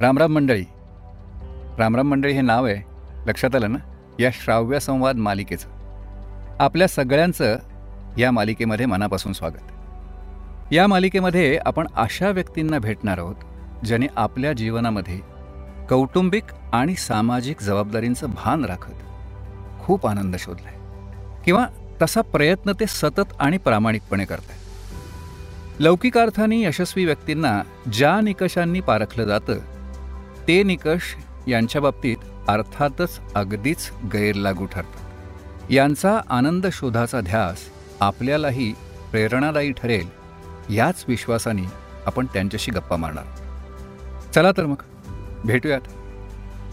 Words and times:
रामराम 0.00 0.32
मंडळी. 0.34 0.64
रामराम 1.78 2.08
मंडळी 2.08 2.32
हे 2.32 2.40
नाव 2.40 2.66
आहे. 2.66 2.82
लक्षात 3.26 3.56
आलं 3.56 3.72
ना? 3.72 3.78
या 4.20 4.30
श्राव्य 4.34 4.80
संवाद 4.80 5.16
मालिकेचं. 5.16 5.68
आपल्या 6.60 6.88
सगळ्यांचं 6.88 7.56
या 8.18 8.30
मालिकेमध्ये 8.30 8.86
मनापासून 8.86 9.32
स्वागत. 9.32 9.72
या 10.72 10.86
मालिकेमध्ये 10.86 11.58
आपण 11.66 11.86
अशा 11.94 12.30
व्यक्तींना 12.30 12.78
भेटणार 12.78 13.18
आहोत 13.18 13.34
ज्याने 13.84 14.06
आपल्या 14.16 14.52
जीवनामध्ये 14.52 15.20
कौटुंबिक 15.90 16.44
आणि 16.72 16.94
सामाजिक 16.94 17.60
जबाबदारींचं 17.60 18.30
भान 18.30 18.64
राखत 18.64 18.94
खूप 19.80 20.06
आनंद 20.06 20.36
शोधलाय. 20.38 20.74
किंवा 21.44 21.66
तसा 22.02 22.20
प्रयत्न 22.20 22.72
ते 22.72 22.84
सतत 22.88 23.32
आणि 23.40 23.58
प्रामाणिकपणे 23.58 24.24
करत 24.24 24.50
आहे 24.50 24.58
लौकिक 25.84 26.18
अर्थाने 26.18 26.62
यशस्वी 26.62 27.04
व्यक्तींना 27.04 27.62
ज्या 27.92 28.20
निकषांनी 28.20 28.80
पारखलं 28.80 29.24
जातं 29.24 29.79
ते 30.50 30.62
निकष 30.62 31.00
यांच्या 31.48 31.80
बाबतीत 31.80 32.16
अर्थातच 32.48 33.20
अगदीच 33.34 33.90
गैरलागू 34.04 34.66
ठरतात. 34.66 35.70
यांचा 35.70 36.20
आनंद 36.28 36.66
शोधाचा 36.72 37.20
ध्यास 37.20 37.56
आपल्यालाही 38.00 38.72
प्रेरणादायी 39.10 39.72
ठरेल 39.72 40.08
याच 40.74 41.04
विश्वासाने 41.08 41.62
आपण 42.06 42.26
त्यांच्याशी 42.26 42.70
गप्पा 42.70 42.96
मारणार. 42.96 43.24
चला 44.32 44.52
तर 44.56 44.66
मग 44.66 44.82
भेटूयात 45.44 45.80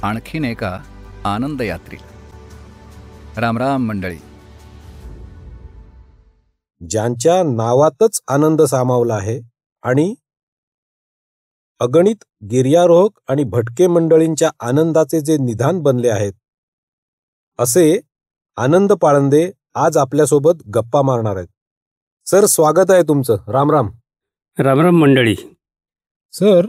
आणखीन 0.04 0.46
एका 0.46 0.80
आनंद 1.24 1.62
यात्रेला 1.62 2.08
रामराम 3.42 3.88
मंडळी. 3.88 4.18
ज्यांच्या 6.90 7.44
नावातच 7.44 8.22
आनंद 8.28 8.62
सामावला 8.62 9.16
आहे 9.16 9.42
आणि 9.84 10.16
अगणित 11.80 12.16
गिर्यारोहक 12.52 13.20
आणि 13.28 13.44
भटके 13.44 13.88
मंडळींच्या 13.88 14.52
आनंदाचे 14.60 15.22
जे 15.22 15.38
निधान 15.38 15.80
बनले 15.80 16.10
आहेत. 16.10 16.34
असे 17.60 18.00
आनंद 18.58 18.94
पाळंदे 18.94 19.52
आज 19.76 19.98
आपल्यासोबत 19.98 20.70
गप्पा 20.76 21.02
मारणार 21.02 21.36
आहेत. 21.36 21.48
सर 22.26 22.46
स्वागत 22.46 22.92
आहे 22.92 23.04
तुमचं. 23.04 23.38
राम 23.48 23.72
राम. 23.72 23.90
रामराम 24.60 24.96
मंडळी. 24.96 25.36
सर 26.32 26.66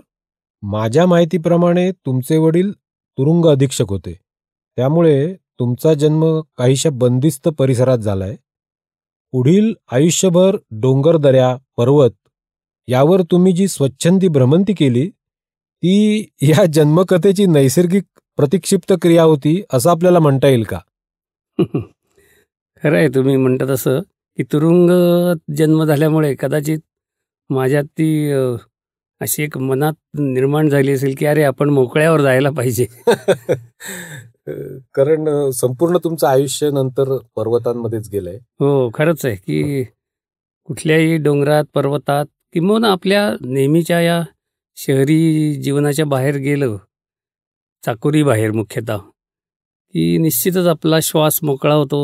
माझ्या 0.62 1.06
माहितीप्रमाणे 1.06 1.90
तुमचे 1.90 2.36
वडील 2.36 2.72
तुरुंग 2.88 3.46
अधीक्षक 3.46 3.86
होते. 3.88 4.20
त्यामुळे 4.76 5.34
तुमचा 5.34 5.94
जन्म 5.94 6.40
काहीशा 6.56 6.90
बंदिस्त 6.92 7.48
परिसरात 7.48 7.98
झालाय. 7.98 8.36
पुढील 9.32 9.74
आयुष्यभर 9.92 10.56
डोंगरदऱ्या 10.70 11.56
पर्वत 11.76 12.27
यावर 12.88 13.22
तुम्ही 13.22 13.52
जी 13.52 13.68
स्वच्छंदी 13.68 14.28
भ्रमंती 14.28 14.72
केली 14.74 15.08
ती 15.82 16.20
या 16.42 16.64
जन्मकथेची 16.64 17.46
नैसर्गिक 17.46 18.04
प्रतिक्षिप्त 18.36 18.92
क्रिया 19.02 19.22
होती 19.22 19.62
असं 19.72 19.90
आपल्याला 19.90 20.18
म्हणता 20.18 20.48
येईल 20.48 20.62
का? 20.62 20.78
खरं 22.82 22.96
आहे 22.96 23.08
तुम्ही 23.08 23.36
म्हणता 23.36 23.64
तसं 23.68 24.00
की 24.36 24.42
तुरुंग 24.42 24.90
जन्म 25.56 25.84
झाल्यामुळे 25.84 26.34
कदाचित 26.38 26.78
माझ्यात 27.50 27.84
ती 27.84 28.32
अशी 29.20 29.42
एक 29.42 29.58
मनात 29.58 29.92
निर्माण 30.18 30.68
झाली 30.68 30.92
असेल 30.92 31.14
की 31.18 31.26
अरे 31.26 31.42
आपण 31.42 31.70
मोकळ्यावर 31.70 32.20
जायला 32.20 32.50
पाहिजे. 32.50 32.86
कारण 34.94 35.50
संपूर्ण 35.50 35.98
तुमचं 36.04 36.26
आयुष्य 36.26 36.70
नंतर 36.70 37.16
पर्वतांमध्येच 37.36 38.08
गेलंय. 38.08 38.36
हो 38.60 38.90
खरंच 38.94 39.24
आहे 39.26 39.36
की 39.36 39.84
कुठल्याही 40.68 41.16
डोंगरात 41.16 41.64
पर्वतात 41.74 42.26
किंबहुना 42.54 42.90
आपल्या 42.92 43.22
नेहमीच्या 43.40 44.00
या 44.00 44.22
शहरी 44.76 45.54
जीवनाच्या 45.54 46.04
बाहेर 46.06 46.36
गेलं 46.36 46.76
चाकोरी 47.84 48.22
बाहेर 48.22 48.50
मुख्यतः 48.50 48.98
की 49.94 50.16
निश्चितच 50.18 50.66
आपला 50.66 50.98
श्वास 51.02 51.38
मोकळा 51.42 51.74
होतो 51.74 52.00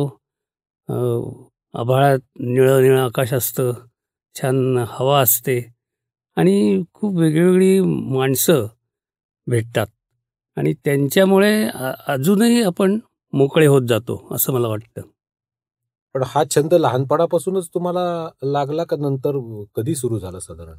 आभाळात 1.74 2.18
निळं 2.40 2.82
निळं 2.82 3.00
आकाश 3.00 3.32
असतं 3.32 3.72
छान 4.36 4.78
हवा 4.88 5.20
असते 5.20 5.58
आणि 6.36 6.82
खूप 6.94 7.16
वेगळीवेगळी 7.16 7.80
माणसं 8.14 8.66
भेटतात. 9.46 9.86
आणि 10.56 10.72
त्यांच्यामुळे 10.84 11.52
अजूनही 12.06 12.62
आपण 12.62 12.98
मोकळे 13.32 13.66
होत 13.66 13.82
जातो 13.88 14.26
असं 14.34 14.52
मला 14.52 14.68
वाटतं. 14.68 15.00
पण 16.14 16.22
हा 16.26 16.42
छंद 16.50 16.74
लहानपणापासूनच 16.74 17.68
तुम्हाला 17.74 18.28
लागला 18.42 18.84
का 18.84 18.96
नंतर 18.96 19.38
कधी 19.76 19.94
सुरू 19.94 20.18
झाला 20.18 20.40
साधारण? 20.40 20.78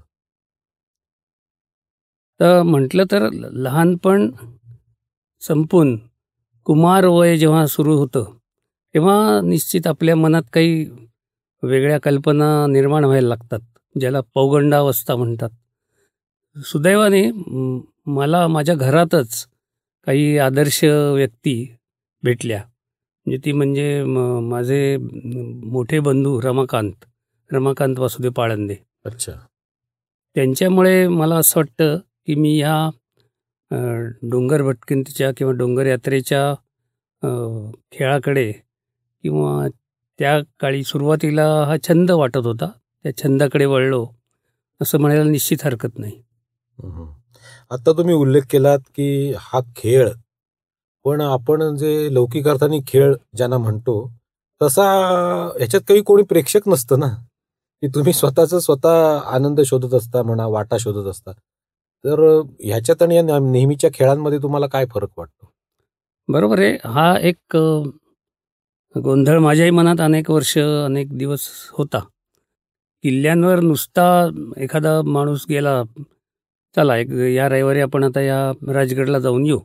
तर 2.40 2.62
म्हटलं 2.62 3.04
तर 3.12 3.30
ल- 3.30 3.50
लहानपण 3.54 4.32
संपून 5.42 5.98
कुमार 6.66 7.06
वय 7.06 7.38
जेव्हा 7.38 7.66
सुरू 7.68 7.98
होतं 7.98 8.24
तेव्हा 8.96 9.42
निश्चित 9.44 9.88
आपल्या 9.88 10.16
मनात 10.16 10.44
काही 10.54 10.86
वेगळ्या 11.64 12.00
कल्पना 12.00 12.68
निर्माण 12.68 13.04
व्हायला 13.04 13.28
लागतात 13.28 13.60
ज्याला 14.00 14.22
पौगंडावस्था 14.34 15.16
म्हणतात. 15.16 15.50
सुदैवाने 16.56 17.24
मला 18.06 18.48
माझ्या 18.48 18.76
घरातच 18.76 19.46
काही 20.06 20.38
आदर्श 20.38 20.84
व्यक्ती 20.84 21.56
भेटल्या. 22.24 22.62
म्हणजे 23.26 23.38
ती 23.46 23.52
म्हणजे 23.52 24.04
म- 24.04 24.40
माझे 24.50 24.98
मोठे 24.98 26.00
बंधू 26.00 26.40
रमाकांत 26.42 27.06
रमाकांत 27.50 28.00
वासुदेव 28.00 28.32
पाळंदे. 28.32 28.76
अच्छा. 29.06 29.32
त्यांच्यामुळे 30.36 31.08
मला 31.08 31.36
असं 31.36 31.60
वाटतं 31.60 31.98
की 32.28 32.36
मी 32.36 32.58
ह्या 32.62 32.90
डोंगर 34.24 34.62
भटकंतीच्या 34.62 35.32
किंवा 35.38 35.54
डोंगर 35.54 35.86
यात्रेच्या 35.86 36.54
खेळाकडे 37.92 38.52
किंवा 39.24 39.68
त्या 40.20 40.40
काळी 40.60 40.84
सुरुवातीला 40.84 41.46
हा 41.66 41.76
छंद 41.88 42.12
वाटत 42.12 42.46
होता 42.46 42.66
त्या 43.06 43.18
छंदाकडे 43.18 43.66
वळलो 43.66 44.06
असं 44.82 45.00
म्हणायला 45.00 45.24
निश्चित 45.24 45.58
हरकत 45.64 45.98
नाही. 46.00 46.22
आता 47.72 47.92
तुम्ही 47.98 48.16
उल्लेख 48.16 48.42
केलात 48.50 48.80
की 48.96 49.34
हा 49.40 49.60
खेळ 49.76 50.10
पण 51.06 51.22
आपण 51.22 51.76
जे 51.76 52.14
लौकिक 52.14 52.48
अर्थाने 52.48 52.80
खेळ 52.88 53.16
ज्यांना 53.36 53.58
म्हणतो 53.58 54.12
तसा 54.62 54.84
ह्याच्यात 55.58 55.82
काही 55.88 56.02
कोणी 56.02 56.24
प्रेक्षक 56.24 56.68
नसतं 56.68 57.00
ना. 57.00 57.08
की 57.82 57.88
तुम्ही 57.88 58.14
स्वतःच 58.14 58.54
स्वतः 58.56 59.20
आनंद 59.26 59.62
शोधत 59.62 59.94
असता 59.94 60.24
म्हणा 60.24 60.46
वाटा 60.48 60.78
शोधत 60.78 61.10
असता. 61.10 61.32
तर 62.04 62.42
ह्याच्यात 62.60 63.02
आणि 63.02 63.16
या 63.16 63.40
नेहमीच्या 63.40 63.90
खेळांमध्ये 63.94 64.40
तुम्हाला 64.44 64.68
काय 64.68 64.86
फरक 64.86 65.10
वाटतो? 65.18 65.52
बरोबर 66.28 66.60
आहे. 66.60 66.78
हा 66.86 67.18
एक 67.20 67.58
गोंधळ 68.96 69.40
माझ्याही 69.40 69.72
मनात 69.72 70.02
अनेक 70.02 70.32
वर्ष 70.32 70.58
अनेक 70.58 71.18
दिवस 71.18 71.48
होता. 71.74 72.00
किल्ल्यांवर 73.04 73.60
नुसता 73.60 74.08
एखादा 74.58 75.02
माणूस 75.02 75.46
गेला 75.50 75.84
चला 76.76 76.98
एक 76.98 77.12
या 77.36 77.50
रविवारी 77.50 77.80
आपण 77.80 78.04
आता 78.04 78.22
या 78.22 78.52
राजगडला 78.74 79.20
जाऊन 79.20 79.46
येऊ. 79.46 79.60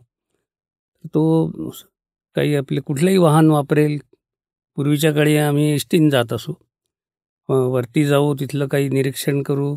तो 1.04 1.70
काही 2.36 2.54
आपले 2.56 2.80
कुठलंही 2.80 3.16
वाहन 3.18 3.50
वापरेल. 3.50 3.98
पूर्वीच्या 4.76 5.12
काळी 5.14 5.36
आम्ही 5.36 5.70
एसटीन 5.74 6.08
जात 6.10 6.32
असू. 6.32 6.52
वरती 7.48 8.04
जाऊ 8.06 8.34
तिथलं 8.40 8.66
काही 8.68 8.88
निरीक्षण 8.88 9.42
करू. 9.42 9.76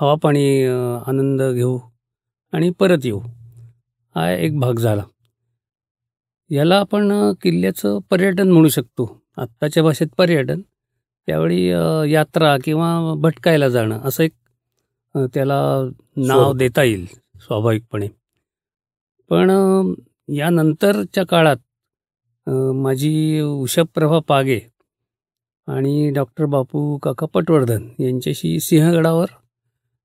हवा 0.00 0.14
पाणी 0.22 0.64
आनंद 1.06 1.42
घेऊ 1.54 1.78
आणि 2.52 2.70
परत 2.80 3.04
येऊ. 3.04 3.20
हा 4.16 4.30
एक 4.32 4.58
भाग 4.60 4.78
झाला. 4.78 5.02
याला 6.50 6.78
आपण 6.80 7.10
किल्ल्याचं 7.42 7.98
पर्यटन 8.10 8.50
म्हणू 8.52 8.68
शकतो. 8.68 9.06
आत्ताच्या 9.38 9.82
भाषेत 9.82 10.06
पर्यटन. 10.18 10.60
त्यावेळी 11.28 11.66
यात्रा 12.12 12.56
किंवा 12.64 13.14
भटकायला 13.18 13.68
जाणं 13.68 14.00
असं 14.04 14.22
एक 14.24 14.32
त्याला 15.34 15.60
नाव. 16.16 16.52
देता 16.56 16.82
येईल 16.82 17.06
स्वाभाविकपणे. 17.40 18.08
पण 19.30 19.50
यानंतरच्या 20.28 21.24
काळात 21.26 21.56
माझी 22.74 23.40
उषप्रभा 23.40 24.18
पागे 24.28 24.58
आणि 25.68 26.10
डॉक्टर 26.14 26.44
बापू 26.46 26.96
काका 27.02 27.26
पटवर्धन 27.34 27.88
यांच्याशी 27.98 28.58
सिंहगडावर 28.60 29.26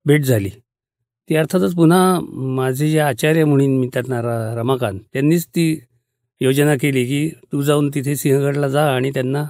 भेट 0.06 0.24
झाली. 0.24 0.50
ती 1.28 1.36
अर्थातच 1.36 1.74
पुन्हा 1.74 2.18
माझे 2.56 2.90
जे 2.90 2.98
आचार्य 2.98 3.44
म्हणून 3.44 3.78
मी 3.78 3.88
त्यांना 3.92 4.20
र 4.22 4.54
रमाकांत 4.58 5.00
त्यांनीच 5.12 5.46
ती 5.46 5.72
योजना 6.40 6.74
केली 6.76 7.04
की 7.06 7.28
तू 7.52 7.62
जाऊन 7.62 7.90
तिथे 7.94 8.16
सिंहगडला 8.16 8.68
जा 8.68 8.84
आणि 8.94 9.10
त्यांना 9.10 9.44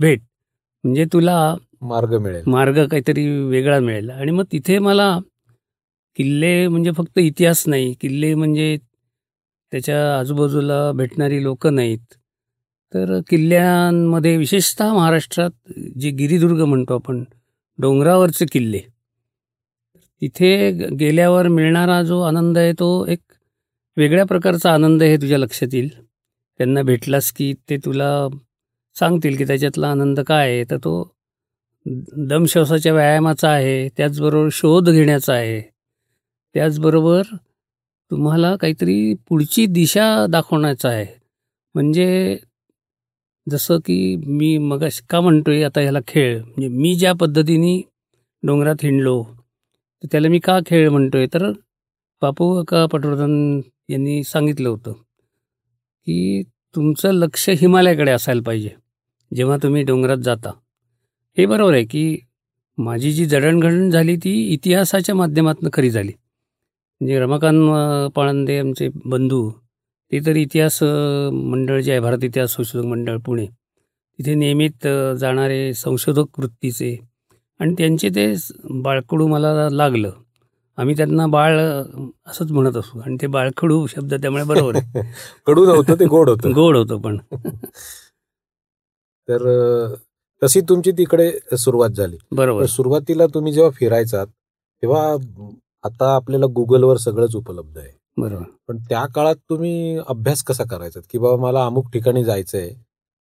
भेट. 0.00 0.20
म्हणजे 0.84 1.04
तुला 1.12 1.54
मार्ग 1.82 2.16
मिळेल. 2.18 2.42
मार्ग 2.46 2.86
काहीतरी 2.88 3.26
वेगळा 3.40 3.78
मिळेल. 3.80 4.10
आणि 4.10 4.30
मग 4.30 4.44
तिथे 4.52 4.78
मला 4.78 5.18
किल्ले 6.16 6.66
म्हणजे 6.68 6.90
फक्त 6.96 7.18
इतिहास 7.18 7.64
नाही 7.68 7.92
किल्ले 8.00 8.34
म्हणजे 8.34 8.76
त्याच्या 9.72 10.18
आजूबाजूला 10.18 10.90
भेटणारी 10.92 11.42
लोकं 11.42 11.74
नाहीत. 11.74 12.14
तर 12.94 13.20
किल्ल्यांमध्ये 13.28 14.36
विशेषतः 14.36 14.92
महाराष्ट्रात 14.94 15.72
जे 16.00 16.10
गिरिदुर्ग 16.10 16.62
म्हणतो 16.64 16.94
आपण 16.94 17.24
डोंगरावरचे 17.78 18.46
किल्ले. 18.52 18.80
तिथे 20.22 20.70
गेल्यावर 21.00 21.48
मिळणारा 21.48 22.02
जो 22.02 22.20
आनंद 22.20 22.58
आहे 22.58 22.72
तो 22.72 23.04
एक 23.08 23.20
वेगळ्या 23.96 24.24
प्रकारचा 24.24 24.72
आनंद 24.72 25.02
हे 25.02 25.16
तुझ्या 25.16 25.38
लक्षात 25.38 25.74
येईल. 25.74 25.88
त्यांना 26.58 26.82
भेटलास 26.82 27.30
की 27.32 27.52
ते 27.70 27.76
तुला 27.76 28.28
सांगतील 28.96 29.36
की 29.36 29.44
त्याच्यातला 29.44 29.90
आनंद 29.90 30.20
काय 30.20 30.48
आहे 30.48 30.64
तर 30.70 30.76
तो 30.76 30.92
दमश्वासाच्या 32.28 32.92
व्यायामाचा 32.92 33.50
आहे 33.50 33.88
त्याचबरोबर 33.88 34.48
शोध 34.52 34.90
घेण्याचा 34.90 35.34
आहे. 35.34 35.60
त्याचबरोबर 36.54 37.22
तुम्हाला 38.10 38.56
काहीतरी 38.56 39.14
पुढची 39.28 39.66
दिशा 39.66 40.26
दाखवण्याचा 40.30 40.88
आहे. 40.88 41.06
म्हणजे 41.74 42.38
जसं 43.46 43.78
की 43.78 44.16
मी 44.26 44.56
मग 44.58 44.84
का 45.08 45.20
म्हणतोय 45.20 45.62
आता 45.64 45.80
ह्याला 45.80 45.98
खेळ? 46.08 46.40
म्हणजे 46.42 46.68
मी 46.68 46.94
ज्या 46.94 47.12
पद्धतीने 47.12 47.80
डोंगरात 48.42 48.82
हिंडलो 48.82 49.22
तर 50.02 50.08
त्याला 50.12 50.28
मी 50.28 50.38
का 50.38 50.58
खेळ 50.66 50.88
म्हणतोय? 50.90 51.26
तर 51.34 51.50
बापू 52.22 52.62
का 52.64 52.86
पटवर्धन 52.86 53.60
यांनी 53.88 54.22
सांगितलं 54.24 54.68
होतं 54.68 54.92
की 56.06 56.42
तुमचं 56.74 57.12
लक्ष 57.12 57.48
हिमालयाकडे 57.50 58.10
असायला 58.10 58.42
पाहिजे 58.42 58.70
जेव्हा 59.36 59.56
तुम्ही 59.62 59.82
डोंगरात 59.82 60.18
जाता. 60.18 60.50
हे 61.38 61.46
बरोबर 61.46 61.74
आहे 61.74 61.84
की 61.84 62.18
माझी 62.78 63.12
जी 63.12 63.24
जडणघडण 63.26 63.90
झाली 63.90 64.16
ती 64.16 64.32
इतिहासाच्या 64.54 65.14
माध्यमातून 65.14 65.68
खरी 65.72 65.90
झाली. 65.90 66.12
म्हणजे 67.00 67.18
रमाकांत 67.20 68.10
पाळंदे 68.14 68.58
आमचे 68.58 68.88
बंधू 69.04 69.50
ते 70.12 70.18
तर 70.26 70.36
इतिहास 70.36 70.78
मंडळ 71.32 71.80
जे 71.80 71.90
आहे 71.90 72.00
भारत 72.00 72.24
इतिहास 72.24 72.54
संशोधक 72.54 72.86
मंडळ 72.86 73.16
पुणे 73.16 73.46
तिथे 74.18 74.34
नियमित 74.34 74.86
जाणारे 75.18 75.72
संशोधक 75.74 76.38
वृत्तीचे 76.38 76.96
आणि 77.60 77.74
त्यांचे 77.78 78.08
ते 78.08 78.26
बाळकडू 78.82 79.26
मला 79.26 79.68
लागलं. 79.70 80.10
आम्ही 80.78 80.96
त्यांना 80.96 81.26
बाळ 81.26 81.58
असंच 82.26 82.50
म्हणत 82.52 82.76
असू 82.76 83.00
आणि 83.00 83.16
ते 83.22 83.26
बाळकडू 83.26 83.86
शब्द 83.86 84.14
त्यामुळे 84.14 84.44
बरोबर 84.44 84.76
आहे. 84.76 85.02
कडू 85.46 85.64
नव्हतं 85.64 85.94
ते 86.00 86.06
गोड 86.06 86.28
होतं. 86.28 86.52
गोड 86.52 86.76
होतं 86.76 87.00
पण. 87.00 87.16
तर 89.28 89.94
तशी 90.42 90.60
तुमची 90.60 90.92
तिकडे 90.92 91.30
सुरुवात 91.56 91.90
झाली. 91.90 92.16
बरोबर. 92.32 92.64
सुरुवातीला 92.66 93.26
तुम्ही 93.26 93.52
जेव्हा 93.52 93.70
फिरायचात 93.70 94.26
तेव्हा 94.26 95.16
आता 95.84 96.14
आपल्याला 96.14 96.46
गुगलवर 96.46 96.96
सगळंच 96.96 97.36
उपलब्ध 97.36 97.78
आहे. 97.78 97.90
बरोबर. 98.16 98.42
पण 98.68 98.78
त्या 98.78 99.06
काळात 99.06 99.36
तुम्ही 99.50 99.98
अभ्यास 100.08 100.42
कसा 100.42 100.64
करायचा 100.64 101.00
की 101.10 101.18
बाबा 101.18 101.42
मला 101.42 101.64
अमुक 101.66 101.90
ठिकाणी 101.92 102.24
जायचं 102.24 102.58
आहे 102.58 102.70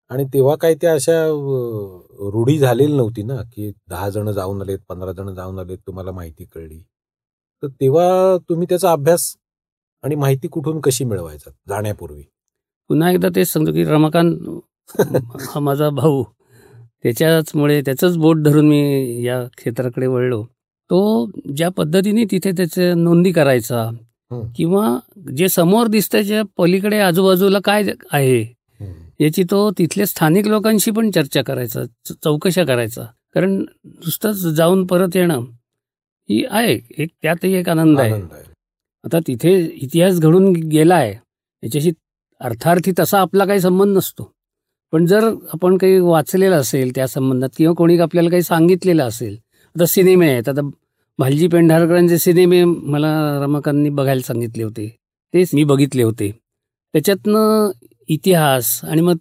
आणि 0.09 0.25
तेव्हा 0.25 0.57
काही 0.57 0.75
त्या 0.75 0.93
अशा 0.93 1.27
रूढी 2.33 2.59
झालेली 2.59 2.97
नव्हती 2.97 3.23
ना 3.23 3.37
की 3.37 3.73
दहा 3.89 4.09
जण 4.11 4.31
जाऊन 4.31 4.63
आलेत 4.63 4.79
पंधरा 4.89 5.13
जण 5.13 5.35
जाऊन 5.35 5.59
आलेत 5.59 5.79
तुम्हाला 5.87 6.13
माहिती 6.13 6.45
कळली. 6.45 6.79
तर 7.63 7.67
तेव्हा 7.67 8.37
तुम्ही 8.49 8.67
त्याचा 8.69 8.93
अभ्यास 8.93 9.37
आणि 10.03 10.15
माहिती 10.15 10.49
कुठून 10.49 10.81
कशी 10.81 11.05
मिळवायचा 11.05 11.51
जाण्यापूर्वी. 11.69 12.23
पुन्हा 12.89 13.11
एकदा 13.11 13.29
तेच 13.37 13.49
सांगतो 13.49 13.73
की 13.73 13.85
रमाकांत 13.85 14.37
हा 15.41 15.61
माझा 15.61 15.91
भाऊ. 15.91 16.25
त्याच्याचमुळे 17.03 17.81
त्याचंच 17.81 18.17
बोट 18.17 18.37
धरून 18.37 18.69
मी 18.69 19.23
या 19.25 19.45
क्षेत्राकडे 19.57 20.07
वळलो. 20.07 20.45
तो 20.91 21.31
ज्या 21.57 21.69
पद्धतीने 21.69 22.25
तिथे 22.25 22.51
त्याचे 22.53 22.93
नोंदी 22.95 23.33
करायचा 23.33 23.89
किंवा 24.57 24.99
जे 25.37 25.49
समोर 25.49 25.87
दिसतं 25.87 26.43
पलीकडे 26.59 26.99
आजूबाजूला 27.01 27.59
काय 27.65 27.85
आहे 28.13 28.41
याची 29.21 29.43
तो 29.51 29.71
तिथल्या 29.79 30.07
स्थानिक 30.07 30.47
लोकांशी 30.47 30.91
पण 30.91 31.11
चर्चा 31.11 31.43
करायचा 31.43 31.85
चौकशा 32.25 32.65
करायचा. 32.65 33.05
कारण 33.35 33.55
नुसतंच 33.85 34.45
जाऊन 34.57 34.85
परत 34.87 35.17
येणं 35.17 35.41
ही 36.29 36.43
आहे 36.51 36.79
एक 36.99 37.09
त्यातही 37.23 37.53
एक 37.55 37.69
आनंद 37.69 38.01
आहे. 38.01 38.21
आता 39.05 39.19
तिथे 39.27 39.55
इतिहास 39.83 40.19
घडून 40.21 40.53
गेला 40.73 40.95
आहे 40.95 41.13
याच्याशी 41.13 41.91
अर्थार्थी 42.41 42.93
तसा 42.99 43.21
आपला 43.21 43.45
काही 43.45 43.61
संबंध 43.61 43.97
नसतो. 43.97 44.31
पण 44.93 45.07
जर 45.07 45.29
आपण 45.53 45.77
काही 45.77 45.99
वाचलेलं 46.01 46.57
असेल 46.57 46.91
त्या 46.95 47.07
संबंधात 47.09 47.49
किंवा 47.57 47.75
कोणी 47.75 47.99
आपल्याला 47.99 48.31
काही 48.31 48.43
सांगितलेलं 48.43 49.05
असेल 49.05 49.37
आता 49.79 49.87
सिनेमे 49.87 50.31
आहेत. 50.31 50.49
आता 50.49 50.71
भालजी 51.19 51.49
पेंढारकरांचे 51.49 52.19
सिनेमे 52.19 52.65
मला 52.65 53.41
रमाकांतनी 53.43 53.91
बघायला 53.91 54.21
सांगितले 54.21 54.63
होते. 54.63 54.97
तेच 55.35 55.51
मी 55.55 55.65
बघितले 55.65 56.03
होते. 56.03 56.39
त्याच्यातनं 56.93 57.71
इतिहास 58.09 58.81
आणि 58.85 59.01
मग 59.01 59.17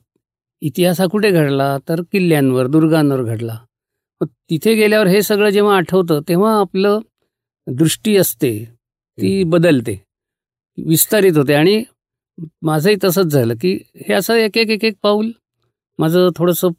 इतिहास 0.62 1.02
हा 1.02 1.08
कुठे 1.08 1.32
घडला? 1.32 1.78
तर 1.90 2.02
किल्ल्यांवर 2.02 2.68
दुर्गांवर 2.68 3.24
घडला. 3.24 3.60
मग 4.22 4.28
तिथे 4.50 4.76
गेल्यावर 4.76 5.08
हे 5.08 5.22
सगळं 5.22 5.50
जेव्हा 5.50 5.78
आठवतं 5.78 6.20
तेव्हा 6.30 6.60
आपलं 6.60 7.00
दृष्टी 7.68 8.18
असते. 8.18 8.66
ती 9.22 9.44
बदलते. 9.44 10.04
विस्तारित 10.86 11.38
होते. 11.38 11.54
आणि 11.54 11.84
माझंही 12.62 12.96
तसंच 13.04 13.26
झालं 13.26 13.54
की 13.62 13.80
हे 13.96 14.14
असं 14.14 14.34
एक 14.34 14.58
एक 14.58 14.70
एक 14.70 14.84
एक 14.84 14.94
पाऊल 15.02 15.32
माझं 16.00 16.30
थोडंसं 16.36 16.70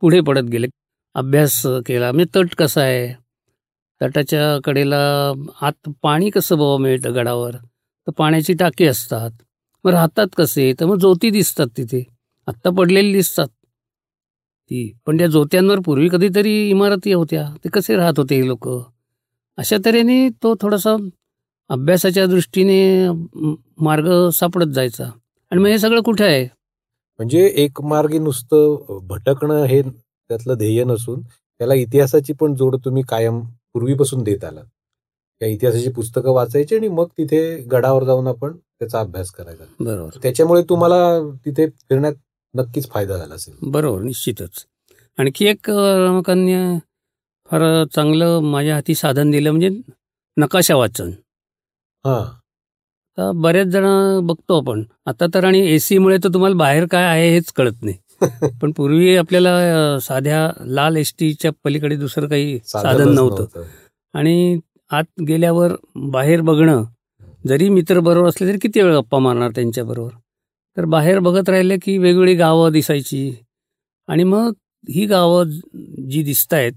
पुढे 0.00 0.20
पडत 0.20 0.44
गेलं. 0.44 0.66
अभ्यास 1.14 1.66
केला. 1.66 2.12
म्हणजे 2.12 2.40
तट 2.40 2.54
कसा 2.54 2.80
आहे? 2.80 3.25
तटाच्या 4.02 4.58
कडेला 4.64 5.32
आत 5.60 5.90
पाणी 6.02 6.30
कसं 6.30 6.58
बाबा 6.58 6.82
मिळतं 6.82 7.14
गडावर? 7.14 7.56
तर 8.06 8.10
पाण्याची 8.10 8.52
टाकी 8.52 8.86
असतात. 8.86 9.30
मग 9.84 9.90
राहतात 9.90 10.26
कसे? 10.36 10.72
तर 10.80 10.86
मग 10.86 10.98
ज्योती 10.98 11.30
दिसतात 11.30 11.66
तिथे. 11.76 12.02
आत्ता 12.46 12.70
पडलेली 12.70 13.12
दिसतात. 13.12 13.48
ती. 14.70 14.92
पण 15.06 15.18
त्या 15.18 15.26
ज्योत्यांवर 15.26 15.78
पूर्वी 15.80 16.08
कधीतरी 16.12 16.70
इमारती 16.70 17.12
होत्या. 17.12 17.48
ते 17.64 17.68
कसे 17.68 17.96
राहत 17.96 18.18
होते 18.18 18.34
हे 18.34 18.46
लोक? 18.46 18.68
अशा 19.56 19.76
तऱ्हेने 19.84 20.28
तो 20.28 20.54
थोडासा 20.60 20.96
अभ्यासाच्या 21.68 22.26
दृष्टीने 22.26 23.08
मार्ग 23.78 24.28
सापडत 24.28 24.66
जायचा. 24.66 25.04
आणि 25.50 25.60
मग 25.60 25.66
हे 25.66 25.78
सगळं 25.78 26.00
कुठे 26.00 26.24
आहे? 26.24 26.44
म्हणजे 27.18 27.46
एक 27.56 27.80
मार्गी 27.82 28.18
नुसतं 28.18 28.98
भटकणं 29.02 29.64
हे 29.64 29.82
त्यातलं 29.82 30.54
ध्येय 30.54 30.84
नसून 30.84 31.20
त्याला 31.58 31.74
इतिहासाची 31.74 32.32
पण 32.32 32.54
जोड 32.54 32.76
तुम्ही 32.84 33.02
कायम 33.08 33.40
पूर्वीपासून 33.76 34.22
देत 34.22 34.44
आला. 34.44 34.60
त्या 35.40 35.48
इतिहासाची 35.48 35.88
पुस्तकं 35.90 36.30
वाचायची 36.30 36.76
आणि 36.76 36.88
मग 36.88 37.06
तिथे 37.06 37.56
गडावर 37.56 38.04
जाऊन 38.04 38.26
आपण 38.26 38.56
त्याचा 38.56 39.00
अभ्यास 39.00 39.30
करायचा. 39.30 39.64
बरोबर. 39.80 40.18
त्याच्यामुळे 40.22 40.62
तुम्हाला 40.62 41.20
तिथे 41.44 41.66
फिरण्यात 41.66 42.12
नक्कीच 42.54 42.88
फायदा 42.90 43.16
झाला 43.16 43.34
असेल. 43.34 43.54
बरोबर 43.62 44.02
निश्चितच. 44.02 44.64
आणखी 45.18 45.46
एक 45.46 45.70
रमकांनी 45.70 46.78
फार 47.50 47.84
चांगलं 47.84 48.40
माझ्या 48.40 48.74
हाती 48.74 48.94
साधन 48.94 49.30
दिलं 49.30 49.50
म्हणजे 49.50 49.70
नकाशा 50.36 50.76
वाचन. 50.76 51.10
हा. 52.04 52.38
तर 53.18 53.30
बरेच 53.34 53.66
जण 53.66 53.86
बघतो 54.22 54.60
आपण. 54.60 54.82
आता 55.06 55.26
तर 55.34 55.44
आणि 55.44 55.60
ए 55.60 55.78
सीमुळे 55.78 56.18
तर 56.24 56.28
तुम्हाला 56.34 56.56
बाहेर 56.56 56.86
काय 56.86 57.04
आहे 57.04 57.30
हेच 57.30 57.52
कळत 57.52 57.82
नाही. 57.82 57.96
पण 58.62 58.72
पूर्वी 58.72 59.16
आपल्याला 59.16 59.98
साध्या 60.00 60.50
लाल 60.66 60.96
एस 60.96 61.14
टीच्या 61.18 61.50
पलीकडे 61.64 61.96
दुसरं 61.96 62.28
काही 62.28 62.58
साधन 62.66 63.14
नव्हतं. 63.14 63.62
आणि 64.14 64.60
आत 64.90 65.20
गेल्यावर 65.28 65.72
बाहेर 65.96 66.40
बघणं 66.40 66.84
जरी 67.48 67.68
मित्र 67.68 68.00
बरोबर 68.00 68.28
असले 68.28 68.48
तरी 68.48 68.58
किती 68.58 68.82
वेळ 68.82 68.94
गप्पा 68.96 69.18
मारणार 69.18 69.50
त्यांच्याबरोबर 69.50 70.10
तर 70.76 70.84
बाहेर 70.84 71.18
बघत 71.18 71.48
राहिले 71.48 71.76
की 71.82 71.98
वेगवेगळी 71.98 72.34
गावं 72.34 72.72
दिसायची. 72.72 73.32
आणि 74.08 74.24
मग 74.24 74.52
ही 74.90 75.06
गावं 75.06 75.50
जी 76.10 76.22
दिसत 76.22 76.54
आहेत 76.54 76.72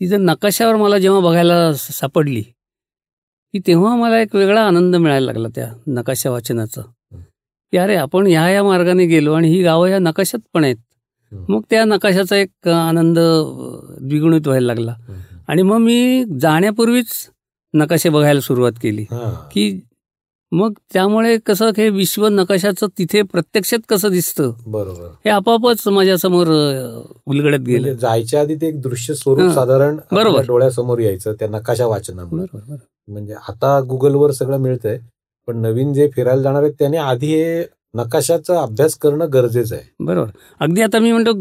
ती 0.00 0.06
जर 0.06 0.16
नकाशावर 0.16 0.76
मला 0.76 0.98
जेव्हा 0.98 1.20
बघायला 1.20 1.72
सापडली 1.74 2.42
की 3.54 3.58
तेव्हा 3.66 3.96
मला 3.96 4.20
एक 4.20 4.34
वेगळा 4.34 4.66
आनंद 4.66 4.96
मिळायला 4.96 5.26
लागला 5.26 5.48
त्या 5.48 5.72
नकाशा 5.86 6.30
वाचनाचा. 6.30 6.82
की 7.72 7.78
अरे 7.78 7.94
आपण 7.96 8.26
ह्या 8.26 8.48
या 8.50 8.62
मार्गाने 8.64 9.06
गेलो 9.06 9.32
आणि 9.32 9.48
ही 9.48 9.62
गावं 9.62 9.88
या 9.88 9.98
नकाशात 9.98 10.40
पण 10.54 10.64
आहेत. 10.64 10.76
मग 11.32 11.60
त्या 11.70 11.84
नकाशाचा 11.84 12.36
एक 12.36 12.68
आनंद 12.68 13.18
द्विगुणित 14.00 14.46
व्हायला 14.46 14.66
लागला. 14.66 14.94
आणि 15.48 15.62
मग 15.62 15.76
मी 15.76 16.24
जाण्यापूर्वीच 16.40 17.06
नकाशे 17.74 18.08
बघायला 18.08 18.40
सुरुवात 18.40 18.72
केली. 18.82 19.04
की 19.52 19.80
मग 20.52 20.72
त्यामुळे 20.92 21.36
कसं 21.46 21.70
हे 21.76 21.88
विश्व 21.88 22.26
नकाशाचं 22.28 22.86
तिथे 22.98 23.22
प्रत्यक्षात 23.22 23.78
कसं 23.88 24.10
दिसतं 24.10 24.52
बरोबर. 24.66 25.06
हे 25.24 25.30
आपापच 25.30 25.86
माझ्यासमोर 25.88 26.48
उलगडत 27.26 27.60
गेलं. 27.60 27.92
जायच्या 27.92 28.40
आधी 28.40 28.54
ते 28.54 28.68
एक 28.68 28.80
दृश्य 28.82 29.14
स्वरूप 29.14 29.52
साधारण 29.52 29.96
बरोबर. 30.12 30.46
डोळ्यासमोर 30.46 30.98
यायचं 30.98 31.32
त्या 31.32 31.48
नकाशा 31.48 31.86
वाचनामुळे. 31.86 32.44
बरोबर 32.52 32.76
म्हणजे 33.08 33.34
आता 33.48 33.80
गुगलवर 33.80 34.30
सगळं 34.30 34.58
मिळतंय 34.58 34.98
पण 35.48 35.56
नवीन 35.56 35.92
जे 35.92 36.08
फिरायला 36.14 36.42
जाणार 36.42 36.62
आहेत 36.62 36.74
त्याने 36.78 36.96
आधी 36.96 37.34
हे 37.34 37.64
नकाशाचा 37.94 38.60
अभ्यास 38.62 38.94
करणं 38.98 39.28
गरजेचं 39.32 39.74
आहे. 39.74 39.84
बरोबर. 40.00 40.30
अगदी 40.60 40.82
आता 40.82 40.98
मी 40.98 41.12
म्हणतो 41.12 41.32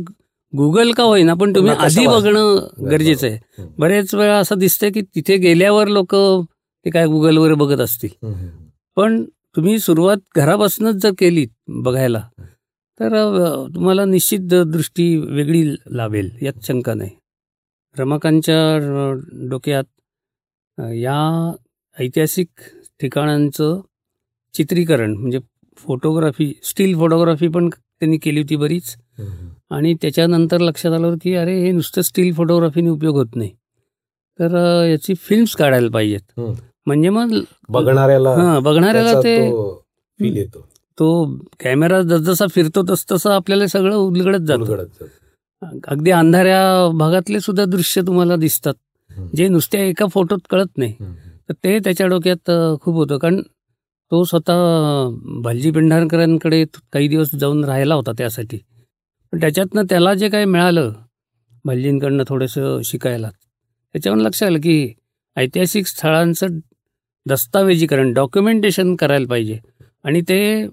गुगल 0.53 0.91
का 0.91 1.03
होईना 1.03 1.33
पण 1.33 1.53
तुम्ही 1.55 1.71
आधी 1.71 2.05
बघणं 2.07 2.57
गरजेचं 2.91 3.27
आहे. 3.27 3.65
बरेच 3.79 4.13
वेळा 4.15 4.37
असं 4.37 4.57
दिसतंय 4.59 4.89
की 4.91 5.01
तिथे 5.15 5.37
गेल्यावर 5.37 5.87
लोक 5.87 6.15
ते 6.15 6.89
काय 6.89 7.05
गुगलवर 7.07 7.53
बघत 7.53 7.79
असतील. 7.79 8.09
पण 8.97 9.23
तुम्ही 9.55 9.77
सुरुवात 9.79 10.17
घरापासूनच 10.35 10.95
जर 11.03 11.11
केली 11.19 11.45
बघायला 11.83 12.21
तर 12.99 13.13
तुम्हाला 13.75 14.05
निश्चित 14.05 14.53
दृष्टी 14.65 15.15
वेगळी 15.17 15.63
लाभेल 15.91 16.29
यात 16.41 16.65
शंका 16.67 16.93
नाही. 16.93 17.09
रमाकांतच्या 17.95 19.17
डोक्यात 19.49 19.83
या 20.77 21.17
ऐतिहासिक 21.97 22.47
ठिकाणांचं 23.01 23.79
चित्रीकरण 24.53 25.15
म्हणजे 25.15 25.39
फोटोग्राफी 25.77 26.53
स्टील 26.63 26.95
फोटोग्राफी 26.95 27.47
पण 27.47 27.69
त्यांनी 27.69 28.17
केली 28.17 28.39
होती 28.39 28.55
बरीच. 28.55 28.95
आणि 29.71 29.93
त्याच्यानंतर 30.01 30.61
लक्षात 30.61 30.91
आलं 30.91 31.15
की 31.23 31.33
अरे 31.35 31.59
हे 31.59 31.71
नुसतं 31.71 32.01
स्टील 32.01 32.33
फोटोग्राफीने 32.33 32.89
उपयोग 32.89 33.15
होत 33.17 33.35
नाही. 33.35 33.49
तर 34.39 34.55
याची 34.85 35.13
फिल्म्स 35.19 35.55
काढायला 35.55 35.89
पाहिजेत. 35.89 36.39
म्हणजे 36.85 37.09
मग 37.09 37.37
बघणाऱ्याला 37.69 38.29
हां 38.35 38.61
बघणाऱ्याला 38.63 39.19
ते 39.21 39.35
फील 40.19 40.37
येतो. 40.37 40.65
तो 40.97 41.25
कॅमेरा 41.59 42.01
जसजसा 42.01 42.45
फिरतो 42.47 42.83
तस 42.89 43.05
तसं 43.11 43.29
आपल्याला 43.29 43.67
सगळं 43.67 43.95
उलगडत 43.95 44.45
जातं. 44.47 44.85
अगदी 45.87 46.11
अंधाऱ्या 46.11 46.61
भागातले 46.97 47.39
सुद्धा 47.39 47.65
दृश्य 47.65 48.01
तुम्हाला 48.01 48.35
दिसतात. 48.35 48.73
जे 49.35 49.47
नुसत्या 49.47 49.83
एका 49.85 50.05
फोटोत 50.13 50.39
कळत 50.49 50.77
नाही. 50.77 50.93
तर 51.49 51.53
ते 51.63 51.77
त्याच्या 51.79 52.07
डोक्यात 52.07 52.51
खूप 52.81 52.95
होतं. 52.95 53.17
कारण 53.17 53.41
तो 54.11 54.23
स्वतः 54.23 54.53
भालजी 55.43 55.71
पेंढारकरांकडे 55.71 56.63
काही 56.93 57.07
दिवस 57.07 57.29
जाऊन 57.35 57.63
राहिला 57.65 57.95
होता 57.95 58.11
त्यासाठी. 58.17 58.57
पण 59.33 59.39
त्याच्यातनं 59.39 59.83
त्याला 59.89 60.13
जे 60.13 60.29
काही 60.29 60.45
मिळालं 60.45 60.91
भालजींकडनं 61.65 62.23
थोडंसं 62.27 62.81
शिकायला 62.85 63.29
त्याच्यावरून 63.29 64.25
लक्षात 64.25 64.47
आलं 64.47 64.59
की 64.59 64.93
ऐतिहासिक 65.37 65.87
स्थळांचं 65.87 66.57
दस्तावेजीकरण 67.25 68.13
डॉक्युमेंटेशन 68.13 68.95
करायला 68.95 69.27
पाहिजे. 69.27 69.59
आणि 70.03 70.21
ते 70.21 70.67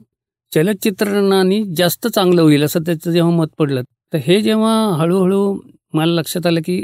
चलचित्रणाने 0.53 1.63
जास्त 1.77 2.07
चांगलं 2.07 2.43
होईल 2.43 2.63
असं 2.65 2.81
त्याचं 2.81 3.11
जेव्हा 3.11 3.37
मत 3.37 3.47
पडलं 3.59 3.83
तर 4.13 4.19
हे 4.19 4.41
जेव्हा 4.41 4.75
हळूहळू 4.97 5.59
मला 5.95 6.13
लक्षात 6.15 6.47
आलं 6.47 6.61
की 6.61 6.81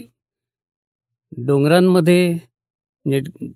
डोंगरांमध्ये 1.33 2.33
म्हणजे 3.07 3.49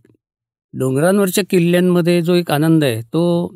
डोंगरांवरच्या 0.73 1.45
किल्ल्यांमध्ये 1.51 2.23
जो 2.23 2.35
एक 2.35 2.51
आनंद 2.51 2.85
आहे 2.85 3.03
तो 3.03 3.55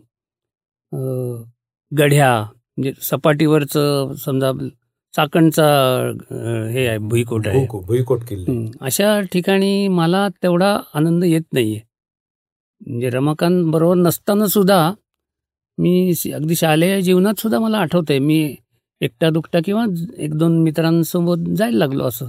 गढ्या 1.98 2.42
म्हणजे 2.42 2.92
सपाटीवरचं 3.02 4.14
समजा 4.14 4.52
चाकणचा 5.16 5.64
हे 6.72 6.86
आहे 6.86 6.98
भुईकोट 6.98 7.48
आहे. 7.48 7.56
भुईको- 7.56 7.84
भुईकोट 7.84 8.20
किल्ले. 8.22 8.70
अशा 8.80 9.20
ठिकाणी 9.20 9.88
मला 9.88 10.28
तेवढा 10.28 10.78
आनंद 10.94 11.24
येत 11.24 11.52
नाहीये. 11.52 11.80
म्हणजे 12.86 13.10
रमाकांत 13.10 13.72
बरोबर 13.72 13.94
नसताना 13.94 14.46
सुद्धा 14.46 14.92
मी 15.78 16.12
अगदी 16.34 16.54
शालेय 16.54 17.02
जीवनात 17.02 17.40
सुद्धा 17.40 17.58
मला 17.58 17.78
आठवतंय. 17.78 18.18
मी 18.18 18.56
एकटा 19.00 19.30
दुकटा 19.30 19.58
किंवा 19.64 19.86
एक 20.18 20.34
दोन 20.34 20.62
मित्रांसोबत 20.62 21.50
जायला 21.56 21.78
लागलो 21.78 22.04
असं. 22.04 22.26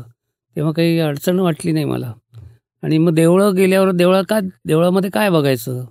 तेव्हा 0.56 0.74
काही 0.74 1.00
अडचण 1.00 1.40
वाटली 1.40 1.72
नाही 1.72 1.86
मला. 1.86 2.14
आणि 2.84 2.98
मग 2.98 3.14
देवळं 3.16 3.56
गेल्यावर 3.56 3.92
देवळा 3.92 4.22
काय 4.30 4.40
देवळामध्ये 4.68 5.10
काय 5.10 5.30
बघायचं? 5.30 5.84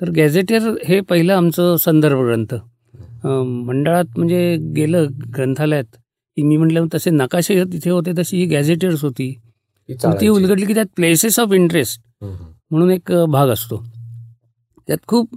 तर 0.00 0.10
गॅझेटेर 0.10 0.68
हे 0.84 1.00
पहिलं 1.00 1.34
आमचं 1.34 1.76
संदर्भ 1.76 2.20
ग्रंथ 2.20 2.54
मंडळात 3.66 4.18
म्हणजे 4.18 4.56
गेलं 4.76 5.06
ग्रंथालयात. 5.36 5.84
की 6.36 6.42
मी 6.42 6.56
म्हटलं 6.56 6.86
तसे 6.94 7.10
नकाशे 7.10 7.62
तिथे 7.64 7.90
होते 7.90 8.12
तशी 8.18 8.36
ही 8.36 8.44
गॅझेटेर्स 8.46 9.02
होती. 9.04 9.34
ती. 10.20 10.28
उलगडली 10.28 10.66
की 10.66 10.74
त्यात 10.74 10.86
प्लेसेस 10.96 11.38
ऑफ 11.40 11.52
इंटरेस्ट. 11.52 12.00
म्हणून 12.22 12.90
एक 12.90 13.12
भाग 13.30 13.48
असतो. 13.48 13.82
त्यात 14.88 15.06
खूप 15.06 15.34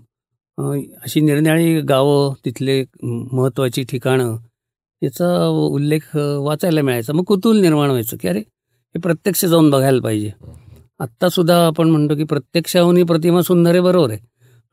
अशी 0.58 1.22
निरनिराळी 1.22 1.80
गावं 1.82 2.34
तिथले 2.46 2.84
महत्त्वाची 3.04 3.84
ठिकाणं 3.84 4.36
याचा 5.02 5.48
उल्लेख 5.48 6.16
वाचायला 6.16 6.82
मिळायचा. 6.82 7.14
मग 7.14 7.24
कुतूल 7.24 7.62
निर्माण 7.62 7.90
व्हायचं 7.90 8.18
की 8.22 8.28
अरे 8.28 8.40
हे 8.40 9.00
प्रत्यक्ष 9.00 9.46
जाऊन 9.46 9.70
बघायला 9.70 10.02
पाहिजे. 10.02 10.32
आत्तासुद्धा 11.00 11.66
आपण 11.68 11.90
म्हणतो 11.90 12.16
की 12.16 12.24
प्रत्यक्षाहून 12.24 13.04
प्रतिमा 13.06 13.42
सुंदर 13.42 13.72
आहे 13.72 13.82
बरोबर 13.82 14.10
आहे. 14.12 14.20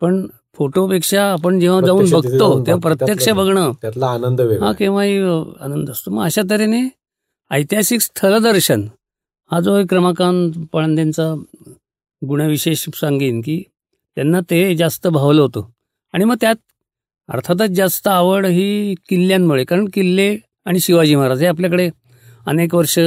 पण 0.00 0.26
फोटोपेक्षा 0.56 1.22
आपण 1.32 1.58
जेव्हा 1.60 1.80
जाऊन 1.86 2.10
बघतो 2.10 2.66
तेव्हा 2.66 2.80
प्रत्यक्ष 2.80 3.28
बघणं 3.28 3.72
त्यातला 3.82 4.06
आनंद 4.06 4.40
हा 4.62 4.72
केव्हाही 4.72 5.18
आनंद 5.60 5.90
असतो. 5.90 6.10
मग 6.10 6.24
अशा 6.24 6.42
तऱ्हेने 6.50 6.82
ऐतिहासिक 7.50 8.00
स्थलदर्शन 8.00 8.86
हा 9.50 9.60
जो 9.60 9.76
एक 9.76 9.94
रमाकांत 9.94 10.52
पळंदेंचा 10.72 11.34
गुणविशेष 12.22 12.84
सांगेन 12.94 13.40
की 13.40 13.62
त्यांना 14.16 14.40
ते 14.50 14.74
जास्त 14.76 15.06
भावलं 15.06 15.42
होतं. 15.42 15.62
आणि 16.12 16.24
मग 16.24 16.36
त्यात 16.40 16.54
अर्थातच 17.28 17.70
जास्त 17.70 18.08
आवड 18.08 18.46
ही 18.46 18.94
किल्ल्यांमुळे 19.08 19.64
कारण 19.64 19.84
किल्ले 19.94 20.36
आणि 20.64 20.80
शिवाजी 20.80 21.14
महाराज 21.16 21.40
हे 21.40 21.46
आपल्याकडे 21.46 21.88
अनेक 22.46 22.74
वर्ष 22.74 22.98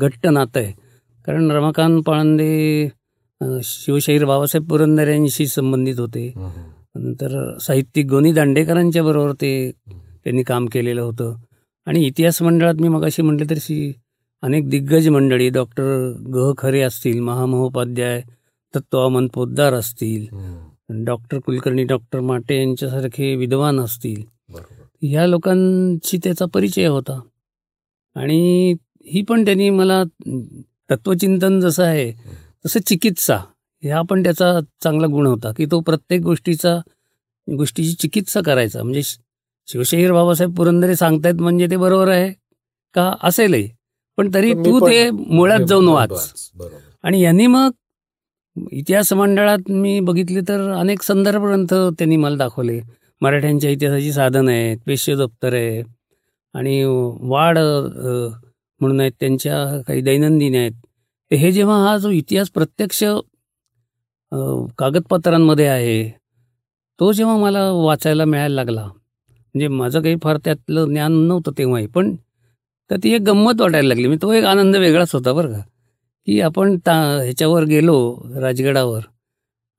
घट्ट 0.00 0.26
नातं 0.26 0.60
आहे. 0.60 0.79
कारण 1.26 1.50
रमाकांत 1.50 2.02
पळंदे 2.02 2.88
शिवशाहीर 3.64 4.24
बाबासाहेब 4.24 4.68
पुरंदरे 4.68 5.46
संबंधित 5.46 5.98
होते. 5.98 6.32
नंतर 6.94 7.58
साहित्यिक 7.58 8.06
गोनी 8.06 8.32
दांडेकरांच्या 8.32 9.02
बरोबर 9.02 9.32
ते 9.32 9.70
त्यांनी 9.90 10.42
काम 10.42 10.66
केलेलं 10.66 11.00
होतं 11.00 11.34
आणि 11.86 12.04
इतिहास 12.06 12.40
मंडळात 12.42 12.80
मी 12.80 12.88
मगाशी 12.88 13.22
म्हटलं 13.22 13.50
तशी 13.50 13.92
अनेक 14.42 14.68
दिग्गज 14.68 15.08
मंडळी 15.08 15.48
डॉक्टर 15.48 15.82
ग 16.34 16.52
खरे 16.58 16.80
असतील 16.80 17.20
महामहोपाध्याय 17.20 18.20
तत्वामन 18.74 19.26
पोद्दार 19.26 19.74
असतील. 19.74 20.26
डॉक्टर 21.04 21.38
कुलकर्णी 21.38 21.84
डॉक्टर 21.84 22.20
माटे 22.20 22.58
यांच्यासारखे 22.58 23.34
विद्वान 23.36 23.80
असतील. 23.80 24.22
ह्या 25.02 25.26
लोकांशी 25.26 26.18
त्याचा 26.24 26.46
परिचय 26.54 26.86
होता 26.86 27.20
आणि 28.16 28.74
ही 29.06 29.22
पण 29.22 29.44
त्यांनी 29.44 29.70
मला 29.70 30.02
तत्वचिंतन 30.90 31.60
जसं 31.60 31.84
आहे 31.84 32.12
तसं 32.66 32.80
चिकित्सा 32.80 33.38
ह्या 33.82 34.02
पण 34.02 34.22
त्याचा 34.22 34.60
चांगला 34.82 35.06
गुण 35.06 35.26
होता 35.26 35.52
की 35.56 35.66
तो 35.70 35.80
प्रत्येक 35.80 36.20
गोष्टीचा 36.20 36.78
गोष्टीची 37.56 37.92
चिकित्सा 37.92 38.40
करायचा. 38.46 38.82
म्हणजे 38.82 39.02
शिवशाहीर 39.02 40.12
बाबासाहेब 40.12 40.56
पुरंदरे 40.56 40.96
सांगतायत 40.96 41.34
म्हणजे 41.34 41.66
ते 41.70 41.76
बरोबर 41.76 42.08
आहे 42.08 42.32
का? 42.94 43.14
असेलही. 43.22 43.68
पण 44.16 44.30
तरी 44.34 44.52
तू 44.54 44.80
ते 44.80 45.10
मुळात 45.10 45.60
जाऊन 45.68 45.88
वाच. 45.88 46.50
आणि 47.02 47.20
यांनी 47.20 47.46
मग 47.46 47.70
इतिहास 48.72 49.12
मंडळात 49.12 49.70
मी 49.70 50.00
बघितले 50.00 50.40
तर 50.40 50.70
अनेक 50.72 51.02
संदर्भ 51.02 51.42
ग्रंथ 51.42 51.74
त्यांनी 51.98 52.16
मला 52.16 52.36
दाखवले. 52.36 52.80
मराठ्यांच्या 53.20 53.70
इतिहासाची 53.70 54.12
साधनं 54.12 54.50
आहेत 54.50 54.78
पेशवे 54.86 55.14
दप्तर 55.14 55.54
आहे. 55.54 55.82
आणि 56.54 56.82
अ, 56.82 58.28
म्हणून 58.80 59.00
आहेत 59.00 59.12
त्यांच्या 59.20 59.56
काही 59.86 60.00
दैनंदिन 60.00 60.54
आहेत. 60.54 60.72
तर 61.30 61.36
हे 61.36 61.50
जेव्हा 61.52 61.76
हा 61.84 61.96
जो 61.98 62.10
इतिहास 62.10 62.50
प्रत्यक्ष 62.50 63.02
कागदपत्रांमध्ये 64.78 65.66
आहे 65.66 66.02
तो 66.98 67.12
जेव्हा 67.12 67.36
मला 67.36 67.70
वाचायला 67.72 68.24
मिळायला 68.24 68.54
लागला 68.54 68.84
म्हणजे 68.84 69.68
माझं 69.68 70.02
काही 70.02 70.16
फार 70.22 70.36
त्यातलं 70.44 70.88
ज्ञान 70.88 71.12
नव्हतं 71.28 71.52
तेव्हाही 71.58 71.86
पण 71.86 72.14
तर 72.90 72.96
ती 73.04 73.12
एक 73.14 73.20
गंमत 73.22 73.60
वाटायला 73.60 73.88
लागली. 73.88 74.06
म्हणजे 74.06 74.22
तो 74.22 74.32
एक 74.32 74.44
आनंद 74.44 74.76
वेगळाच 74.76 75.14
होता 75.14 75.32
बरं 75.32 75.52
का 75.52 75.60
की 76.26 76.40
आपण 76.40 76.76
ता 76.86 76.92
ह्याच्यावर 77.22 77.64
गेलो 77.64 77.96
राजगडावर 78.40 79.00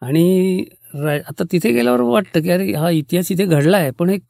आणि 0.02 0.64
रा 0.96 1.14
आता 1.28 1.44
तिथे 1.52 1.72
गेल्यावर 1.72 2.02
वाटतं 2.02 2.42
की 2.42 2.50
अरे 2.50 2.72
हा 2.74 2.90
इतिहास 2.90 3.32
इथे 3.32 3.46
घडला 3.46 3.78
आहे 3.78 3.92
पण 3.92 4.10
एक 4.10 4.22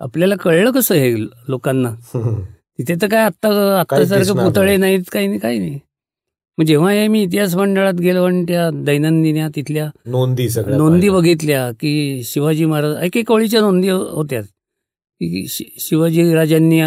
आपल्याला 0.00 0.34
कळलं 0.36 0.70
कसं 0.70 0.94
हे 0.94 1.14
लोकांना? 1.48 1.90
तिथे 2.78 2.94
तर 3.02 3.06
काय 3.08 3.24
आत्ता 3.24 3.48
आत्तासारखं 3.80 4.44
पुतळे 4.44 4.64
नाही. 4.66 4.76
नाहीत 4.78 5.10
काही 5.12 5.26
नाही 5.26 5.38
काही 5.38 5.58
नाही 5.58 5.78
मग 6.58 6.64
जेव्हा 6.64 6.90
हे 6.92 7.06
मी 7.08 7.22
इतिहास 7.22 7.54
मंडळात 7.56 7.94
गेलो 7.94 8.24
आणि 8.24 8.44
त्या 8.48 8.68
दैनंदिन्या 8.86 9.48
तिथल्या 9.56 9.88
नोंदी 10.06 10.48
सगळ्या 10.48 10.78
नोंदी. 10.78 11.08
बघितल्या 11.08 11.70
की 11.72 12.22
शिवाजी 12.24 12.64
महाराज 12.64 12.96
एक 13.04 13.16
एक 13.16 13.30
ओळीच्या 13.32 13.60
नोंदी 13.60 13.88
होत्या 13.88 14.40
की 14.42 15.46
शिवाजी 15.80 16.32
राजांनी 16.34 16.80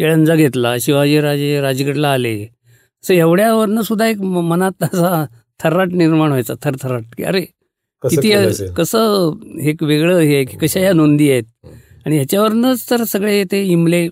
केळंजा 0.00 0.34
घेतला 0.34 0.74
शिवाजी 0.80 1.20
राजे 1.20 1.60
राजगडला 1.60 2.08
आले 2.08 2.34
असं 3.04 3.14
एवढ्यावरनं 3.14 3.82
सुद्धा 3.82 4.06
एक 4.06 4.20
मनात 4.20 4.82
असा 4.84 5.24
थर्राट 5.60 5.92
निर्माण 5.92 6.28
व्हायचा 6.28 6.54
थरथराट 6.62 7.02
की 7.16 7.22
अरे 7.24 7.40
किती? 8.04 8.30
कसं 8.76 9.32
हे 9.60 9.70
एक 9.70 9.82
वेगळं 9.82 10.18
हे 10.20 10.44
की 10.44 10.56
कशा 10.56 10.80
या 10.80 10.92
नोंदी 10.92 11.30
आहेत 11.30 11.66
आणि 12.06 12.16
ह्याच्यावरनंच 12.16 12.84
तर 12.90 13.04
सगळे 13.04 13.42
ते 13.52 13.62
इमले 13.64 14.06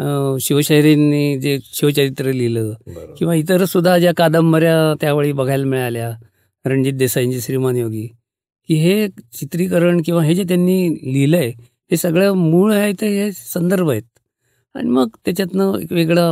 अं, 0.00 0.36
शिवशाहिरींनी 0.40 1.40
जे 1.40 1.58
शिवचरित्र 1.62 2.32
लिहिलं. 2.32 2.72
किंवा 3.18 3.34
इतर 3.34 3.64
सुद्धा 3.64 3.98
ज्या 3.98 4.12
कादंबऱ्या 4.16 4.94
त्यावेळी 5.00 5.32
बघायला 5.32 5.64
मिळाल्या 5.64 6.16
रणजित 6.64 6.92
देसाईंची 6.92 7.40
श्रीमान 7.40 7.76
योगी 7.76 8.06
की 8.68 8.74
हे 8.74 9.08
चित्रीकरण 9.08 10.02
किंवा 10.04 10.22
हे 10.22 10.34
जे 10.34 10.44
त्यांनी 10.44 10.90
लिहिलंय 10.92 11.52
हे 11.60 11.96
सगळं 11.96 12.32
मूळ 12.32 12.74
आहे 12.74 12.92
ते 12.92 13.24
हे 13.24 13.32
संदर्भ 13.32 13.90
आहेत. 13.90 14.02
आणि 14.74 14.88
मग 14.88 15.08
त्याच्यातनं 15.24 15.78
एक 15.78 15.92
वेगळा 15.92 16.28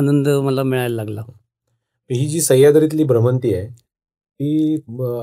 आनंद 0.00 0.28
मला 0.28 0.62
मिळायला 0.62 0.94
लागला. 0.94 1.20
ही 2.10 2.26
जी 2.26 2.40
सह्याद्रीतली 2.40 3.04
भ्रमंती 3.04 3.54
आहे 3.54 3.66
ती 4.40 4.74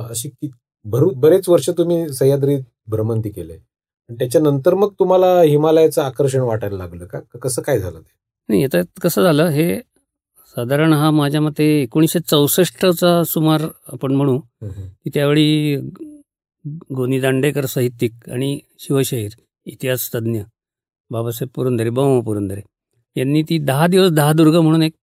अशी 0.10 0.30
की 0.30 0.50
भरू 0.84 1.10
बरेच 1.10 1.50
वर्ष 1.50 1.70
तुम्ही 1.70 2.10
सह्याद्रीत 2.10 2.60
भ्रमंती 2.88 3.30
केलंय. 3.30 3.56
आणि 3.56 3.71
त्याच्यानंतर 4.10 4.74
मग 4.74 4.94
तुम्हाला 5.00 5.42
हिमालयाचं 5.42 6.02
आकर्षण 6.02 6.40
वाटायला 6.40 6.78
लागलं 6.78 7.06
का? 7.06 7.20
कसं 7.42 7.62
काय 7.62 7.80
झालं 7.80 8.00
ते? 8.00 8.10
नाही 8.50 8.62
याच्यात 8.62 9.00
कसं 9.02 9.24
झालं 9.24 9.48
हे 9.48 9.80
साधारण 10.56 10.94
हा 10.94 11.12
माझ्या 11.12 11.42
मते 11.42 11.66
एकोणीसशे 11.82 12.20
चौसष्टचा 12.20 13.24
सुमार 13.24 13.62
आपण 13.94 14.12
म्हणू 14.12 14.40
की 14.64 15.10
त्यावेळी 15.14 15.76
गोनी 16.96 17.20
दांडेकर 17.20 17.66
साहित्यिक 17.66 18.30
आणि 18.30 18.60
शिवशाहीर 18.80 19.32
इतिहास 19.66 20.10
तज्ज्ञ 20.16 20.42
बाबासाहेब 21.12 21.50
पुरंदरे 21.56 21.90
बाबा 21.90 22.20
पुरंदरे 22.22 22.62
यांनी 23.16 23.42
ती 23.44 23.58
दहा 23.58 23.88
दिवस 23.88 24.12
दहा 24.12 24.34
दुर्ग 24.34 24.56
म्हणून 24.56 24.84
एक 24.84 24.94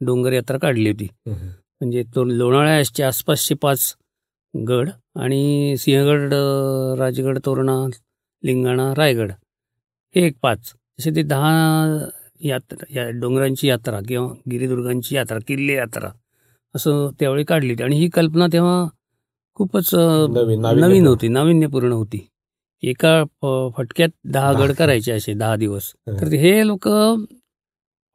डोंगर 0.00 0.32
यात्रा 0.32 0.58
काढली 0.58 0.90
होती. 0.90 1.08
म्हणजे 1.26 2.02
तो 2.14 2.24
लोणावळ्याच्या 2.24 3.08
आसपासचे 3.08 3.54
पाच 3.54 3.94
गड 4.54 4.88
आणि 5.16 5.74
सिंहगड 5.78 6.34
राजगड 6.98 7.38
तोरणा 7.46 7.86
लिंगाणा 8.46 8.94
रायगड. 8.96 9.32
हे 10.16 10.26
एक 10.26 10.36
पाच. 10.42 10.72
असे 10.98 11.10
ते 11.10 11.22
दहा 11.22 12.08
यात्रा 12.40 13.00
या 13.00 13.10
डोंगरांची 13.10 13.68
यात्रा 13.68 14.00
किंवा 14.08 14.34
गिरिदुर्गांची 14.50 15.16
यात्रा 15.16 15.38
किल्ले 15.48 15.72
यात्रा 15.72 16.08
असं 16.74 17.10
त्यावेळी 17.20 17.44
काढली 17.44 17.72
होती. 17.72 17.82
आणि 17.82 17.96
ही 17.96 18.08
कल्पना 18.08 18.46
तेव्हा 18.52 18.86
खूपच 19.54 19.90
नवीन- 19.94 21.06
होती 21.06 21.28
नाविन्यपूर्ण 21.28 21.92
होती. 21.92 22.28
एका 22.82 23.24
फटक्यात 23.76 24.08
दहा 24.24 24.52
गड 24.52 24.72
करायचे 24.72 25.12
असे 25.12 25.34
दहा 25.34 25.56
दिवस. 25.56 25.92
तर 26.08 26.26
हे 26.26 26.66
लोक 26.66 26.88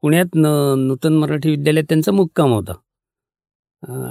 पुण्यात 0.02 0.36
न 0.36 0.74
नूतन 0.78 1.14
मराठी 1.14 1.50
विद्यालयात 1.50 1.84
त्यांचा 1.90 2.12
मुक्काम 2.12 2.52
होता. 2.54 2.74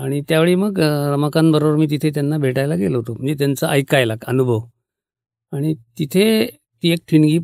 आणि 0.02 0.22
त्यावेळी 0.28 0.54
मग 0.54 0.80
अं, 0.80 1.12
रमाकांत 1.12 1.52
बरोबर 1.52 1.76
मी 1.76 1.86
तिथे 1.90 2.10
त्यांना 2.10 2.38
भेटायला 2.38 2.74
गेलो 2.74 2.96
होतो. 2.96 3.12
म्हणजे 3.12 3.34
त्यांचं 3.34 3.66
ऐकायला 3.66 4.14
अनुभव. 4.26 4.60
आणि 5.52 5.74
तिथे 5.98 6.46
ती 6.82 6.90
एक 6.90 6.98
ठिणगी 7.08 7.38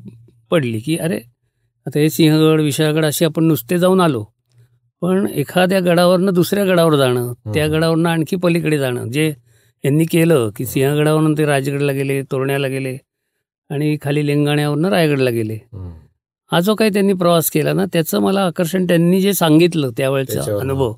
पडली 0.50 0.78
की 0.80 0.96
अरे 0.96 1.18
आता 1.86 1.98
हे 1.98 2.10
सिंहगड 2.10 2.60
विशाळगड 2.60 3.04
असे 3.04 3.25
आपण 3.25 3.44
नुसते 3.44 3.78
जाऊन 3.78 4.00
आलो. 4.00 4.25
पण 5.02 5.26
एखाद्या 5.34 5.80
गडावरनं 5.80 6.34
दुसऱ्या 6.34 6.64
गडावर 6.64 6.94
जाणं 6.96 7.32
त्या 7.54 7.66
गडावरनं 7.68 8.08
आणखी 8.08 8.36
पलीकडे 8.36 8.78
जाणं. 8.78 9.10
जे 9.10 9.26
यांनी 9.84 10.04
केलं 10.04 10.50
की 10.56 10.66
सिंहगडावरून 10.66 11.34
ते 11.38 11.44
राजगडला 11.46 11.92
गेले 11.92 12.22
तोरण्याला 12.22 12.68
गेले 12.68 12.96
आणि 13.70 13.96
खाली 14.02 14.26
लिंगाण्यावरनं 14.26 14.88
रायगडला 14.88 15.30
गेले. 15.30 15.58
हा 16.50 16.60
जो 16.60 16.75
काही 16.75 16.90
त्यांनी 16.92 17.12
प्रवास 17.12 17.50
केला 17.50 17.72
ना 17.72 17.84
त्याचं 17.92 18.20
मला 18.20 18.44
आकर्षण 18.46 18.86
त्यांनी 18.86 19.20
जे 19.20 19.32
सांगितलं 19.34 19.90
त्यावेळेचा. 19.96 20.40
अनुभव 20.60 20.92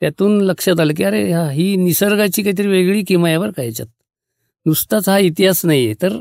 त्यातून 0.00 0.40
लक्षात 0.40 0.80
आलं 0.80 0.94
की 0.96 1.04
अरे 1.04 1.30
हा 1.32 1.48
ही 1.50 1.74
निसर्गाची 1.76 2.42
काहीतरी 2.42 2.66
वेगळी 2.66 3.02
किमा 3.04 3.28
आहे 3.28 3.38
बरं 3.38 3.50
का 3.50 3.62
याच्यात. 3.62 3.88
नुसताच 4.66 5.08
हा 5.08 5.18
इतिहास 5.18 5.66
नाही 5.66 5.84
आहे 5.84 5.94
तर 6.02 6.20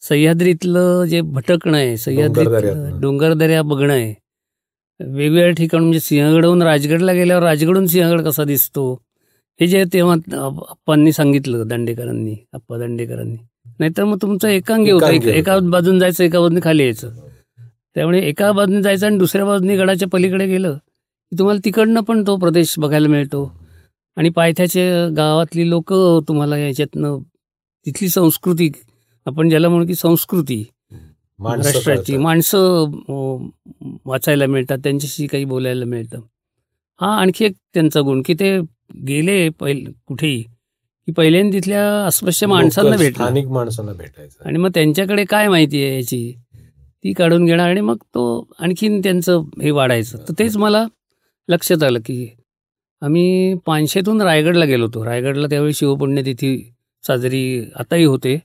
सह्याद्रीतलं 0.00 1.04
जे 1.04 1.20
भटकणं 1.20 1.76
आहे 1.76 1.96
सह्याद्रीत 1.96 2.44
डोंगरदऱ्यातनं. 2.44 3.00
डोंगरदऱ्या 3.00 3.62
बघणं 3.62 3.92
आहे 3.92 4.14
वेगवेगळ्या 5.04 5.50
ठिकाण 5.50 5.80
म्हणजे 5.80 6.00
सिंहगडहून 6.00 6.62
राजगडला 6.62 7.12
गेल्यावर 7.12 7.42
राजगडहून 7.42 7.86
सिंहगड 7.86 8.20
कसा 8.20 8.44
दिसतो? 8.44 9.02
हे 9.60 9.66
जे 9.66 9.84
तेव्हा 9.92 10.16
अप्पांनी 10.70 11.12
सांगितलं 11.12 11.68
दांडेकरांनी 11.68 12.36
अप्पा 12.52 12.78
दांडेकरांनी. 12.78 13.36
नाहीतर 13.78 14.04
मग 14.04 14.18
तुमचं 14.22 14.48
एकांगी 14.48 14.90
होतं. 14.90 15.06
एक-. 15.06 15.70
बाजून 15.70 15.98
जायचं 15.98 16.24
एका 16.24 16.40
बाजूने 16.40 16.60
खाली 16.64 16.82
यायचं. 16.82 17.10
त्यामुळे 17.94 18.20
एका 18.20 18.52
बाजूने 18.52 18.82
जायचं 18.82 19.06
आणि 19.06 19.18
दुसऱ्या 19.18 19.46
बाजूने 19.46 19.76
गडाच्या 19.76 20.08
पलीकडे 20.08 20.46
गेलं 20.46 20.74
की 21.30 21.38
तुम्हाला 21.38 21.60
तिकडनं 21.64 22.00
पण 22.00 22.26
तो 22.26 22.36
प्रदेश 22.36 22.74
बघायला 22.78 23.08
मिळतो. 23.08 23.52
आणि 24.16 24.28
पायथ्याचे 24.28 25.10
गावातली 25.16 25.70
लोक 25.70 25.92
तुम्हाला 26.28 26.56
याच्यातनं 26.56 27.18
तिथली 27.88 28.08
संस्कृती 28.08 28.70
आपण 29.26 29.48
ज्याला 29.48 29.68
म्हणू 29.68 29.86
की 29.86 29.94
संस्कृती 29.94 30.64
महाराष्ट्राची. 31.38 32.16
माणसं 32.16 33.48
वाचायला 34.04 34.46
मिळतात 34.46 34.78
त्यांच्याशी 34.78 35.26
काही 35.26 35.44
बोलायला 35.44 35.84
मिळतं. 35.84 36.20
हा 37.00 37.14
आणखी 37.16 37.44
एक 37.44 37.52
त्यांचा 37.74 38.00
गुण 38.00 38.22
की 38.26 38.34
ते 38.34 38.58
गेले 39.06 39.48
पहिले 39.48 39.90
कुठेही 40.06 40.42
की 40.42 41.12
पहिल्यांदा 41.12 41.56
तिथल्या 41.56 41.82
आसपासच्या 42.06 42.48
माणसांना 42.48 42.96
भेटलं. 42.96 43.24
स्थानिक 43.24 43.46
माणसांना 43.46 43.92
भेटायचं. 43.92 44.44
आणि 44.44 44.58
मग 44.58 44.70
त्यांच्याकडे 44.74 45.24
काय 45.24 45.48
माहिती 45.48 45.82
आहे 45.84 45.96
याची? 45.96 46.32
ती 47.04 47.12
काढून 47.12 47.44
घेणार 47.46 47.68
आणि 47.70 47.80
मग 47.80 47.96
तो 48.14 48.50
आणखीन 48.58 49.00
त्यांचं 49.00 49.42
हे 49.62 49.70
वाढायचं. 49.70 50.18
तर 50.18 50.34
तेच 50.38 50.56
मला 50.56 50.86
लक्षात 51.48 51.82
आलं 51.82 51.98
की 51.98 52.26
आम्ही 53.02 53.54
पानशेतून 53.66 54.22
रायगडला 54.22 54.64
गेलो 54.64 54.84
होतो. 54.86 55.04
रायगडला 55.04 55.46
त्यावेळी 55.46 55.72
शिवपुण्यतिथी 55.74 56.70
साजरी 57.02 57.70
आताही 57.76 58.04
होते. 58.04 58.36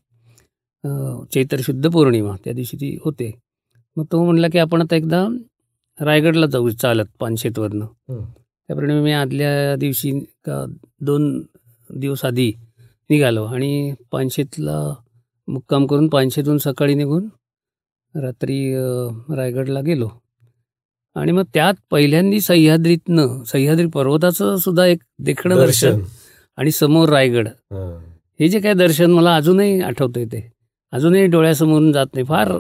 चैत्र 1.34 1.58
शुद्ध 1.62 1.90
पौर्णिमा 1.90 2.36
त्या 2.44 2.54
दिवशी 2.54 2.78
ती 2.78 2.98
होते. 3.06 3.32
मग 3.96 4.06
तो 4.12 4.24
म्हणला 4.24 4.48
की 4.52 4.58
आपण 4.58 4.82
आता 4.82 4.96
एकदा 4.96 5.28
रायगडला 6.02 6.46
जाऊ 6.46 6.70
चालत 6.70 7.06
पानशेतवरनं. 7.20 7.86
त्याप्रमाणे 8.68 9.02
मी 9.02 9.12
आदल्या 9.12 9.76
दिवशी 9.76 10.20
का 10.20 10.66
दोन 11.02 11.46
दिवस 11.96 12.26
आधी 12.26 12.54
निघालो 13.10 13.44
आणि 13.44 13.94
पानशेतला 14.12 14.94
मुक्काम 15.48 15.86
करून 15.88 16.08
पानशेतून 16.08 16.58
सकाळी 16.58 16.94
निघून 16.94 17.28
रात्री 18.16 18.76
रायगडला 19.36 19.82
गेलो. 19.82 20.10
आणि 21.16 21.32
मग 21.32 21.44
त्यात 21.54 21.74
पहिल्यांदी 21.92 22.40
सह्याद्रीतनं 22.42 23.44
सह्याद्री 23.44 23.88
पर्वताचं 23.88 24.58
सुद्धा 24.58 24.86
एक 24.86 25.02
देखणं 25.20 25.56
दर्शन. 25.56 26.02
आणि 26.58 26.72
समोर 26.72 27.10
रायगड. 27.10 27.48
हं. 28.34 28.44
हे 28.44 28.48
जे 28.48 28.60
काय 28.60 28.74
दर्शन 28.74 29.12
मला 29.12 29.36
अजूनही 29.36 29.82
आठवतंय 29.82 30.26
ते 30.26 30.42
अजूनही 30.94 31.26
डोळ्यासमोरून 31.26 31.92
जात 31.92 32.06
नाही 32.14 32.26
फार 32.26 32.52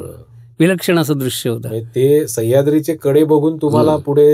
विलक्षण 0.59 0.99
असं 0.99 1.17
दृश्य 1.17 1.49
होतं 1.49 1.69
म्हणजे 1.69 1.85
ते 1.95 2.27
सह्याद्रीचे 2.27 2.95
कडे 2.95 3.23
बघून 3.23 3.57
तुम्हाला 3.57 3.91
हं. 3.91 3.99
पुढे 3.99 4.27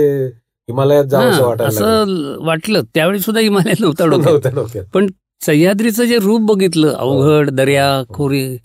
हिमालयात 0.68 1.04
जावं 1.04 1.30
हां. 1.30 1.66
असं 1.68 2.36
वाटलं 2.40 2.82
त्यावेळी 2.94 3.20
सुद्धा 3.20 3.40
हिमालयात 3.40 3.80
नव्हता 3.80 4.06
डोक्यात 4.38 4.54
डोक्यात. 4.54 5.08
सह्याद्रीचं 5.42 6.04
जे 6.04 6.18
रूप 6.18 6.40
बघितलं 6.40 6.92
अवघड 6.92 7.50
दर्या 7.50 8.02
खोरे 8.08 8.56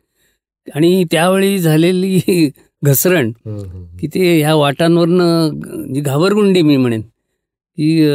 आणि 0.67 1.03
त्यावेळी 1.11 1.57
झालेली 1.59 2.19
घसरण 2.83 3.31
हं, 3.45 3.57
हं. 3.59 3.85
की 3.97 4.07
ते 4.07 4.39
ह्या 4.41 4.55
वाटांवरनं 4.55 5.59
जी 5.93 6.01
घाबरगुंडी 6.01 6.61
मी 6.61 6.77
म्हणेन 6.77 7.01
की 7.01 8.05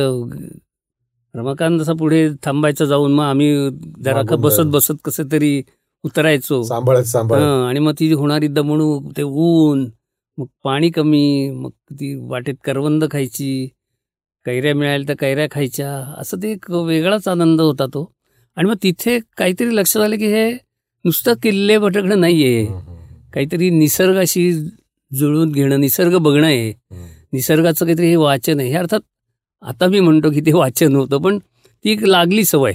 रमाकांत 1.35 1.81
असा 1.81 1.93
पुढे 1.93 2.29
थांबायचा 2.45 2.85
जाऊन 2.85 3.13
मग 3.13 3.25
आम्ही 3.25 3.49
जरा 4.05 4.23
बसत. 4.37 4.61
बसत 4.67 4.95
कसं 5.05 5.25
तरी 5.33 5.61
उतरायचो. 6.05 6.63
सांभाळत 6.63 7.05
हं, 7.43 7.67
आणि 7.69 7.81
मग 7.81 7.93
ती 8.01 8.13
होणारी 8.13 8.49
दमणूक 8.49 9.11
ते 9.17 9.23
ऊन 9.23 9.89
मग 10.39 10.47
पाणी 10.65 10.91
कमी 10.91 11.51
मग 11.51 11.71
ती 11.91 12.15
वाटेत 12.29 12.55
करवंद 12.65 13.05
खायची 13.11 13.69
कैऱ्या 14.47 14.75
मिळाल्या 14.75 15.09
तर 15.09 15.15
कैऱ्या 15.21 15.47
खायच्या 15.51 15.91
असं 16.19 16.37
ते 16.43 16.51
एक 16.53 16.71
वेगळाच 16.71 17.29
आनंद 17.29 17.61
होता 17.61 17.87
तो. 17.87 18.11
आणि 18.57 18.69
मग 18.69 18.77
तिथे 18.83 19.19
काहीतरी 19.39 19.77
लक्षात 19.77 20.03
आलं 20.03 20.17
की 20.17 20.27
हे 20.27 20.51
नुसतं 21.05 21.35
किल्ले 21.43 21.77
भटकणं 21.79 22.21
नाही 22.21 22.43
आहे 22.45 22.65
काहीतरी 23.35 23.69
निसर्गाशी 23.71 24.53
जुळवून 25.11 25.53
घेणं 25.53 25.81
निसर्ग 25.81 26.17
बघणं 26.19 26.47
आहे. 26.47 26.73
निसर्गाचं 27.33 27.85
काहीतरी 27.85 28.09
हे 28.09 28.17
वाचन 28.17 28.61
आहे. 28.61 28.69
हे 28.69 28.75
अर्थात 28.75 29.01
आता 29.63 29.87
मी 29.89 30.01
म्हणतो 30.01 30.31
की 30.31 30.41
ते 30.41 30.53
वाचन 30.53 30.95
होतं 30.97 31.19
पण 31.23 31.39
ती 31.39 31.91
एक 31.91 32.03
लागली 32.05 32.45
सवय 32.45 32.73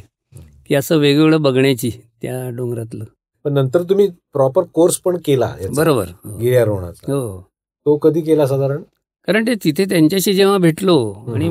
की 0.68 0.76
असं 0.76 0.98
वेगवेगळं 0.98 1.42
बघण्याची 1.42 1.90
त्या 2.22 2.50
डोंगरातलं. 2.50 3.04
पण 3.46 3.54
नंतर 3.54 3.84
तुम्ही 3.84 4.08
प्रॉपर 4.34 4.64
कोर्स 4.74 4.98
पण 4.98 5.18
केला 5.26 5.54
बरोबर. 5.76 6.06
गिर्यारोहणाचा 6.40 7.12
हो. 7.14 7.42
तो 7.86 7.98
कधी 7.98 8.22
केला 8.22 8.46
साधारण? 8.48 8.82
कारण 9.28 9.46
ते 9.48 9.54
तिथे 9.64 9.86
त्यांच्याशी 9.86 10.34
जेव्हा 10.34 10.58
भेटलो 10.58 10.98
आणि. 11.34 11.50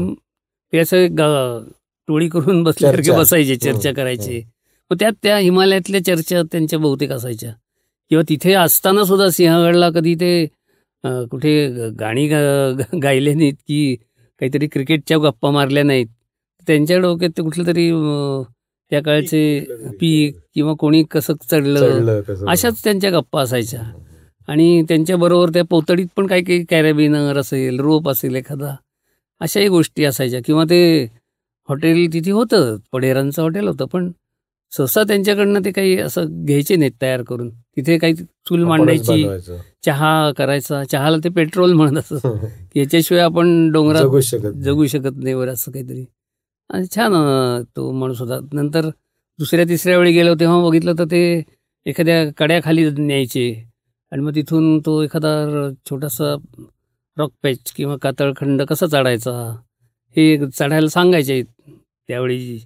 ते 0.72 0.78
असं 0.78 1.06
टोळी 2.08 2.28
करून 2.28 2.62
बसल्यासारखे. 2.62 3.10
बसायचे 3.18 3.56
चर्चा 3.56 3.92
करायचे. 3.92 4.42
मग 4.90 4.96
त्यात 5.00 5.12
त्या 5.22 5.36
हिमालयातल्या 5.38 6.04
चर्चा 6.04 6.42
त्यांच्या 6.52 6.78
बहुतेक 6.78 7.12
असायच्या. 7.12 7.52
किंवा 8.10 8.22
तिथे 8.28 8.52
असताना 8.54 9.04
सुद्धा 9.04 9.28
सिंहगडला 9.30 9.90
कधी 9.90 10.14
ते 10.14 10.46
कुठे 11.30 11.54
गाणी 12.00 12.26
गायले 13.02 13.34
नाहीत 13.34 13.54
की 13.68 13.96
काहीतरी 14.40 14.66
क्रिकेटच्या 14.66 15.18
गप्पा 15.18 15.50
मारल्या 15.50 15.82
नाहीत. 15.82 16.06
त्यांच्या 16.66 16.98
डोक्यात 16.98 17.30
ते 17.36 17.42
कुठलं 17.42 17.66
तरी 17.66 17.90
त्या 18.90 19.02
काळचे 19.02 19.40
पीक 20.00 20.36
किंवा 20.54 20.72
कोणी 20.78 21.02
कसं 21.10 21.34
चढलं. 21.50 22.20
अशाच 22.48 22.82
त्यांच्या 22.84 23.10
गप्पा 23.10 23.42
असायच्या. 23.42 23.82
आणि 24.48 24.82
त्यांच्याबरोबर 24.88 25.50
त्या 25.50 25.62
पोतडीत 25.64 26.06
पण 26.16 26.26
काही 26.26 26.42
काही 26.44 26.64
कॅरेबिनर 26.70 27.38
असेल 27.38 27.80
रोप 27.80 28.08
असेल 28.08 28.34
एखादा 28.36 28.74
अशाही 29.40 29.68
गोष्टी 29.68 30.04
असायच्या. 30.04 30.40
किंवा 30.44 30.64
ते 30.70 30.80
हॉटेल 31.68 32.12
तिथे 32.12 32.30
होतं 32.30 32.76
पडेरांचं 32.92 33.42
हॉटेल 33.42 33.68
होतं 33.68 33.86
पण 33.86 34.10
सहसा 34.76 35.02
त्यांच्याकडनं 35.02 35.60
ते 35.64 35.70
काही 35.70 35.98
असं 35.98 36.44
घ्यायचे 36.44 36.76
नाहीत 36.76 36.92
तयार 37.02 37.22
करून. 37.22 37.50
तिथे 37.50 37.98
काही 37.98 38.14
चूल 38.14 38.64
मांडायची. 38.64 39.26
चहा 39.84 40.30
करायचा 40.36 40.84
चहाला 40.84 41.16
ते 41.24 41.28
पेट्रोल 41.28 41.72
म्हणत 41.72 42.12
असं 42.12 42.18
याच्याशिवाय 42.76 43.22
आपण 43.22 43.70
डोंगरात 43.72 44.02
जगू 44.02 44.20
शकत 44.20 44.42
नाही. 44.42 44.62
जगू 44.62 44.86
शकत 44.86 45.22
नाही 45.22 45.34
बरं 45.34 45.52
असं 45.52 45.72
काहीतरी. 45.72 46.04
आणि 46.70 46.86
छान 46.96 47.12
तो 47.76 47.90
माणूस 47.92 48.20
होता. 48.20 48.38
नंतर 48.52 48.88
दुसऱ्या 49.38 49.64
तिसऱ्या 49.68 49.98
वेळी 49.98 50.12
गेलो 50.12 50.34
तेव्हा 50.34 50.62
बघितलं 50.68 50.94
तर 50.98 51.04
ते 51.04 51.42
एखाद्या 51.86 52.24
कड्याखाली 52.38 52.90
न्यायचे. 52.90 53.64
आणि 54.12 54.22
मग 54.22 54.34
तिथून 54.34 54.78
तो 54.78 55.02
एखादा 55.02 55.30
छोटासा 55.90 56.34
रॉक 57.18 57.30
पॅच 57.42 57.72
किंवा 57.72 57.96
कातळखंड 58.02 58.62
कसा 58.62 58.86
चढायचा 58.86 59.32
हे 60.16 60.36
चढायला 60.46 60.88
सांगायचे 60.88 61.42
त्यावेळी. 61.42 62.58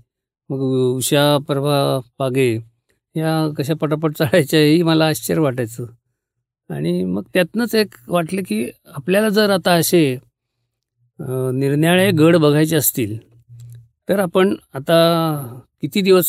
मग 0.50 0.61
उषा 0.96 1.38
प्रभा 1.46 1.76
पागे 2.18 2.52
या 3.16 3.32
कशा 3.58 3.74
पटापट 3.74 4.16
चढायच्या 4.18 4.61
हेही 4.61 4.82
मला 4.82 5.06
आश्चर्य 5.06 5.40
वाटायचं. 5.40 5.87
आणि 6.70 7.04
मग 7.04 7.22
त्यातनंच 7.34 7.74
एक 7.74 7.94
वाटलं 8.08 8.42
की 8.48 8.64
आपल्याला 8.87 9.28
जर 9.28 9.50
आता 9.50 9.72
असे 9.72 10.02
अं, 11.20 11.58
निरनिराळे 11.58 12.11
गड 12.11 12.37
बघायचे 12.37 12.76
असतील 12.76 13.16
तर 14.08 14.18
आपण 14.18 14.54
आता 14.74 14.96
किती 15.82 16.00
दिवस 16.00 16.26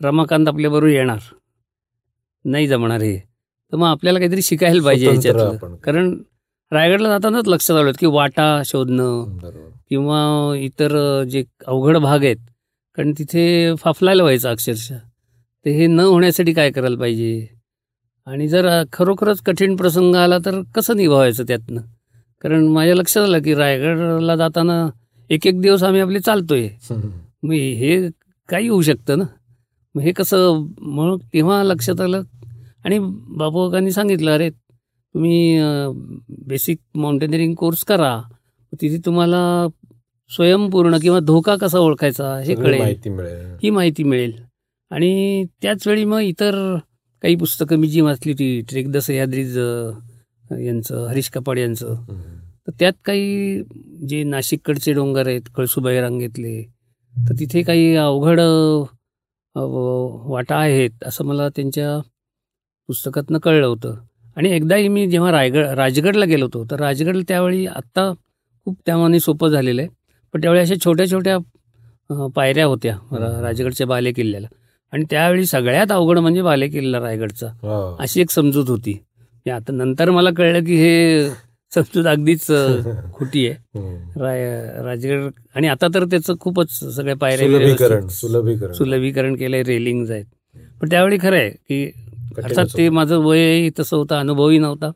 रमाकांत 0.00 0.48
आपल्याबरोबर 0.48 0.92
येणार? 0.92 1.18
नाही 2.44 2.66
जमणार 2.66 3.02
हे. 3.02 3.16
तर 3.72 3.76
मग 3.76 3.86
आपल्याला 3.86 4.18
काहीतरी 4.18 4.42
शिकायला 4.42 4.82
पाहिजे 4.82 5.06
याच्यातलं 5.06 5.54
आपण. 5.54 5.74
कारण 5.76 6.14
रायगडला 6.72 7.08
जातानाच 7.08 7.48
लक्षात 7.48 7.76
आलं 7.76 7.92
की 8.00 8.06
वाटा 8.06 8.62
शोधणं 8.66 9.24
किंवा 9.90 10.54
इतर 10.56 11.22
जे 11.24 11.44
अवघड 11.66 11.96
भाग 11.96 12.24
आहेत 12.24 12.36
कारण 12.96 13.12
तिथे 13.18 13.74
फाफलायला 13.74 14.22
व्हायचं 14.22 14.50
अक्षरशः. 14.50 14.96
तर 15.64 15.70
हे 15.70 15.86
न 15.86 16.00
होण्यासाठी 16.00 16.52
काय 16.52 16.70
करायला 16.70 16.96
पाहिजे? 16.96 17.46
आणि 18.26 18.48
जर 18.48 18.82
खरोखरच 18.92 19.40
कठीण 19.40 19.76
प्रसंग 19.76 20.14
आला 20.14 20.38
तर 20.38 20.60
कसं 20.74 20.96
निभावायचं 20.96 21.44
त्यातनं? 21.48 21.80
कारण 22.42 22.66
माझ्या 22.68 22.94
लक्षात 22.94 23.22
आलं 23.22 23.42
की 23.42 23.54
रायगडला 23.54 24.36
जाताना 24.36 24.86
एक 25.30 25.46
एक 25.46 25.60
दिवस 25.60 25.82
आम्ही 25.82 26.00
आपले 26.00 26.20
चालतोय. 26.20 26.68
मग 27.42 27.52
हे 27.52 28.08
काही 28.48 28.68
होऊ 28.68 28.82
शकतं 28.82 29.18
ना? 29.18 29.24
मग 29.94 30.02
हे 30.02 30.12
कसं? 30.12 30.66
मग 30.80 31.18
तेव्हा 31.34 31.62
लक्षात 31.62 32.00
आलं. 32.00 32.22
आणि 32.84 32.98
बाबूकांनी 33.38 33.90
सांगितलं 33.92 34.30
अरे 34.30 34.50
तुम्ही 34.50 35.58
बेसिक 36.28 36.78
माउंटेनिअरिंग 36.94 37.54
कोर्स 37.54 37.84
करा. 37.84 38.20
तिथे 38.80 38.96
तुम्हाला 39.06 39.66
स्वयंपूर्ण 40.32 40.98
किंवा 41.02 41.18
धोका 41.20 41.56
कसा 41.56 41.78
ओळखायचा 41.78 42.36
हे 42.38 42.54
कळेल. 42.54 42.80
ही 43.62 43.70
माहिती 43.70 44.02
मिळेल. 44.04 44.32
आणि 44.90 45.44
त्याच 45.62 45.86
वेळी 45.88 46.04
मग 46.04 46.20
इतर 46.20 46.54
काही 47.22 47.34
पुस्तकं 47.36 47.76
मी 47.76 47.88
जी 47.88 48.00
वाचली 48.00 48.32
होती 48.32 48.60
ट्रेक 48.60 48.90
द 48.92 48.96
सह्याद्रीज 48.96 49.58
यांचं 49.58 51.06
हरीश 51.08 51.28
कपाड 51.30 51.58
यांचं. 51.58 51.94
तर 52.66 52.72
त्यात 52.80 52.92
काही 53.04 53.62
जे 54.08 54.22
नाशिककडचे 54.24 54.92
डोंगर 54.92 55.26
आहेत 55.26 55.48
कळसुबाई 55.56 56.00
रांगेतले 56.00 56.60
तर 57.14 57.34
तिथे 57.40 57.62
काही 57.62 57.94
अवघड 57.96 58.40
वाटा 59.54 60.56
आहेत 60.56 61.04
असं 61.06 61.24
मला 61.24 61.48
त्यांच्या 61.48 61.98
पुस्तकातनं 62.88 63.38
कळलं 63.38 63.66
होतं. 63.66 63.94
आणि 64.36 64.50
एकदाही 64.50 64.88
मी 64.88 65.06
जेव्हा 65.10 65.30
रायगड 65.32 65.66
राजगडला 65.78 66.24
गेलो 66.24 66.44
होतो 66.44 66.64
तर 66.70 66.80
राजगडला 66.80 67.22
त्यावेळी 67.28 67.66
आत्ता 67.66 68.12
खूप 68.64 68.78
त्यामाने 68.86 69.20
सोपं 69.20 69.48
झालेलं 69.48 69.82
आहे. 69.82 69.88
पण 70.34 70.40
त्यावेळी 70.40 70.60
अशा 70.62 70.74
छोट्या 70.84 71.10
छोट्या 71.10 71.38
पायऱ्या 72.36 72.66
होत्या 72.66 72.94
राजगडच्या 73.42 73.86
बालेकिल्ल्याला. 73.86 74.46
आणि 74.92 75.04
त्यावेळी 75.10 75.46
सगळ्यात 75.46 75.92
अवघड 75.92 76.18
म्हणजे 76.18 76.42
बालेकिल्ला 76.42 77.00
रायगडचा. 77.00 77.46
हा. 77.46 77.96
अशी 78.00 78.20
एक 78.20 78.30
समजूत 78.30 78.68
होती. 78.68 78.98
आता 79.52 79.72
नंतर 79.72 80.10
मला 80.10 80.30
कळलं 80.36 80.64
की 80.64 80.76
हे 80.76 81.28
समजूत 81.74 82.06
अगदीच 82.06 82.46
खोटी 83.14 83.46
आहे. 83.48 83.56
राय 84.20 84.44
राजगड 84.84 85.30
आणि 85.54 85.68
आता 85.68 85.86
तर 85.94 86.04
त्याचं 86.04 86.34
खूपच 86.40 86.70
सगळ्या 86.96 87.16
पायऱ्या 87.16 87.46
सुलभीकरण 88.74 89.34
केलंय 89.34 89.62
रेलिंग्ज 89.62 90.10
आहेत. 90.10 90.24
पण 90.80 90.90
त्यावेळी 90.90 91.18
खरं 91.22 91.36
आहे 91.36 91.50
की 91.50 91.90
अर्थात 92.44 92.66
ते. 92.76 92.88
माझं 92.88 93.18
वयही 93.18 93.70
तसं 93.78 93.96
होतं 93.96 94.18
अनुभवही 94.18 94.58
नव्हता. 94.58 94.90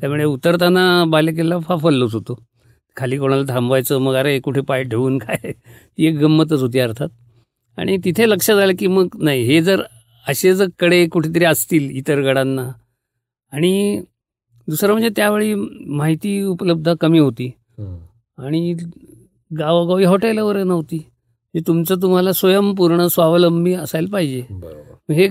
त्यामुळे 0.00 0.24
उतरताना 0.24 1.04
बालेकिल्ला 1.04 1.58
फाफललोच 1.58 2.14
होतो. 2.14 2.38
खाली 2.96 3.18
कोणाला 3.18 3.54
थांबवायचं 3.54 3.98
मग 3.98 4.14
अरे 4.14 4.38
कुठे 4.40 4.60
पाय 4.60 4.82
ठेवून 4.84 5.18
काय? 5.18 5.52
ती 5.98 6.06
एक 6.06 6.14
गंमतच 6.14 6.60
होती 6.60 6.78
अर्थात. 6.78 7.08
आणि 7.76 7.96
तिथे 8.04 8.28
लक्षात 8.28 8.56
आलं 8.56 8.72
की 8.78 8.86
मग 8.86 9.08
नाही 9.18 9.42
हे 9.42 9.62
जर 9.62 9.82
असे 10.28 10.54
जर 10.54 10.66
कडे 10.78 11.06
कुठेतरी 11.06 11.44
असतील 11.44 11.90
इतर 11.90 12.20
गडांना. 12.20 12.70
आणि 13.52 14.02
दुसरं 14.68 14.92
म्हणजे 14.92 15.08
त्यावेळी 15.16 15.54
माहिती 15.86 16.42
उपलब्ध 16.42 16.94
कमी 17.00 17.18
होती. 17.18 17.50
आणि 18.38 18.74
गावोगावी 19.58 20.04
हॉटेल 20.04 20.38
वगैरे 20.38 20.64
नव्हती. 20.64 20.96
हे 21.54 21.60
तुमचं 21.66 21.94
तुम्हाला 22.02 22.32
स्वयंपूर्ण 22.32 23.06
स्वावलंबी 23.06 23.74
असायला 23.74 24.08
पाहिजे. 24.12 24.40
हे 25.14 25.28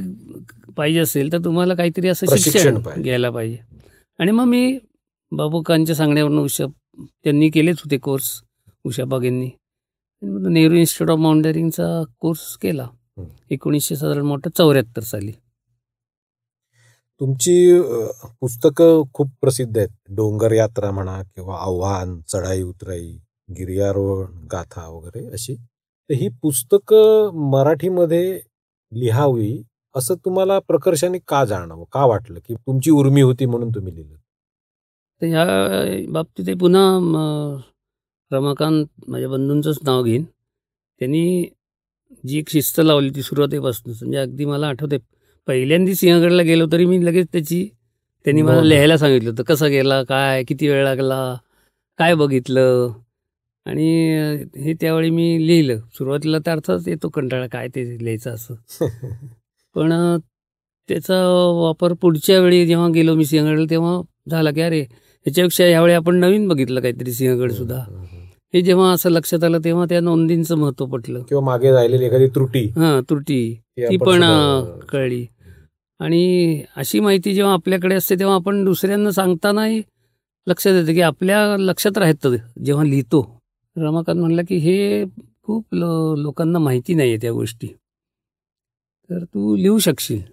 पाहिजे 0.78 0.99
असेल 0.99 1.32
तर 1.32 1.38
तुम्हाला 1.38 1.75
काहीतरी 1.75 2.08
असं 2.08 2.36
शिक्षण. 2.38 2.78
घ्यायला 2.97 3.30
पाहिजे. 3.30 3.58
आणि 4.19 4.32
मग 4.32 4.43
मी 4.43 4.78
बाबूकांच्या 5.32 5.95
सांगण्यावरून 5.95 6.39
उषा 6.39 6.65
त्यांनी 7.23 7.49
केलेच 7.49 7.77
होते 7.79 7.97
कोर्स 7.97 8.41
उषा 8.84 9.05
बागेंनी 9.05 9.45
आणि 9.45 10.29
मग 10.29 10.47
नेहरू 10.47 10.73
इन्स्टिट्यूट 10.73 11.10
ऑफ 11.10 11.17
माउंटेनिंगचा 11.17 12.03
कोर्स 12.19 12.58
केला. 12.58 12.88
एकोणीसशे 13.49 13.95
साधारण 13.95 14.25
मोठं 14.25 14.49
चौऱ्याहत्तर 14.58 15.01
साली. 15.01 15.31
तुमची 17.19 17.81
पुस्तकं 18.41 19.03
खूप 19.13 19.27
प्रसिद्ध 19.41 19.77
आहेत. 19.77 19.89
डोंगर 20.10 20.51
यात्रा 20.51 20.91
म्हणा 20.91 21.21
किंवा 21.36 21.58
आव्हान 21.58 22.19
चढाई 22.21 22.62
उतराई 22.62 23.17
गिर्यारोहण 23.51 24.47
गाथा 24.51 24.88
वगैरे 24.88 25.25
अशी. 25.27 25.55
तर 26.10 26.13
ही 26.13 26.29
पुस्तकं 26.41 27.31
मराठीमध्ये 27.51 28.39
लिहावी 28.91 29.62
असं 29.95 30.15
तुम्हाला 30.15 30.60
प्रकर्षाने 30.60 31.19
का 31.27 31.45
जाणवं? 31.45 31.84
का 31.91 32.05
वाटलं? 32.05 32.39
की 32.39 32.55
तुमची 32.55 32.91
उर्मी 32.91 33.21
होती 33.21 33.45
म्हणून 33.45 33.69
तुम्ही 33.69 33.95
लिहिलं? 33.95 34.15
तर 35.21 35.28
ह्या 35.28 35.43
बाबतीत 36.13 36.56
पुन्हा 36.60 36.84
रमाकांत 38.32 38.86
माझ्या 39.08 39.30
बंधूंचंच 39.30 39.78
नाव 39.84 40.04
घेईन. 40.04 40.23
त्यांनी 41.01 41.45
जी 42.23 42.38
एक 42.39 42.49
शिस्त 42.49 42.80
लावली 42.80 43.10
ती 43.15 43.21
सुरुवातीपासूनच 43.21 44.01
म्हणजे 44.04 44.17
अगदी 44.17 44.45
मला 44.45 44.67
आठवते. 44.67 44.97
पहिल्यांदा 45.47 45.93
सिंहगडला 45.93 46.43
गेलो 46.43 46.65
तरी 46.71 46.86
मी 46.86 47.06
लगेच 47.06 47.28
त्याची 47.32 47.67
त्यांनी 48.25 48.41
मला. 48.41 48.62
लिहायला 48.63 48.97
सांगितलं 48.97 49.30
होतं 49.30 49.43
कसं 49.43 49.69
गेला 49.69 50.01
काय 50.04 50.43
किती 50.43 50.67
वेळ 50.69 50.84
लागला 50.84 51.36
काय 51.99 52.13
बघितलं? 52.15 52.91
आणि 53.65 53.88
हे 54.63 54.73
त्यावेळी 54.82 55.10
मी 55.10 55.47
लिहिलं. 55.47 55.80
सुरुवातीला 55.97 56.38
तर 56.45 56.51
अर्थात 56.51 56.88
येतो 56.88 57.10
कंटाळा 57.10 57.47
काय 57.47 57.67
ते 57.67 57.86
लिहायचं 57.97 58.34
असं. 58.34 58.56
पण 59.75 59.91
त्याचा 60.89 61.15
वापर 61.62 61.93
पुढच्या 61.93 62.39
वेळी 62.39 62.65
जेव्हा 62.67 62.88
गेलो 62.93 63.15
मी 63.15 63.25
सिंहगडला 63.25 63.65
तेव्हा 63.69 64.01
झाला 64.30 64.51
की 64.51 64.62
अरे 64.62 64.86
ह्याच्यापेक्षा 65.25 65.65
यावेळी 65.65 65.93
आपण 65.93 66.15
नवीन 66.15 66.47
बघितलं 66.47 66.81
काहीतरी 66.81 67.11
सिंहगड 67.11 67.51
सुद्धा. 67.51 68.07
हे 68.53 68.61
जेव्हा 68.61 68.91
असं 68.91 69.09
लक्षात 69.09 69.43
आलं 69.43 69.57
तेव्हा 69.65 69.85
त्या 69.89 69.99
नोंदींचं 69.99 70.57
महत्त्व 70.57 70.85
पटलं. 70.85 71.21
किंवा 71.21 71.45
मागे 71.45 71.71
राहिलेली 71.71 72.05
एखादी 72.05 72.27
त्रुटी. 72.27 72.65
हां 72.65 73.01
त्रुटी. 73.01 73.61
ती 73.79 73.97
पण 73.97 74.23
कळली. 74.89 75.25
आणि 75.99 76.63
अशी 76.75 76.99
माहिती 76.99 77.33
जेव्हा 77.33 77.53
आपल्याकडे 77.53 77.95
असते 77.95 78.15
तेव्हा 78.15 78.35
आपण 78.35 78.65
दुसऱ्यांना 78.65 79.11
सांगतानाही 79.11 79.81
लक्षात 80.47 80.73
येतं 80.73 80.93
की 80.93 81.01
आपल्या 81.01 81.57
लक्षात 81.57 81.97
राहतं 81.97 82.35
जेव्हा 82.65 82.83
लिहितो. 82.83 83.41
रमाकांत 83.77 84.19
म्हणलं 84.19 84.41
की 84.41 84.55
हे 84.55 85.05
खूप 85.43 85.65
लो 85.71 86.15
लोकांना 86.15 86.59
माहिती 86.59 86.93
नाही 86.93 87.09
आहे 87.09 87.17
त्या 87.17 87.31
गोष्टी. 87.31 87.67
तर 89.09 89.23
तू 89.23 89.55
लिहू 89.55 89.79
शकशील. 89.79 90.31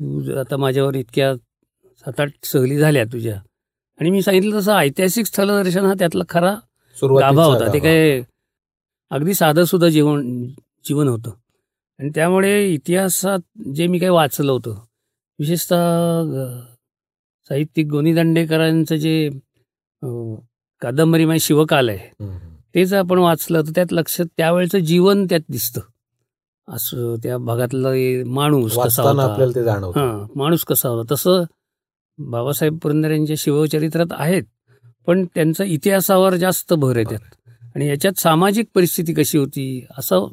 तू 0.00 0.38
आता 0.38 0.56
माझ्यावर 0.56 0.94
इतक्या 0.94 1.34
सात 1.96 2.20
आठ 2.20 2.30
सहली 2.42 2.76
झाल्या 2.76 3.04
तुझ्या. 3.04 3.40
आणि 4.00 4.10
मी 4.10 4.22
सांगितलं 4.22 4.58
तसं 4.58 4.72
ऐतिहासिक 4.72 5.26
स्थलदर्शन 5.26 5.84
हा 5.84 5.94
त्यातला 5.98 6.24
खरा 6.28 6.54
गाभा 7.20 7.44
होता. 7.44 7.72
ते. 7.72 7.78
काय 7.78 8.22
अगदी 9.10 9.34
साधं 9.34 9.64
सुद्धा 9.64 9.88
जीवन 9.88 10.46
जीवन 10.84 11.08
होतं. 11.08 11.30
आणि 11.98 12.10
त्यामुळे 12.14 12.68
इतिहासात 12.68 13.38
जे 13.74 13.86
मी 13.86 13.98
काही 13.98 14.10
वाचलं 14.10 14.52
होतं 14.52 14.74
विशेषतः 15.38 16.22
साहित्यिक 17.48 17.86
गोनी 17.86 18.14
दांडेकरांचं 18.14 18.96
जे 18.96 19.30
कादंबरी 20.82 21.24
माझी 21.24 21.40
शिवकाल 21.40 21.88
आहे. 21.88 22.26
तेच 22.74 22.92
आपण 22.92 23.18
वाचलं 23.18 23.62
तर 23.62 23.72
त्यात 23.74 23.92
लक्षात 23.92 24.26
त्यावेळेचं 24.36 24.78
जीवन 24.78 25.24
त्यात 25.24 25.40
दिसतं. 25.48 25.80
असं 26.68 27.16
त्या 27.22 27.38
भागातला 27.38 27.88
माणूस 28.26 28.76
कसा 28.78 29.02
होता. 29.02 29.24
आपल्याला 29.24 29.54
ते 29.54 29.64
जाणवतं. 29.64 30.00
हां 30.00 30.26
माणूस 30.36 30.64
कसा 30.64 30.88
होता. 30.88 31.14
तसं 31.14 31.42
बाबासाहेब 32.18 32.78
पुरंदर 32.78 33.10
यांच्या 33.10 33.36
शिवचरित्रात 33.38 34.06
आहेत 34.12 34.42
पण 35.06 35.24
त्यांचा 35.24 35.64
इतिहासावर 35.64 36.34
जास्त 36.34 36.72
भर 36.74 36.96
आहे 36.96 37.04
त्यात. 37.04 37.20
आणि 37.74 37.88
याच्यात 37.88 38.20
सामाजिक 38.20 38.66
परिस्थिती 38.74 39.12
कशी 39.12 39.38
होती 39.38 39.86
असं 39.98 40.26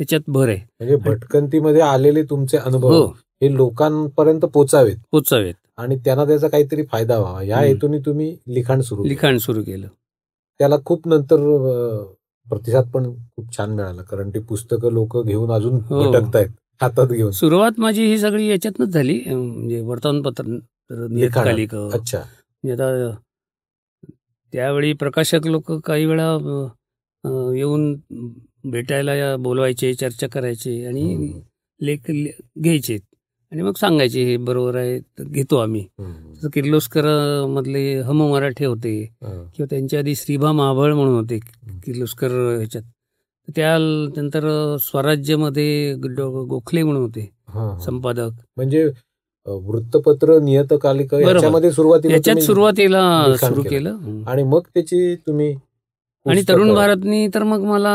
याच्यात 0.00 0.20
भर 0.28 0.48
आहे. 0.48 0.56
म्हणजे 0.56 0.96
भटकंतीमध्ये 0.96 1.80
आलेले 1.80 2.22
तुमचे 2.22 2.56
अनुभव 2.56 2.92
हो. 2.92 3.06
हे 3.42 3.54
लोकांपर्यंत 3.54 4.40
पोचावेत. 4.40 4.96
पोचावेत. 5.10 5.54
आणि 5.78 5.96
त्यांना 5.96 6.24
त्याचा 6.24 6.48
काहीतरी 6.48 6.82
फायदा 6.92 7.18
व्हावा. 7.18 7.42
या. 7.42 7.60
हेतूने 7.60 7.98
तुम्ही 7.98 8.36
लिखाण 8.48 8.80
सुरू. 8.80 9.04
लिखाण 9.04 9.38
सुरू 9.38 9.62
केलं. 9.62 9.86
त्याला 10.58 10.76
खूप 10.84 11.08
नंतर 11.08 11.36
प्रतिसाद 12.48 12.90
पण 12.90 13.10
खूप 13.36 13.56
छान 13.56 13.70
मिळाला. 13.70 14.02
कारण 14.02 14.30
ती 14.30 14.38
पुस्तकं 14.38 14.92
लोक 14.92 15.26
घेऊन 15.26 15.50
अजून 15.50 15.74
हो. 15.74 16.10
भटकतायत 16.12 16.48
हातात 16.80 17.06
घेऊन. 17.06 17.30
सुरुवात 17.30 17.80
माझी 17.80 18.06
ही 18.06 18.18
सगळी 18.18 18.46
याच्यातनंच 18.46 18.88
झाली. 18.88 19.20
म्हणजे 19.26 19.80
वर्तमानपत्र 19.80 20.58
नियतकालिक 20.92 21.74
अच्छा. 21.74 22.18
म्हणजे 22.18 22.72
आता 22.72 23.16
त्यावेळी 24.52 24.92
प्रकाशक 24.92 25.46
लोक 25.46 25.72
काही 25.72 26.04
वेळा 26.04 26.38
येऊन 27.56 27.96
भेटायला 28.64 29.14
या- 29.14 29.36
बोलवायचे 29.36 29.94
चर्चा 29.94 30.26
करायचे 30.26 30.86
आणि. 30.86 31.32
लेख 31.80 31.98
घ्यायचे 32.62 32.98
आणि 33.52 33.62
मग 33.62 33.72
सांगायचे 33.72 34.24
हे 34.24 34.36
बरोबर 34.36 34.76
आहे 34.76 35.00
तर 35.00 35.24
घेतो 35.24 35.56
आम्ही. 35.56 35.86
किर्लोस्कर 36.52 37.02
मधले 37.48 38.00
हम 38.00 38.30
मराठे 38.30 38.64
होते. 38.64 39.04
किंवा 39.22 39.64
त्यांच्या 39.64 39.98
आधी 39.98 40.14
श्रीभा 40.14 40.52
महाबळ 40.52 40.94
म्हणून 40.94 41.14
होते 41.14 41.38
किर्लोस्कर 41.84 42.28
ह्याच्यात. 42.28 42.82
त्या 43.56 43.78
नंतर 44.16 44.76
स्वराज्यमध्ये 44.80 45.94
गोखले 45.94 46.82
म्हणून 46.82 47.02
होते. 47.02 47.30
संपादक. 47.84 48.30
म्हणजे 48.56 48.90
वृत्तपत्र 49.46 50.38
नियतकालिक. 50.42 51.14
याच्यामध्ये 51.14 51.70
सुरुवातीला 51.72 52.14
याच्यात 52.14 52.36
सुरुवातीला 52.42 53.34
सुरू 53.38 53.62
केलं. 53.62 53.96
आणि 54.26 54.42
मग 54.42 54.60
त्याची 54.74 55.14
तुम्ही 55.26 55.54
आणि 56.26 56.42
तरुण 56.48 56.74
भारतनी 56.74 57.26
तर 57.34 57.42
मग 57.42 57.62
मला 57.64 57.92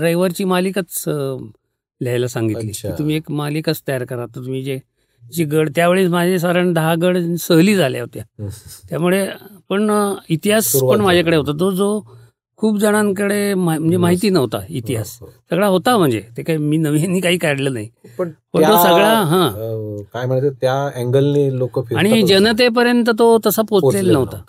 रविवारची 0.00 0.44
मालिकाच 0.44 1.02
लिहायला 1.08 2.26
सांगितली 2.28 2.70
तुम्ही 2.98 3.16
एक 3.16 3.30
मालिकाच 3.30 3.82
तयार 3.88 4.04
करा 4.04 4.26
तर 4.26 4.44
तुम्ही 4.44 4.62
जे 4.62 4.78
जी 5.22 5.44
गड 5.44 5.68
त्यावेळेस 5.74 6.08
माझे 6.10 6.38
साधारण 6.38 6.72
दहा 6.72 6.94
गड 6.94 7.16
सहली 7.40 7.74
झाल्या 7.74 8.00
होत्या. 8.02 8.22
त्यामुळे 8.88 9.26
पण 9.68 9.90
इतिहास 10.28 10.72
पण 10.82 11.00
माझ्याकडे. 11.00 11.36
होता 11.36 11.52
तो 11.60 11.70
जो 11.70 12.00
खूप 12.62 12.78
जणांकडे 12.78 13.54
म्हणजे 13.54 13.96
माहिती 13.96 14.30
नव्हता 14.30 14.58
इतिहास. 14.68 15.18
सगळा 15.50 15.66
होता 15.66 15.96
म्हणजे. 15.98 16.20
ते 16.36 16.42
काही 16.42 16.58
मी 16.58 16.76
नवीन 16.76 17.20
काही 17.20 17.38
काढलं 17.38 17.72
नाही. 17.72 17.88
पण 18.18 18.30
तो 18.30 18.58
सगळा 18.58 19.22
हा. 19.22 19.48
काय 20.12 20.26
म्हणायचं 20.26 20.54
त्या 20.60 20.74
अँगलने 20.94 21.58
लोक 21.58 21.94
आणि 21.94 22.22
जनतेपर्यंत 22.22 23.10
तो 23.18 23.38
तसा 23.46 23.62
पोचलेला 23.62 24.12
नव्हता. 24.12 24.42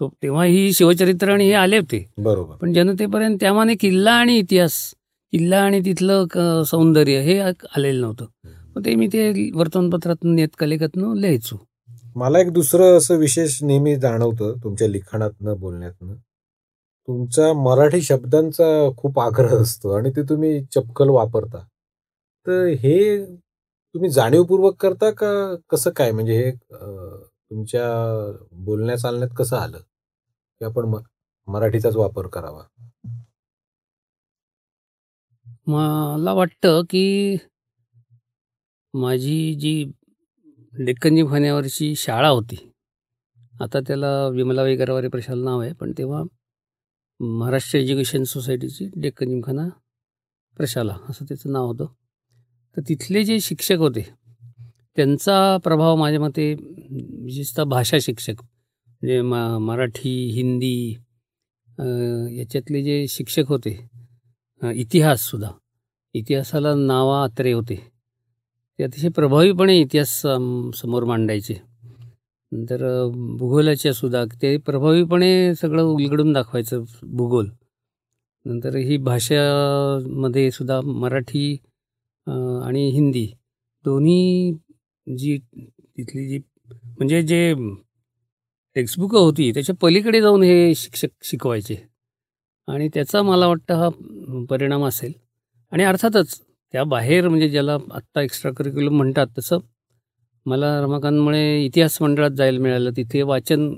तो 0.00 0.08
तेव्हा 0.22 0.44
ही 0.44 0.72
शिवचरित्र 0.72 1.32
आणि 1.32 1.46
हे 1.46 1.52
आले 1.52 1.78
होते. 1.78 2.10
बरोबर. 2.18 2.56
पण 2.56 2.72
जनतेपर्यंत 2.72 3.36
त्यामाने 3.40 3.74
किल्ला 3.74 4.12
आणि 4.12 4.36
इतिहास 4.38 4.94
किल्ला 5.32 5.58
आणि 5.58 5.80
तिथलं 5.80 6.62
सौंदर्य 6.66 7.20
हे 7.20 7.38
आलेलं 7.40 8.00
नव्हतं. 8.00 8.26
मग 8.76 8.84
ते 8.84 8.94
मी 8.94 9.06
ते 9.06 9.50
वर्तमानपत्रातून 9.54 10.34
नियतकालिकातनं 10.34 11.16
लिहायचो. 11.16 11.56
मला 12.16 12.40
एक 12.40 12.50
दुसरं 12.52 12.96
असं 12.96 13.16
विशेष 13.16 13.62
नेहमी 13.62 13.96
जाणवतं 13.96 14.54
तुमच्या 14.64 14.88
लिखाणातनं 14.88 15.60
बोलण्यातनं. 15.60 16.14
तुमचा 17.08 17.52
मराठी 17.52 18.02
शब्दांचा 18.02 18.64
खूप 18.96 19.20
आग्रह 19.20 19.62
असतो 19.62 19.90
आणि 19.90 20.10
ते 20.10 20.22
तुम्ही 20.22 20.64
चपकल 20.64 21.08
वापरता. 21.08 21.58
तर 22.46 22.66
हे 22.66 23.24
तुम्ही 23.94 24.10
जाणीवपूर्वक 24.10 24.76
करता 24.82 25.10
का 25.10 25.54
कसं 25.70 25.90
काय? 25.90 26.12
म्हणजे 26.12 26.32
हे 26.34 26.50
तुमच्या 27.50 27.84
बोलण्या 28.52 28.96
चालण्यात 28.96 29.30
कसं 29.36 29.56
आलं 29.56 29.78
की 29.78 30.64
आपण 30.64 30.84
म- 30.84 30.98
मराठीचाच 31.46 31.96
वापर 31.96 32.26
करावा? 32.26 32.62
मला 35.66 36.32
वाटतं 36.32 36.82
की 36.90 37.36
माझी 38.94 39.54
जी 39.54 39.84
डेक्कनजी 40.72 41.16
जिमखान्यावरची 41.16 41.94
शाळा 41.94 42.28
होती 42.28 42.70
आता 43.60 43.80
त्याला 43.80 44.28
विमला 44.28 44.64
गरवारे 44.74 45.08
प्रशाल 45.08 45.44
नाव 45.44 45.60
आहे 45.60 45.72
पण 45.72 45.92
तेव्हा 45.98 46.22
महाराष्ट्र 47.20 47.78
एज्युकेशन 47.78 48.22
सोसायटीची 48.24 48.88
डेक्कन 48.96 49.28
जिमखाना 49.28 49.68
प्रशाला 50.56 50.96
असं 51.08 51.24
त्याचं 51.24 51.52
नाव 51.52 51.66
होतं. 51.66 51.86
तर 52.76 52.80
तिथले 52.88 53.24
जे 53.24 53.38
शिक्षक 53.40 53.78
होते 53.78 54.02
त्यांचा 54.96 55.56
प्रभाव 55.64 55.96
माझ्या 55.96 56.20
मते 56.20 56.52
विशेषतः 56.54 57.64
भाषा 57.64 57.96
शिक्षक 58.02 58.42
म्हणजे 58.42 59.20
मा 59.22 59.46
मराठी 59.58 60.14
हिंदी 60.34 60.90
याच्यातले 62.38 62.82
जे 62.82 63.04
शिक्षक 63.08 63.48
होते 63.48 63.78
इतिहाससुद्धा 64.62 65.50
इतिहासाला 66.14 66.74
नावा 66.74 67.22
अत्रे 67.24 67.52
होते. 67.52 67.76
ते 68.78 68.84
अतिशय 68.84 69.08
प्रभावीपणे 69.08 69.78
इतिहास 69.80 70.20
समोर 70.80 71.04
मांडायचे. 71.04 71.54
नंतर 72.54 72.82
भूगोलाच्या 73.38 73.92
सुद्धा 73.92 74.24
ते 74.42 74.56
प्रभावीपणे 74.66 75.54
सगळं 75.54 75.82
उलगडून 75.82 76.32
दाखवायचं 76.32 76.84
भूगोल. 77.16 77.48
नंतर 78.46 78.76
ही 78.76 78.96
भाषामध्ये 79.04 80.50
सुद्धा 80.50 80.80
मराठी 80.84 81.56
आणि 82.26 82.88
हिंदी 82.90 83.26
दोन्ही 83.84 84.52
जी 85.06 85.36
तिथली 85.48 86.28
जी 86.28 86.38
म्हणजे 86.68 87.22
जे 87.22 87.54
टेक्स्टबुकं 88.76 89.18
होती 89.18 89.50
त्याच्या 89.54 89.74
पलीकडे 89.82 90.20
जाऊन 90.20 90.42
हे 90.42 90.74
शिक्षक 90.76 91.08
शिकवायचे. 91.24 91.76
आणि 92.68 92.88
त्याचा 92.94 93.22
मला 93.22 93.46
वाटतं 93.46 93.74
हा 93.74 93.88
परिणाम 94.50 94.84
असेल. 94.84 95.12
आणि 95.72 95.84
अर्थातच 95.84 96.40
त्या 96.74 96.84
बाहेर 96.84 97.28
म्हणजे 97.28 97.48
ज्याला 97.50 97.76
आत्ता 97.94 98.22
एक्स्ट्रा 98.22 98.52
करिक्युलम 98.52 98.96
म्हणतात 98.96 99.26
तसं 99.38 99.58
मला 100.46 100.80
रमाकांतमुळे 100.80 101.64
इतिहास 101.64 102.02
मंडळात 102.02 102.30
जायला 102.30 102.58
मिळालं. 102.58 102.90
तिथे 102.96 103.22
वाचन 103.22 103.72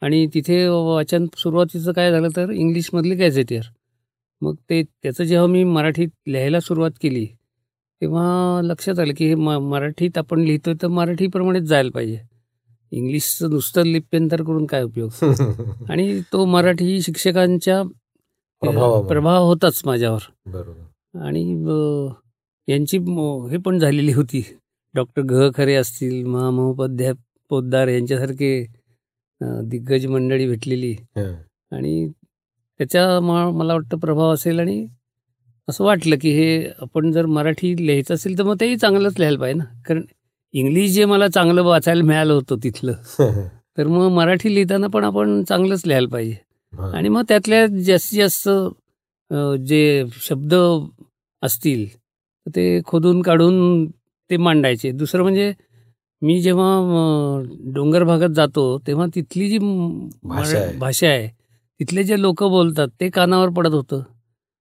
आणि 0.00 0.26
तिथे 0.34 0.66
वाचन 0.68 1.26
सुरुवातीचं 1.36 1.92
काय 1.92 2.10
झालं 2.10 2.28
तर 2.36 2.50
इंग्लिशमधली 2.50 3.14
गॅझेटियर. 3.14 3.62
मग 4.40 4.54
ते 4.70 4.82
त्याचं 4.82 5.24
जेव्हा 5.24 5.46
मी 5.46 5.64
मराठीत 5.64 6.08
लिहायला 6.26 6.60
सुरुवात 6.60 6.90
केली 7.02 7.26
तेव्हा 8.00 8.60
लक्षात 8.64 8.98
आलं 8.98 9.12
की 9.16 9.28
हे 9.28 9.34
म 9.34 9.50
मराठीत 9.50 10.18
आपण 10.18 10.40
लिहितोय 10.40 10.74
तर 10.82 10.86
मराठीप्रमाणेच 10.86 11.62
जायला 11.62 11.90
पाहिजे. 11.94 12.18
इंग्लिशचं 12.90 13.50
नुसतं 13.50 13.82
लिप्यंतर 13.82 14.42
करून 14.42 14.66
काय 14.66 14.82
उपयोग? 14.82 15.10
आणि 15.90 16.20
तो 16.32 16.44
मराठी 16.44 17.02
शिक्षकांच्या. 17.02 17.82
प्रभाव 19.08 19.44
होताच 19.46 19.82
माझ्यावर. 19.86 20.20
बरोबर. 20.46 21.20
आणि 21.20 21.42
यांची 22.68 22.98
हे 23.50 23.56
पण 23.56 23.78
झालेली 23.78 24.12
होती. 24.12 24.56
डॉक्टर 24.94 25.22
घ 25.22 25.50
खरे 25.56 25.74
असतील 25.74 26.24
महामहोपाध्याय 26.26 27.12
पोद्दार 27.50 27.88
यांच्यासारखे 27.88 28.50
दिग्गज 29.64 30.06
मंडळी 30.06 30.46
भेटलेली. 30.48 30.94
आणि 31.72 32.08
त्याचा 32.80 33.20
म- 33.20 33.50
मला 33.56 33.72
वाटतं 33.74 33.98
प्रभाव 33.98 34.32
असेल 34.34 34.60
आणि 34.60 34.86
असं 35.68 35.84
वाटलं 35.84 36.16
की 36.20 36.30
हे 36.30 36.68
आपण 36.78 37.10
जर 37.12 37.26
मराठी 37.26 37.74
लिहायचं 37.86 38.14
असेल 38.14 38.38
तर 38.38 38.42
मग 38.42 38.56
तेही 38.60 38.76
चांगलंच 38.76 39.14
लिहायला 39.18 39.38
पाहिजे 39.38 39.58
ना 39.58 39.64
कारण 39.86 40.02
इंग्लिश 40.54 40.90
जे 40.90 41.04
मला 41.04 41.28
चांगलं 41.28 41.62
वाचायला 41.62 42.02
मिळालं 42.04 42.32
होतं 42.32 42.56
तिथलं 42.64 42.92
तर 43.78 43.86
मग 43.86 44.08
मराठी 44.08 44.54
लिहिताना 44.54 44.86
पण 44.86 45.04
आपण 45.04 45.42
चांगलंच 45.44 45.82
लिहायला 45.86 46.08
पाहिजे. 46.08 46.36
आणि 46.92 47.08
मग 47.08 47.22
त्यातल्या 47.28 47.66
जास्तीत 47.66 48.18
जास्त 48.18 48.48
जे 49.66 50.04
शब्द 50.22 50.54
असतील 51.42 51.86
ते 52.46 52.80
खोदून 52.86 53.22
काढून 53.22 53.86
ते 54.30 54.36
मांडायचे. 54.36 54.90
दुसरं 54.92 55.22
म्हणजे 55.22 55.52
मी 56.22 56.40
जेव्हा 56.42 56.68
डोंगर 57.74 58.04
भागात 58.04 58.30
जातो 58.36 58.66
तेव्हा 58.86 59.06
तिथली 59.14 59.48
जी 59.48 59.58
भाषा 59.58 60.58
आहे. 60.58 60.76
भाषा 60.78 61.06
आहे 61.08 61.28
तिथले 61.80 62.02
जे 62.04 62.20
लोक 62.20 62.42
बोलतात 62.44 62.88
ते 63.00 63.08
कानावर 63.10 63.48
पडत 63.56 63.72
होतं. 63.74 64.02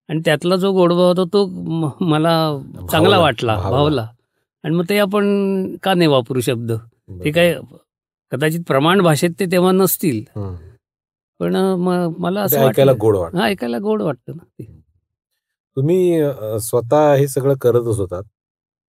आणि 0.08 0.20
त्यातला 0.24 0.56
जो 0.56 0.72
गोडवा 0.72 1.06
होता 1.06 1.24
तो 1.32 1.44
मला 2.00 2.32
चांगला 2.90 3.18
वाटला 3.18 3.56
भावला. 3.70 4.06
आणि 4.64 4.74
मग 4.76 4.84
ते 4.88 4.98
आपण 4.98 5.76
का 5.82 5.94
नाही 5.94 6.08
वापरू 6.10 6.40
शब्द? 6.40 6.72
ते. 6.72 7.30
काय 7.30 7.54
कदाचित 8.32 8.60
प्रमाण 8.66 9.00
भाषेत 9.02 9.30
ते 9.40 9.46
तेव्हा 9.52 9.72
नसतील. 9.72 10.22
पण 11.40 11.56
मला 12.18 12.40
असं 12.42 12.66
ऐकायला 12.66 12.92
गोड 13.00 13.16
वाटत. 13.16 13.36
ऐकायला 13.36 13.78
गोड 13.78 14.02
वाटतं 14.02 14.36
ना 14.36 14.44
ते. 14.44 14.64
तुम्ही 15.76 16.20
स्वतः 16.60 17.12
हे 17.14 17.26
सगळं 17.28 17.54
करतच 17.60 17.98
होतात. 17.98 18.22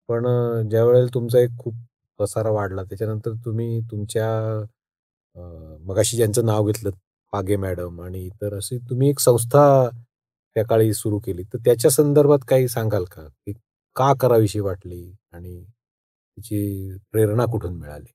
पण 0.10 0.26
ज्या 0.70 0.84
वेळेला 0.86 1.08
तुमचा 1.13 1.39
एक 1.39 1.58
खूप 1.60 1.74
पसारा 2.20 2.50
वाढला 2.50 2.84
त्याच्यानंतर 2.84 3.32
तुम्ही 3.46 3.80
तुमच्या 3.82 4.28
मगाशी 5.86 6.18
ज्यांचं 6.18 6.46
नाव 6.46 6.66
घेतलं 6.66 6.92
पागे 7.34 7.56
मॅडम 7.56 8.02
आणि 8.02 8.26
इतर 8.26 8.56
अशी 8.56 8.78
तुम्ही 8.89 9.10
एक 9.10 9.20
संस्था 9.20 9.63
त्या 10.56 10.66
काळी 10.66 10.94
सुरू 10.94 11.20
केली. 11.20 11.44
तर 11.44 11.58
त्याच्या 11.58 11.92
संदर्भात 11.92 12.39
काही 12.48 12.68
सांगाल 12.68 13.04
का? 13.04 13.28
की 13.28 13.54
का 13.96 14.13
करावीशी 14.13 14.60
वाटली 14.60 15.16
आणि 15.32 15.63
तिची 15.63 16.98
प्रेरणा 17.12 17.46
कुठून 17.46 17.74
मिळाली? 17.74 18.13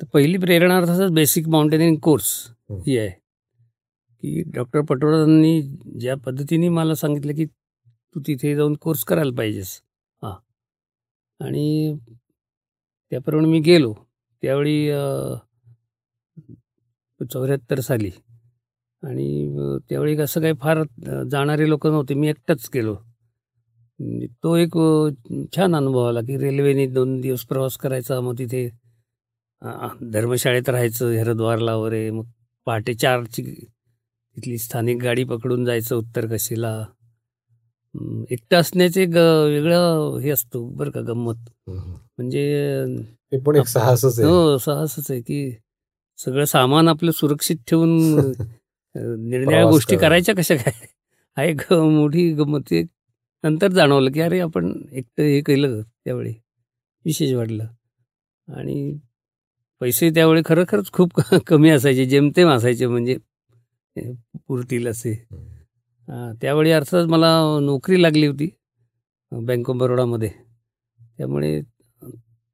तर 0.00 0.06
पहिली 0.06 0.38
प्रेरणा 0.38 0.76
अर्थातच 0.76 1.10
बेसिक 1.10 1.48
माउंटेनिंग 1.48 1.96
कोर्स 1.96 2.32
हं. 2.70 2.80
आहे. 2.88 3.08
की 4.22 4.42
डॉक्टर 4.54 4.80
पटोळांनी 4.80 5.60
ज्या 6.00 6.14
पद्धतीने 6.16 6.68
मला 6.68 6.94
सांगितलं 6.94 7.34
की 7.34 7.44
तू 7.46 8.20
तिथे 8.20 8.54
जाऊन 8.56 8.74
कोर्स 8.74 9.04
करायला 9.04 9.34
पाहिजेस. 9.36 9.80
आणि 11.40 11.94
त्याप्रमाणे 13.12 13.48
मी 13.48 13.60
गेलो. 13.66 13.92
त्यावेळी 14.42 14.76
चौऱ्याहत्तर 17.32 17.80
साली. 17.80 18.10
आणि 19.02 19.28
त्यावेळी 19.88 20.16
असं 20.20 20.40
काही 20.40 20.52
फार 20.60 20.82
जाणारे 21.30 21.68
लोक 21.68 21.86
नव्हते. 21.86 22.14
मी 22.14 22.28
एकटाच 22.28 22.68
गेलो. 22.74 22.94
म्हणजे 24.00 24.26
तो 24.44 24.54
एक 24.56 24.76
छान 25.56 25.74
अनुभव 25.76 26.04
आला 26.08 26.20
की 26.26 26.36
रेल्वेने 26.38 26.86
दोन 26.94 27.20
दिवस 27.20 27.44
प्रवास 27.46 27.76
करायचा. 27.82 28.20
मग 28.20 28.38
तिथे 28.38 28.68
धर्मशाळेत 30.12 30.68
राहायचं 30.68 31.12
हरद्वारला 31.18 31.74
वगैरे. 31.76 32.10
मग 32.10 32.24
पहाटे 32.66 32.94
चारची 32.94 33.42
तिथली 33.42 34.58
स्थानिक 34.58 35.02
गाडी 35.02 35.24
पकडून 35.24 35.64
जायचं 35.64 35.96
उत्तर 35.96 36.26
कशीला. 36.32 36.72
एकटं 38.30 38.56
असण्याचे 38.56 39.04
वेगळं 39.04 40.18
हे 40.22 40.30
असतो 40.30 40.64
बरं 40.68 40.90
का 40.90 41.00
गंमत. 41.00 41.36
म्हणजे 41.68 43.38
पण 43.46 43.56
एक 43.56 43.66
साहसच 43.66 44.18
आहे. 44.20 44.28
हो 44.28 44.58
साहसच 44.58 45.10
आहे 45.10 45.20
की 45.20 45.50
सगळं 46.18 46.44
सामान 46.44 46.88
आपलं 46.88 47.10
सुरक्षित 47.10 47.56
ठेवून 47.66 47.90
निर्णया 48.94 49.64
गोष्टी. 49.64 49.96
करायच्या 49.96 50.34
कशा 50.34 50.54
काय? 50.56 50.86
हा 51.36 51.44
एक 51.44 51.72
मोठी 51.72 52.30
गंमत. 52.34 52.72
नंतर 53.44 53.72
जाणवलं 53.72 54.12
की 54.12 54.20
अरे 54.20 54.40
आपण 54.40 54.72
एकटं 54.92 55.22
हे 55.22 55.40
केलं 55.40 55.80
त्यावेळी. 55.82 56.32
विशेष 57.04 57.32
वाटलं 57.32 57.66
आणि 58.48 58.98
पैसे 59.80 60.10
त्यावेळी 60.10 60.42
खरं 60.44 60.64
खरंच 60.68 60.90
खूप 60.92 61.14
कमी 61.46 61.70
असायचे. 61.70 62.04
जेमतेम 62.04 62.48
असायचे 62.48 62.86
म्हणजे 62.86 63.16
पुरतील 64.48 64.86
असे. 64.88 65.12
त्यावेळी 66.40 66.70
अर्थात 66.70 67.06
मला 67.08 67.30
नोकरी 67.62 68.02
लागली 68.02 68.26
होती 68.26 68.48
बँक 69.32 69.70
ऑफ 69.70 69.76
बरोडामध्ये. 69.76 70.28
त्यामुळे 71.18 71.60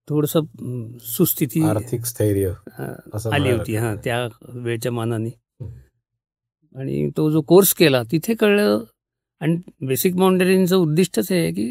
थोडंसं 0.09 0.97
सुस्थिती 1.07 1.63
आर्थिक 1.65 2.05
स्थैर्य 2.05 2.53
हा, 2.79 2.93
आली 3.35 3.51
होती. 3.51 3.77
हां 3.77 3.95
त्या 4.05 4.27
वेळच्या 4.55 4.93
मानाने. 4.93 5.31
आणि 6.75 7.09
तो 7.17 7.31
जो 7.31 7.41
कोर्स 7.41 7.73
केला 7.75 8.03
तिथे 8.13 8.35
कळलं 8.35 8.85
आणि 9.41 9.57
बेसिक 9.87 10.17
माउंटेनिंगचं 10.17 10.77
उद्दिष्टच 10.77 11.31
आहे 11.33 11.51
की 11.53 11.67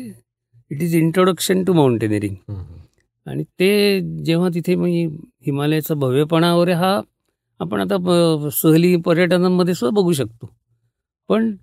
it 0.72 0.82
is 0.82 0.96
introduction 0.96 1.64
to 1.64 1.74
mountaineering. 1.74 2.36
आणि 3.26 3.44
ते 3.60 4.00
जेव्हा 4.26 4.50
तिथे 4.56 4.76
मी 4.76 5.06
हिमालयाचा 5.46 5.96
भव्यपणा 5.96 6.54
वगैरे 6.56 6.74
हा 6.74 7.00
आपण 7.60 7.82
आता 7.82 8.50
सहली 8.54 8.96
पर्यटनामध्ये 8.96 9.74
सुद्धा 9.74 10.02
बघू 10.02 10.14
शकतो. 10.14 10.50
पण 11.30 11.56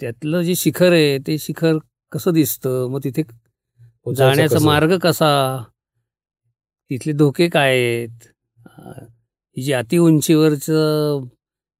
त्यातलं 0.00 0.42
जे 0.42 0.54
शिखर 0.54 0.92
आहे 0.92 1.18
ते 1.26 1.38
शिखर 1.38 1.78
कसं 2.12 2.32
दिसतं? 2.32 2.88
मग 2.90 3.00
तिथे 3.04 3.22
पोचायचं 3.22 4.16
जाण्याचा? 4.16 4.58
मार्ग 4.66 4.96
कसा? 4.98 5.30
तिथले 6.90 7.12
धोके 7.12 7.48
काय 7.48 7.70
आहेत? 7.76 8.28
ही 9.56 9.62
जी 9.62 9.72
अति 9.72 9.98
उंचीवरचं 9.98 11.24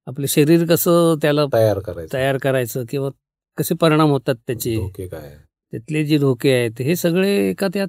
आपलं 0.07 0.25
शरीर 0.29 0.65
कसं 0.69 1.15
त्याला 1.21 1.45
तयार 1.53 1.79
करायचं? 1.79 2.13
तयार 2.13 2.37
करायचं 2.37 2.83
किंवा 2.89 3.09
कसे 3.57 3.75
परिणाम 3.75 4.09
होतात 4.09 4.35
त्याचे? 4.47 4.75
धोके 4.75 5.07
काय? 5.07 5.29
त्यातले 5.71 6.03
जे 6.05 6.17
धोके 6.17 6.51
आहेत 6.53 6.81
हे 6.81 6.95
सगळे 6.95 7.49
एका 7.49 7.67
त्या 7.73 7.85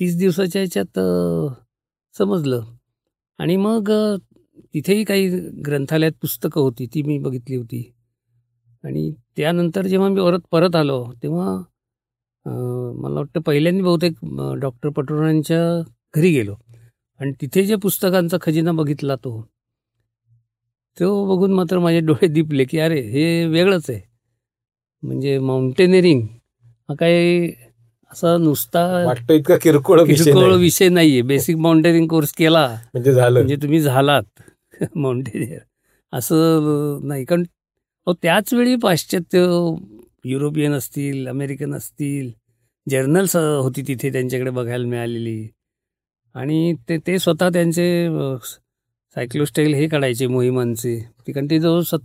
तीस 0.00 0.16
दिवसाच्या 0.18 0.62
ह्याच्यात 0.62 0.98
समजलं. 2.18 2.64
आणि 3.38 3.56
मग 3.56 3.90
तिथेही 4.74 5.04
काही 5.04 5.28
ग्रंथालयात 5.66 6.12
पुस्तकं 6.22 6.60
होती 6.60 6.86
ती 6.86 7.02
मी 7.02 7.18
बघितली 7.18 7.56
होती. 7.56 7.93
आणि 8.84 9.10
त्यानंतर 9.36 9.86
जेव्हा 9.86 10.08
मी 10.08 10.20
परत 10.20 10.40
परत 10.50 10.76
आलो 10.76 11.04
तेव्हा 11.22 11.56
मला 13.00 13.14
वाटतं 13.14 13.40
पहिल्यांदा 13.40 13.84
बहुतेक 13.84 14.12
डॉक्टर 14.60 14.88
पटोरांच्या 14.88 15.58
घरी 16.14 16.30
गेलो. 16.32 16.54
आणि 17.20 17.32
तिथे 17.40 17.64
जे 17.66 17.76
पुस्तकांचा 17.76 18.36
खजिना 18.42 18.72
बघितला 18.72 19.14
तो 19.16 19.40
तो 20.96 21.08
बघून 21.26 21.52
मात्र 21.52 21.78
माझे 21.78 22.00
डोळे 22.00 22.26
दिपले 22.26 22.64
की 22.64 22.78
अरे 22.78 23.00
हे 23.02 23.44
वेगळंच 23.46 23.90
आहे. 23.90 24.00
म्हणजे 25.02 25.38
माउंटेनिअरिंग 25.38 26.22
हा 26.88 26.94
काही 26.94 27.52
असा 28.10 28.36
नुसता 28.38 28.84
वाटतं 29.06 29.34
इतका 29.34 29.56
किरकोळ 29.62 30.00
विषय 30.00 30.24
किरकोळ. 30.24 30.54
विषय 30.54 30.88
नाहीये. 30.88 31.22
बेसिक 31.22 31.56
माउंटेनिअरिंग 31.56 32.08
कोर्स 32.08 32.32
केला. 32.32 32.66
म्हणजे 32.92 33.12
झालं. 33.12 33.38
म्हणजे 33.38 33.56
तुम्ही 33.56 33.80
झालात. 33.80 34.22
माउंटेनियर 34.96 35.58
असं 36.12 37.00
नाही. 37.04 37.24
कारण 37.24 37.42
अहो, 38.06 38.14
त्याच 38.22 38.52
वेळी 38.54 38.76
पाश्चात्य 38.76 39.38
युरोपियन 40.24 40.72
असतील 40.72 41.28
अमेरिकन 41.28 41.74
असतील 41.74 42.30
जर्नल्स 42.90 43.36
होती 43.36 43.82
तिथे 43.82 44.12
त्यांच्याकडे 44.12 44.50
बघायला 44.50 44.86
मिळालेली. 44.86 45.48
आणि 46.34 46.74
ते 46.88 46.96
ते 47.06 47.18
स्वतः 47.18 47.48
त्यांचे 47.48 48.08
सायक्लोस्टाईल 49.14 49.74
हे 49.74 49.88
काढायचे 49.88 50.26
मोहिमांचे. 50.26 50.98
कारण 51.28 51.46
ते 51.50 51.58
जवळ 51.60 51.80
सत 51.80 52.04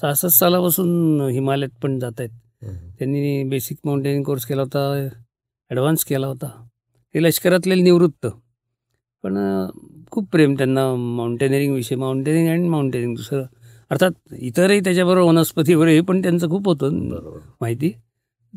सहासष्ट 0.00 0.26
सालापासून 0.26 1.20
हिमालयात 1.20 1.78
पण 1.82 1.98
जात 1.98 2.20
आहेत. 2.20 2.30
त्यांनी 2.98 3.44
बेसिक 3.44 3.78
माउंटेनिंग 3.84 4.24
कोर्स 4.24 4.44
केला 4.46 4.62
होता 4.62 5.08
ॲडव्हान्स 5.70 6.04
केला 6.04 6.26
होता. 6.26 6.66
ते 7.14 7.22
लष्करातले 7.22 7.74
निवृत्त. 7.74 8.26
पण 9.22 9.66
खूप 10.10 10.28
प्रेम 10.32 10.54
त्यांना 10.54 10.94
माउंटेनिअरिंग 10.94 11.74
विषयी 11.74 11.98
माउंटेनिंग 11.98 12.48
अँड 12.48 12.70
माउंटेनिंग 12.70 13.14
दुसरं 13.16 13.44
अर्थात 13.90 14.10
इतरही 14.38 14.80
त्याच्याबरोबर 14.80 15.28
वनस्पती 15.28 15.74
वगैरे 15.74 16.00
पण 16.00 16.22
त्यांचं 16.22 16.48
खूप 16.48 16.66
होतं 16.66 16.90
माहिती? 17.60 17.90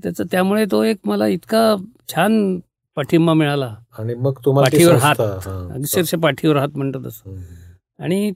त्याचं 0.04 0.24
त्यामुळे 0.32 0.66
तो 0.66 0.84
एक 0.84 0.98
मला 1.06 1.28
इतका 1.28 1.76
छान 2.12 2.60
पाठिंबा 2.96 3.34
मिळाला. 3.34 3.76
आणि 4.00 4.14
मग 4.14 4.34
पाठीवर 4.34 4.96
हात. 4.96 5.22
अक्षरशः 5.22 6.18
पाठीवर 6.18 6.58
हात 6.58 6.70
म्हणतात 6.76 7.08
असं. 7.08 7.36
आणि 8.00 8.32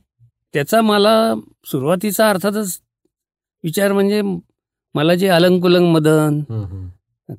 त्याचा 0.54 0.82
मला 0.82 1.34
सुरुवातीचा 1.66 2.30
अर्थातच 2.30 2.80
विचार 3.64 3.94
म्हणजे 3.94 4.22
मला 4.94 5.16
जे 5.16 5.28
अलंकुलंग 5.28 5.86
मदन 5.86 6.40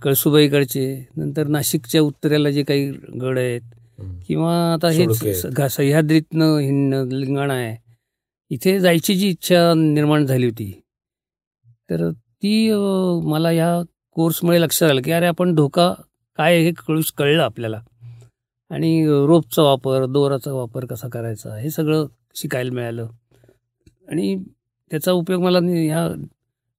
कळसुबाईकडचे 0.02 1.08
नंतर 1.16 1.46
नाशिकच्या 1.46 2.00
उत्तरेला 2.00 2.50
जे 2.50 2.62
काही 2.62 2.90
गड 3.22 3.38
आहेत. 3.38 3.60
किंवा 4.26 4.72
आता 4.72 4.88
हे 4.88 5.34
सह्याद्रीतनं 5.68 6.56
हिंड 6.58 6.94
लिंगाणा 6.94 7.54
आहे. 7.54 7.83
इथे 8.54 8.78
जायची 8.80 9.14
जी 9.14 9.28
इच्छा 9.28 9.72
निर्माण 9.74 10.26
झाली 10.26 10.44
होती 10.44 10.70
तर 11.90 12.10
ती 12.10 12.70
मला 13.24 13.50
ह्या 13.50 13.82
कोर्समुळे 14.16 14.60
लक्षात 14.60 14.90
आलं 14.90 15.02
की 15.02 15.10
अरे 15.12 15.26
आपण 15.26 15.54
धोका 15.54 15.92
काय 16.38 16.58
हे 16.62 16.72
कळू 16.72 17.00
कळलं 17.16 17.42
आपल्याला 17.42 17.80
आणि 18.70 19.06
रोपचा 19.26 19.62
वापर 19.62 20.04
दोराचा 20.06 20.52
वापर 20.52 20.84
कसा 20.86 21.08
करायचा 21.08 21.56
हे 21.56 21.70
सगळं 21.70 22.06
शिकायला 22.34 22.72
मिळालं 22.72 23.08
आणि 24.10 24.36
त्याचा 24.90 25.12
उपयोग 25.12 25.42
मला 25.42 25.58
ह्या 25.58 26.08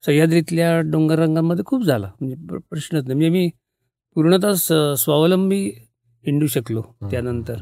सह्याद्रीतल्या 0.03 0.79
डोंगर 0.81 1.19
रंगांमध्ये 1.19 1.63
खूप 1.65 1.83
झाला 1.83 2.11
म्हणजे 2.19 2.35
प्र- 2.47 2.59
प्रश्नच 2.69 3.03
नाही 3.03 3.13
म्हणजे 3.13 3.29
मी 3.29 3.49
पूर्णतः 4.15 4.53
स- 4.53 4.95
स्वावलंबी 4.97 5.65
हिंडू 6.23 6.47
शकलो. 6.47 6.81
त्यानंतर. 7.11 7.55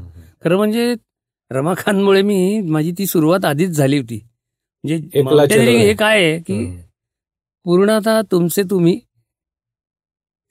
खरं 0.44 0.58
म्हणजे 0.58 0.94
रमाखानमुळे 1.52 2.22
मी 2.22 2.62
माझी 2.62 2.92
ती 2.92 3.06
सुरुवात 3.06 3.46
आधीच 3.46 3.70
झाली 3.70 3.98
होती. 3.98 4.20
म्हणजे. 4.84 5.20
हे 5.88 5.94
काय 5.94 6.24
आहे 6.24 6.40
की. 6.40 6.66
पूर्णतः 7.64 8.22
तुमचे 8.22 8.64
तुम्ही 8.64 9.00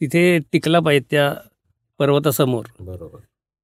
तिथे 0.00 0.38
टिकला 0.38 0.80
पाहिजे 0.80 1.04
त्या 1.10 1.34
पर्वतासमोर. 1.98 2.64
बरोबर. 2.80 3.18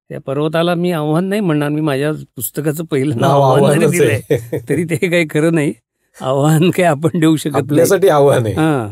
त्या 0.09 0.21
पर्वताला 0.21 0.75
मी 0.75 0.93
आव्हान 0.93 1.25
नाही 1.25 1.41
म्हणणार 1.41 1.69
मी 1.69 1.81
माझ्या 1.81 2.13
पुस्तकाचं 2.37 2.85
पहिलं 2.85 3.17
नाव 3.17 3.43
आव्हान 3.43 3.79
दिलंय. 3.91 4.21
तरी 4.69 4.85
ते 4.85 5.11
काही 5.11 5.27
खरं 5.31 5.55
नाही. 5.55 5.73
आव्हान 6.21 6.71
काही 6.71 6.83
आपण 6.83 7.21
देऊ 7.21 7.37
शकत 7.37 7.53
नाही. 7.53 8.09
आव्हान 8.09 8.47
हा. 8.47 8.89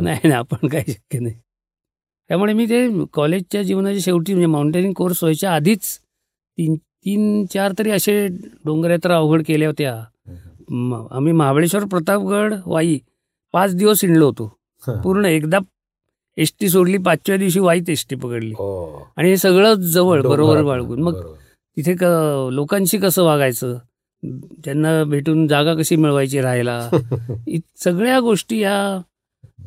नाही 0.00 0.32
आपण 0.32 0.68
काही 0.68 0.92
शक्य 0.92 1.18
नाही. 1.18 1.34
त्यामुळे 2.28 2.52
मी 2.52 2.66
ते 2.66 3.04
कॉलेजच्या 3.12 3.62
जीवनाच्या 3.62 4.00
शेवटी 4.02 4.32
म्हणजे 4.32 4.46
माउंटेनिंग 4.46 4.92
कोर्स 4.92 5.22
व्हायच्या 5.24 5.54
आधीच 5.54 5.98
तीन 6.58 6.76
तीन 7.06 7.44
चार 7.46 7.72
तरी 7.78 7.90
असे 7.90 8.26
डोंगरयात्रा 8.64 9.16
अवघड 9.16 9.42
केल्या 9.46 9.68
होत्या 9.68 9.94
आम्ही 11.16 11.32
महाबळेश्वर 11.32 11.84
प्रतापगड 11.84 12.54
वाई 12.66 12.98
पाच 13.52 13.74
दिवस 13.76 14.04
हिंडलो 14.04 14.26
होतो. 14.26 14.46
पूर्ण 15.02 15.24
एकदा 15.24 15.58
एस 16.36 16.52
टी 16.60 16.68
सोडली 16.68 16.98
पाचव्या 16.98 17.36
दिवशी 17.36 17.60
वाईत 17.60 17.90
एस 17.90 18.04
टी 18.10 18.16
पकडली 18.16 18.50
हो. 18.50 19.08
आणि 19.16 19.28
हे 19.28 19.36
सगळं 19.36 19.74
जवळ 19.74 20.22
बरोबर. 20.22 20.62
बाळगून 20.62 21.02
मग. 21.02 21.20
तिथे 21.76 21.94
क 21.94 22.04
लोकांशी 22.52 22.98
कसं 22.98 23.22
वागायचं 23.22 23.76
त्यांना 24.64 25.02
भेटून 25.04 25.46
जागा 25.46 25.74
कशी 25.74 25.96
मिळवायची 25.96 26.40
राहायला 26.40 26.78
सगळ्या 27.84 28.20
गोष्टी 28.20 28.58
या 28.58 28.76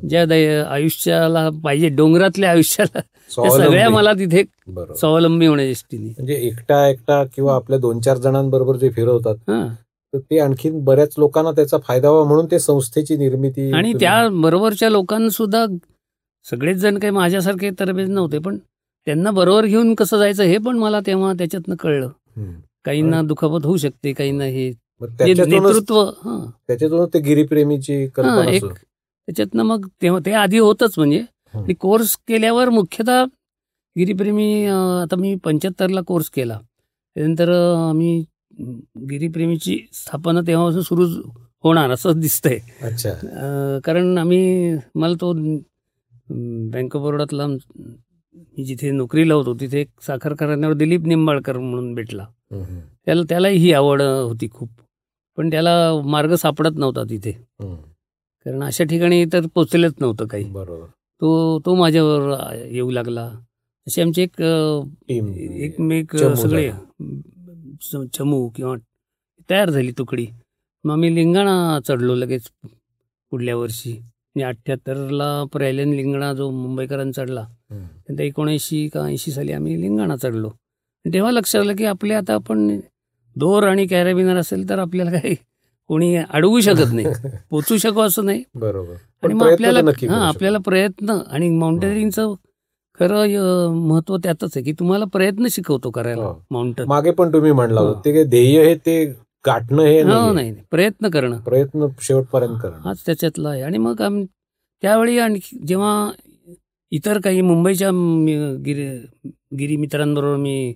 ज्या 0.10 0.24
आयुष्याला 0.72 1.50
पाहिजे 1.64 1.90
डोंगरातल्या 1.90 2.52
आयुष्याला. 2.52 3.00
सगळ्या 3.30 3.90
मला 3.90 4.14
तिथे 4.14 4.44
स्वावलंबी 4.96 5.48
होण्याच्या 5.48 5.70
दृष्टीने 5.72 6.10
म्हणजे 6.10 6.34
एकटा 6.48 6.88
एकटा 6.88 7.24
किंवा 7.36 7.56
आपल्या 7.56 7.80
दोन 7.80 8.00
चार 8.00 8.18
जणांबरोबर 8.18 8.76
जे 8.76 8.90
फिरवतात 8.90 9.36
तर 10.14 10.20
ते 10.20 10.40
आणखीन 10.40 10.84
बऱ्याच 10.84 11.14
लोकांना 11.18 11.52
त्याचा 11.52 11.78
फायदा 11.78 12.10
व्हावा 12.10 12.28
म्हणून 12.28 12.46
ते 12.52 12.60
संस्थेची 12.60 13.18
निर्मिती 13.18 13.72
आणि 13.72 13.94
त्या 13.94 14.28
बरोबरच्या 14.32 14.90
लोकांना 14.90 15.30
सुद्धा 15.30 15.66
सगळेच 16.46 16.78
जण 16.78 16.98
काही 17.00 17.12
माझ्यासारखे 17.12 17.70
तरबेज 17.80 18.10
नव्हते 18.10 18.40
पण 18.40 18.58
त्यांना 19.08 19.32
बरोबर 19.32 19.66
घेऊन 19.66 19.94
कसं 19.96 20.18
जायचं 20.18 20.44
हे 20.44 20.58
पण 20.58 20.78
मला 20.78 21.00
तेव्हा 21.06 21.34
त्याच्यातनं 21.34 21.76
कळलं. 21.76 22.10
काहींना 22.86 23.22
दुखापत 23.22 23.66
होऊ 23.66 23.78
शकते 23.78 24.14
काहींना 24.14 24.44
हे 24.44 24.72
नेतृत्व 25.02 26.04
त्याच्यातूनच 26.68 27.10
ते 27.14 27.20
गिरीप्रेमीची 27.20 27.94
एक. 27.94 28.66
त्याच्यातनं 28.66 29.64
मग 29.64 29.88
तेव्हा 30.02 30.20
ते 30.26 30.32
आधी 30.34 30.60
होतच 30.60 30.94
म्हणजे. 30.98 31.24
आणि 31.54 31.74
कोर्स 31.74 32.16
केल्यावर 32.28 32.70
मुख्यतः 32.70 33.24
गिरीप्रेमी 33.96 34.66
आता 34.66 35.16
मी 35.16 35.36
पंच्याहत्तरला 35.36 36.02
कोर्स 36.02 36.30
केला. 36.30 36.60
त्यानंतर 37.16 37.50
आम्ही 37.90 38.20
गिरीप्रेमीची 39.10 39.78
स्थापना 39.94 40.42
तेव्हापासून 40.48 40.82
सुरू 40.82 41.06
होणार 41.64 41.92
असं 41.92 42.20
दिसतंय. 42.20 42.60
कारण 43.86 44.18
आम्ही 44.18 44.76
मला 44.96 45.14
तो 45.22 45.34
बँक 45.34 46.96
ऑफ 46.96 47.04
बरोडातला 47.04 47.48
मी 47.48 48.64
जिथे 48.66 48.92
नोकरीला 48.92 49.34
होतो 49.34 49.54
तिथे 49.54 49.80
एक 49.82 49.90
साखर 50.02 50.34
कारखान्यावर 50.34 50.76
दिलीप 50.76 51.06
निंबाळकर 51.06 51.58
म्हणून 51.58 51.94
भेटला. 51.96 52.26
त्याला 53.06 53.22
त्यालाही 53.30 53.58
ही 53.58 53.72
आवड 53.74 54.02
होती 54.02 54.48
खूप. 54.52 54.70
पण 55.38 55.50
त्याला 55.52 55.72
मार्ग 56.06 56.34
सापडत 56.36 56.78
नव्हता 56.78 57.04
तिथे. 57.04 57.32
कारण 58.46 58.64
अशा 58.64 58.84
ठिकाणी 58.84 59.26
तर 59.34 59.46
पोचलेच 59.54 59.94
नव्हतं 60.00 60.28
काही. 60.28 60.44
बरोबर. 60.44 60.86
तो 61.22 61.60
तो 61.60 61.76
माझ्यावर 61.76 62.38
येऊ 62.66 62.92
लागला. 62.92 63.32
असे 63.88 64.02
आमचे 64.02 64.24
एक 64.24 64.42
एकमेक 65.50 66.18
सगळे 66.18 66.72
चमू 68.14 68.50
किंवा 68.50 68.76
तयार 69.50 69.70
झाली 69.70 69.92
तुकडी. 69.92 70.28
मग 70.84 70.92
आम्ही 70.92 71.16
लिंगाणा 71.16 71.80
चढलो 71.88 72.16
लगेच 72.16 72.50
पुढल्या 73.30 73.56
वर्षी. 73.56 73.94
म्हणजे 73.94 74.44
अठ्ठ्याहत्तरला 74.44 75.44
पहिल्याने 75.54 75.98
लिंगाणा 75.98 76.34
जो 76.34 76.52
मुंबईकरांना 76.52 77.12
चढला. 77.12 77.42
हम्म. 77.42 77.86
नंतर 78.10 78.24
एकोणऐंशी 78.24 78.88
का 78.88 79.00
ऐंशी 79.00 79.32
साली 79.32 79.52
आम्ही 79.52 79.82
लिंगाणा 79.82 80.16
चढलो. 80.16 80.52
तेव्हा 81.14 81.32
लक्षात 81.32 81.62
आलं 81.62 81.76
की 81.76 81.86
आपले 81.86 82.14
आता 82.14 82.34
आपण 82.34 82.80
दोर 83.36 83.64
आणि 83.64 83.88
कॅरेबिनर 83.88 84.38
असेल 84.38 84.70
तर 84.70 84.80
आपल्याला 84.80 85.12
काही 85.12 85.36
कोणी 85.90 86.16
अडवू 86.18 86.60
शकत 86.60 86.94
नाही 86.94 87.06
पोचू 87.52 87.78
शकू 87.78 88.02
असं 88.02 88.26
नाही 88.26 88.44
बरोबर 88.56 88.94
आणि 89.24 89.34
मग 89.34 89.52
आपल्याला 89.52 89.92
हा 90.10 90.28
आपल्याला 90.28 90.58
प्रयत्न 90.58 91.18
आणि 91.28 91.50
माउंटेनिंगचं 91.50 92.34
खरं 93.00 93.74
महत्त्व 93.78 94.18
त्यातच 94.18 94.52
आहे 94.56 94.64
की 94.64 94.72
तुम्हाला 94.72 95.06
प्रयत्न 95.06 95.48
शिकवतो 95.52 95.90
करायला 95.92 96.24
हो. 96.24 96.34
माउंटन 96.52 96.88
मागे 96.88 97.12
पण 97.12 97.34
तुम्ही 97.34 97.52
म्हणला 97.52 97.82
हो. 97.82 97.94
ते 97.96 98.24
ध्येय 98.26 98.64
हे 98.64 98.76
ते 98.76 99.04
गाठणं 99.46 99.84
हे 99.84 100.02
हो. 100.02 100.32
नाही. 100.34 100.54
प्रयत्न 100.72 101.10
करणं 101.10 101.38
प्रयत्न 101.40 101.88
शेवटपर्यंत 102.02 102.58
करणं 102.62 102.80
हाच 102.80 103.06
त्याच्यातला 103.06 103.50
आहे 103.50 103.62
आणि 103.62 103.78
मग 103.78 104.02
त्यावेळी 104.84 105.18
आणखी 105.20 105.58
जेव्हा 105.68 106.12
इतर 106.92 107.20
काही 107.20 107.42
मुंबईच्या 107.42 107.90
गिरी 108.66 108.88
गिरी 109.58 109.76
मित्रांबरोबर 109.78 110.36
मी 110.36 110.74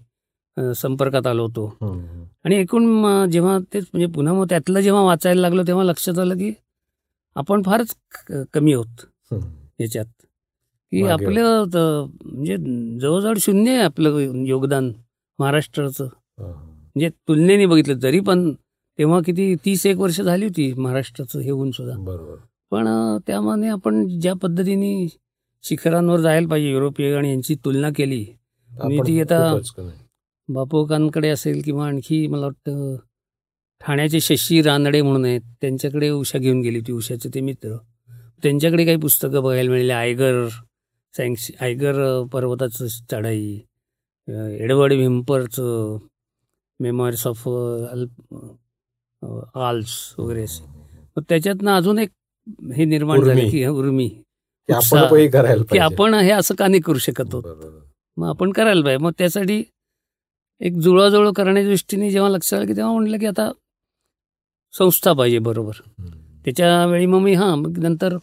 संपर्कात 0.75 1.27
आलो 1.27 1.43
होतो. 1.43 2.22
आणि 2.45 2.55
एकूण 2.55 3.29
जेव्हा 3.31 3.57
तेच 3.73 3.85
म्हणजे 3.93 4.13
पुन्हा 4.13 4.33
मग 4.33 4.45
त्यातलं 4.49 4.79
जेव्हा 4.79 5.01
वाचायला 5.01 5.41
लागलो 5.41 5.63
तेव्हा 5.67 5.83
लक्षात 5.83 6.19
आलं 6.19 6.37
की 6.37 6.51
आपण 7.35 7.61
फारच 7.65 7.95
कमी 8.53 8.73
आहोत. 8.73 9.05
याच्यात 9.79 10.05
की 10.91 11.01
आपलं 11.07 11.63
म्हणजे 12.25 12.57
जवळजवळ 13.01 13.37
शून्य 13.37 13.71
आहे 13.71 13.81
आपलं 13.81 14.19
योगदान 14.45 14.91
महाराष्ट्राचं. 15.39 16.07
म्हणजे 16.39 17.09
तुलनेने 17.27 17.65
बघितलं 17.65 18.01
तरी 18.03 18.19
पण 18.19 18.51
तेव्हा 18.99 19.19
किती 19.25 19.53
तीस 19.65 19.85
एक 19.85 19.97
वर्ष 19.97 20.19
झाली 20.21 20.45
होती 20.45 20.71
महाराष्ट्राचं 20.73 21.39
हे 21.39 21.49
होऊन 21.49 21.71
सुद्धा 21.71 21.95
बरोबर 21.97 22.35
पण 22.71 22.87
त्यामाने 23.27 23.67
आपण 23.67 24.07
ज्या 24.19 24.33
पद्धतीने 24.33 25.07
शिखरांवर 25.63 26.19
जायला 26.19 26.47
पाहिजे 26.47 26.69
युरोपीय 26.71 27.15
आणि 27.15 27.29
यांची 27.29 27.55
तुलना 27.65 27.89
केली 27.95 28.23
ती 29.07 29.19
आता-. 29.21 29.53
बापोकांकडे 30.47 31.29
असेल 31.29 31.61
किंवा 31.65 31.87
आणखी 31.87 32.25
मला 32.27 32.45
वाटतं 32.45 32.95
ठाण्याचे 33.81 34.19
शशी 34.19 34.61
रानडे 34.61 35.01
म्हणून 35.01 35.25
आहेत 35.25 35.41
त्यांच्याकडे 35.61 36.09
उषा 36.09 36.39
घेऊन 36.39 36.61
गेली 36.61 36.77
होती 36.79 36.91
उषाचे 36.91 37.29
ते 37.35 37.41
मित्र. 37.41 37.75
त्यांच्याकडे 38.43 38.85
काही 38.85 38.97
पुस्तकं 38.97 39.43
बघायला 39.43 39.69
मिळाली 39.69 39.91
आयगर 39.91 40.47
सँक्स 41.13 41.49
आयगर 41.61 42.23
पर्वताचं 42.33 42.87
चढाई 43.11 43.59
एडवर्ड 44.27 44.93
व्हिम्परचं 44.93 45.97
मेमॉरीज 46.79 47.25
ऑफ 47.27 47.47
आल्स 49.57 50.13
वगैरे 50.17 50.43
असे. 50.43 50.63
मग 51.17 51.23
त्याच्यातनं 51.29 51.71
अजून 51.71 51.99
एक 51.99 52.09
हे 52.75 52.85
निर्माण 52.85 53.21
झालं. 53.23 53.49
की 53.49 53.65
उर्मी. 53.65 54.07
की 54.69 54.73
आपण 54.73 55.17
हे 55.17 55.27
करायला 55.27 55.61
की 55.63 55.77
पाहिजे. 55.77 55.95
आपण 55.95 56.13
हे 56.13 56.31
असं 56.31 56.55
का 56.55 56.67
नाही 56.67 56.81
करू 56.81 56.97
शकत 56.99 57.23
बरोबर. 57.25 57.79
मग 58.17 58.27
आपण 58.29 58.51
करायला 58.51 58.83
पाहिजे. 58.83 59.03
मग 59.03 59.11
त्यासाठी 59.17 59.63
एक 60.63 60.73
जुळवाजुळव 60.73 61.31
करण्याच्या 61.31 61.71
दृष्टीने 61.71 62.09
जेव्हा 62.11 62.29
लक्षात 62.29 62.59
आलं 62.59 62.67
की 62.67 62.75
तेव्हा 62.75 62.93
म्हटलं 62.93 63.17
की 63.17 63.25
आता 63.25 63.51
संस्था 64.73 65.13
पाहिजे 65.13 65.39
बरोबर. 65.39 65.71
त्याच्यावेळी 66.45 67.05
मग 67.05 67.19
मी 67.19 67.33
हां 67.33 67.57
मग 67.57 67.79
नंतर 67.79 68.17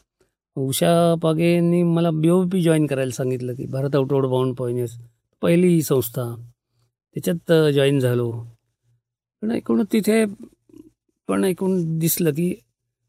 उषा 0.56 1.14
पागेंनी 1.22 1.82
मला 1.82 2.10
बी 2.10 2.28
ओ 2.28 2.42
पी 2.52 2.62
जॉईन 2.62 2.86
करायला 2.86 3.10
सांगितलं 3.10 3.54
की 3.54 3.66
भारत 3.66 3.94
आउटवर्ड 3.94 4.26
बाउंड 4.26 4.54
पॉइनियर्स 4.54 4.98
पहिली 5.42 5.68
ही 5.68 5.82
संस्था. 5.82 6.34
त्याच्यात 7.16 7.72
जॉईन 7.72 7.98
झालो. 8.00 8.30
पण 9.42 9.50
एकूण 9.50 9.84
तिथे 9.92 10.24
पण 11.28 11.44
एकूण 11.44 11.98
दिसलं 11.98 12.30
की 12.30 12.54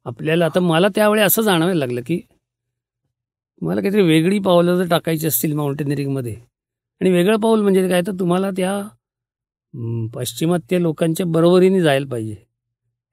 आपल्याला 0.05 0.45
आता 0.45 0.59
मला 0.59 0.87
त्यावेळी 0.95 1.21
असं 1.21 1.41
जाणवायला 1.41 1.79
लागलं 1.79 2.01
की 2.05 2.21
मला 3.61 3.81
काहीतरी 3.81 4.01
वेगळी 4.01 4.39
पावलं 4.39 4.75
जर 4.75 4.89
टाकायची 4.89 5.27
असतील 5.27 5.53
माउंटेनिअरिंगमध्ये 5.53 6.35
आणि 7.01 7.11
वेगळं 7.11 7.37
पाऊल 7.37 7.61
म्हणजे 7.61 7.89
काय? 7.89 8.01
तर 8.01 8.11
तुम्हाला 8.11 8.51
त्या 8.51 8.87
पाश्चिमात्य 10.13 10.81
लोकांच्या 10.81 11.25
बरोबरीने 11.25 11.81
जायला 11.81 12.05
पाहिजे. 12.11 12.35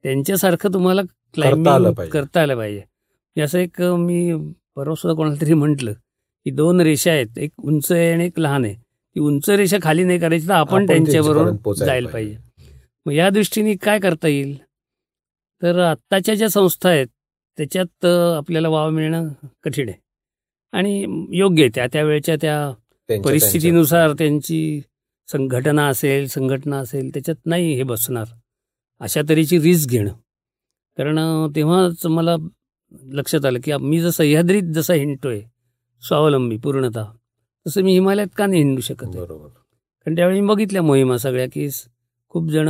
त्यांच्यासारखं 0.03 0.69
तुम्हाला 0.75 1.03
क्लाइम्बिंग. 1.35 1.65
करता 2.11 2.43
आलं 2.43 2.57
पाहिजे. 2.57 3.43
असं 3.43 3.59
एक 3.59 3.83
मी 3.83 4.35
परवा 4.77 4.95
सुद्धा 4.95 5.17
कोणाला 5.17 5.41
तरी 5.41 5.55
म्हटलं 5.55 5.93
की 5.93 6.51
दोन 6.51 6.81
रेषा 6.81 7.11
आहेत. 7.11 7.39
एक 7.39 7.51
उंच 7.59 7.93
आहे 7.93 8.13
आणि 8.13 8.27
एक 8.27 8.39
लहान 8.39 8.65
आहे. 8.65 8.75
ती 8.75 9.21
उंच 9.21 9.51
रेषा 9.51 9.77
खाली 9.83 10.05
नाही 10.05 10.19
करायची 10.19 10.49
तर 10.49 10.53
आपण 10.53 10.87
त्यांच्याबरोबर 10.87 11.73
जायला 11.73 12.09
पाहिजे. 12.09 12.37
मग 13.07 13.13
या 13.13 13.31
दृष्टीने 13.31 13.75
काय 13.75 13.99
करता 13.99 14.29
येईल? 14.29 14.57
तर 15.63 15.79
आत्ताच्या 15.79 16.35
ज्या 16.35 16.49
संस्था 16.49 16.89
आहेत 16.89 17.07
त्याच्यात 17.57 18.05
आपल्याला 18.37 18.69
वाव 18.69 18.91
मिळणं 18.91 19.29
कठीण 19.63 19.89
आहे. 19.89 19.99
आणि 20.73 21.27
योग्य 21.33 21.63
आहे 21.63 21.71
त्या 21.75 21.87
त्या 21.93 22.03
वेळच्या 22.05 22.37
त्या 22.37 23.21
परिस्थितीनुसार 23.25 24.13
त्यांची 24.13 24.81
संघटना 25.29 25.87
असेल 25.89 26.27
संघटना 26.29 26.79
असेल 26.79 27.11
त्याच्यात 27.15 27.47
नाही 27.47 27.73
हे 27.75 27.83
बसणार. 27.83 28.27
अशा 29.01 29.21
तऱ्हेची 29.29 29.59
रिस्क 29.63 29.91
घेणं. 29.91 30.13
कारण 30.99 31.19
तेव्हाच 31.57 32.07
मला 32.07 32.37
लक्षात 33.13 33.45
आलं 33.47 33.59
की 33.65 33.73
मी 33.81 34.01
जर 34.01 34.11
सह्याद्रीत 34.11 34.73
जसा 34.75 34.95
हिंडतोय 34.95 35.41
स्वावलंबी 36.03 36.57
पूर्णतः 36.57 37.05
तसं 37.67 37.83
मी 37.85 37.93
हिमालयात 37.93 38.29
का 38.37 38.47
नाही 38.47 38.63
हिंडू 38.63 38.81
शकत 38.81 39.07
बरोबर. 39.17 39.49
कारण 39.49 40.17
त्यावेळी 40.17 40.41
मी 40.41 40.47
बघितल्या 40.47 40.83
मोहिमा 40.83 41.17
सगळ्या 41.19 41.47
की 41.53 41.69
खूप 42.29 42.49
जण 42.51 42.69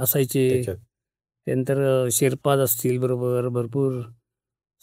असायचे. 0.00 0.62
त्यानंतर 0.66 2.08
शेर्पाज 2.12 2.58
असतील 2.58 2.98
बरोबर 2.98 3.48
भरपूर 3.48 4.00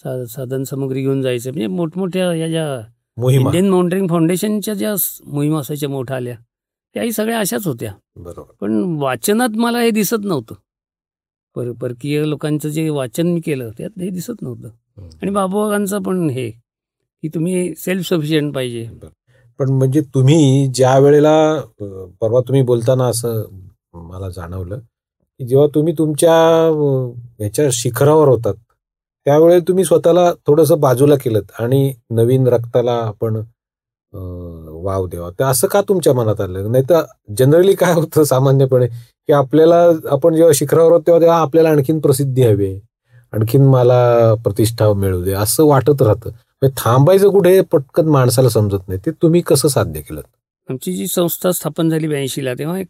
सा 0.03 0.24
साधन 0.26 0.64
सामग्री 0.64 1.01
घेऊन 1.01 1.22
जायचं. 1.22 1.51
म्हणजे 1.51 1.68
मोठमोठ्या 1.68 2.34
या 2.34 2.47
ज्या 2.47 3.32
इंडियन 3.32 3.70
माउंटेनिंग 3.70 4.07
फाउंडेशनच्या 4.07 4.74
ज्या 4.74 4.93
मोहिमा 5.26 5.59
असायच्या 5.59 5.89
मोठ्या 5.89 6.16
आल्या. 6.18 6.36
त्याही 6.96 7.12
सगळ्या 7.12 7.39
अशाच 7.39 7.68
होत्या. 7.68 7.94
बरोबर. 8.16 8.54
पण 8.62 8.96
वाचनात 9.00 9.50
मला 9.50 9.80
हे 9.80 9.89
दिसत 9.91 10.24
नव्हतं. 10.24 10.56
पर 11.56 11.72
परकीय 11.72 12.26
लोकांचं 12.26 12.70
जे 12.70 12.89
वाचन 12.89 13.28
मी 13.28 13.39
केलं 13.39 13.70
त्यात 13.78 14.00
हे 14.00 14.10
दिसत 14.10 14.41
नव्हतं. 14.41 14.70
आणि 15.22 15.32
बाबुबागांचं 15.32 16.02
पण 16.04 16.30
हे 16.30 16.50
की 16.50 17.28
तुम्ही 17.28 17.76
सेल्फ 17.76 18.08
सफिशियंट 18.10 18.56
पाहिजे 18.56 18.89
पण 19.60 19.70
म्हणजे 19.70 20.02
तुम्ही 20.02 20.68
ज्या 20.68 20.98
वेळेला 21.00 21.60
परवा 22.22 22.39
तुम्ही 22.39 22.62
बोलताना 22.62 23.06
असं 23.06 23.44
मला 23.94 24.30
जाणवलं 24.30 24.80
की 24.80 25.46
जेव्हा 25.46 25.68
तुम्ही 25.76 25.94
तुमच्या 25.98 26.34
ह्याच्या 27.39 27.70
शिखरावर 27.72 28.28
होतात 28.28 28.54
त्यावेळेला 29.26 29.64
तुम्ही 29.68 29.84
स्वतःला 29.84 30.34
थोडंसं 30.48 30.80
बाजूला 30.80 31.16
केलं 31.16 31.41
आणि 31.60 31.94
नवीन 32.10 32.48
रक्ताला 32.48 32.94
आपण 32.94 33.41
वाव 34.14 35.05
द्यावा 35.07 35.30
तर 35.39 35.43
असं 35.45 35.68
का 35.68 35.82
तुमच्या 35.82 36.14
मनात 36.14 36.41
आलं? 36.41 36.72
नाही 36.72 36.84
तर 36.89 37.01
जनरली 37.38 37.74
काय 37.76 37.93
होतं 37.93 38.24
सामान्यपणे 38.24 38.88
की 38.88 39.34
आपल्याला 39.34 39.82
आपण 40.11 40.36
जेव्हा 40.36 40.51
शिखरावर 40.55 40.91
होतो 40.91 41.05
तेव्हा 41.07 41.20
तेव्हा 41.22 41.39
आपल्याला 41.41 41.70
आणखीन 41.70 41.99
प्रसिद्धी 41.99 42.43
हवी 42.43 42.66
आहे. 42.66 42.80
आणखीन 43.34 43.66
मला 43.66 44.34
प्रतिष्ठा 44.43 44.91
मिळू 44.93 45.24
दे 45.24 45.34
असं 45.34 45.66
वाटत 45.66 46.01
राहतं. 46.01 46.30
म्हणजे 46.30 46.74
थांबायचं 46.78 47.30
कुठे 47.30 47.59
पटकन 47.61 48.07
माणसाला 48.07 48.49
समजत 48.49 48.88
नाही. 48.88 48.99
ते 49.05 49.11
तुम्ही 49.11 49.41
कसं 49.41 49.68
साध्य 49.68 50.01
केलं 50.01 50.22
आमची 50.70 50.93
जी 50.93 51.07
संस्था 51.07 51.51
स्थापन 51.51 51.89
झाली 51.89 52.07
ब्याऐंशीला 52.07 52.53
तेव्हा 52.53 52.78
एक 52.80 52.88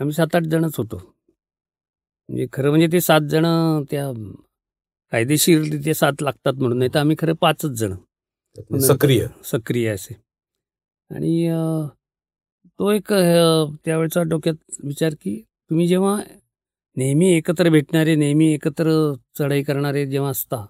आम्ही 0.00 0.14
सात 0.14 0.34
आठ 0.36 0.42
जणच 0.42 0.74
होतो. 0.78 0.96
म्हणजे 0.96 2.46
खरं 2.52 2.68
म्हणजे 2.68 2.86
ते 2.92 3.00
सात 3.00 3.20
जण 3.20 3.44
त्या 3.90 4.10
कायदेशीर 5.12 5.62
ते 5.84 5.94
सात 5.94 6.22
लागतात 6.22 6.52
म्हणून 6.52 6.78
नाही 6.78 6.90
तर 6.94 6.98
आम्ही 6.98 7.16
खरं 7.18 7.34
पाचच 7.40 7.70
जण. 7.70 7.94
सक्रिय. 8.80 9.26
सक्रिय 9.44 9.88
असे. 9.88 10.25
आणि 11.10 11.48
तो 12.78 12.90
एक 12.90 13.12
त्यावेळचा 13.84 14.22
डोक्यात 14.22 14.54
विचार 14.84 15.14
की 15.22 15.40
तुम्ही 15.70 15.86
जेव्हा 15.88 16.20
नेहमी 16.96 17.32
एकत्र 17.32 17.68
भेटणारे 17.68 18.14
नेहमी 18.14 18.52
एकत्र 18.52 18.90
चढाई 19.38 19.62
करणारे 19.62 20.06
जेव्हा 20.06 20.30
असता 20.30 20.64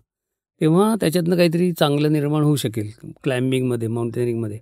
तेव्हा 0.60 0.94
त्याच्यातनं 1.00 1.36
काहीतरी 1.36 1.72
चांगलं 1.72 2.12
निर्माण 2.12 2.42
होऊ 2.42 2.56
शकेल 2.56 2.90
क्लाइम्बिंगमध्ये 3.22 3.88
माउंटेनिंगमध्ये. 3.88 4.58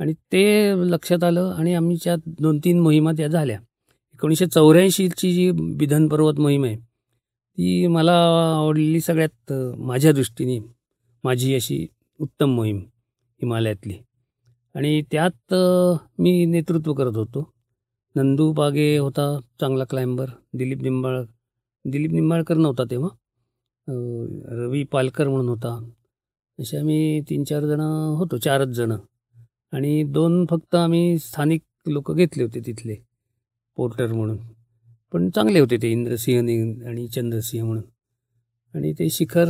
आणि 0.00 0.12
ते 0.32 0.72
लक्षात 0.90 1.24
आलं 1.24 1.52
आणि 1.58 1.74
आमच्या 1.74 2.16
दोन 2.40 2.58
तीन 2.58 2.80
मोहिमा 2.80 3.12
त्या 3.12 3.26
झाल्या. 3.28 3.58
एकोणीसशे 4.14 4.46
चौऱ्याऐंशीची 4.46 5.32
जी 5.32 5.50
बिधन 5.76 6.08
पर्वत 6.08 6.40
मोहीम 6.40 6.64
आहे 6.64 6.76
ती 6.76 7.86
मला 7.86 8.12
आवडलेली 8.56 9.00
सगळ्यात 9.00 9.52
माझ्या 9.78 10.12
दृष्टीने 10.12 10.58
माझी 11.24 11.54
अशी 11.54 11.86
उत्तम 12.20 12.50
मोहीम 12.50 12.78
हिमालयातली. 13.42 13.94
आणि 14.76 15.02
त्यात 15.12 15.54
मी 16.18 16.44
नेतृत्व 16.46 16.92
करत 16.94 17.16
होतो. 17.16 17.50
नंदू 18.16 18.52
बागे 18.52 18.96
होता 18.98 19.38
चांगला 19.60 19.84
क्लाइंबर 19.84 20.26
दिलीप 20.54 20.82
निंबाळ 20.82 21.22
दिलीप 21.84 22.10
निंबाळकर 22.12 22.54
नव्हता 22.54 22.84
तेव्हा. 22.90 23.08
रवी 24.58 24.82
पालकर 24.84 25.28
म्हणून 25.28 25.48
होता. 25.48 25.72
असे 26.58 26.76
आम्ही 26.78 27.20
तीन 27.30 27.44
चार 27.44 27.66
जणं 27.66 28.14
होतो 28.18 28.36
चारच 28.36 28.68
जणं. 28.68 28.98
आणि 29.72 30.02
दोन 30.02 30.44
फक्त 30.50 30.74
आम्ही 30.74 31.18
स्थानिक 31.18 31.62
लोक 31.86 32.12
घेतले 32.12 32.42
होते 32.42 32.60
तिथले 32.66 32.96
पोर्टर 33.76 34.12
म्हणून. 34.12 34.38
पण 35.12 35.30
चांगले 35.30 35.60
होते 35.60 35.76
ते 35.82 35.90
इंद्रसिंह 35.92 36.86
आणि 36.88 37.06
चंद्रसिंह 37.08 37.64
म्हणून. 37.66 37.84
आणि 38.74 38.92
ते 38.92 39.08
शिखर 39.10 39.46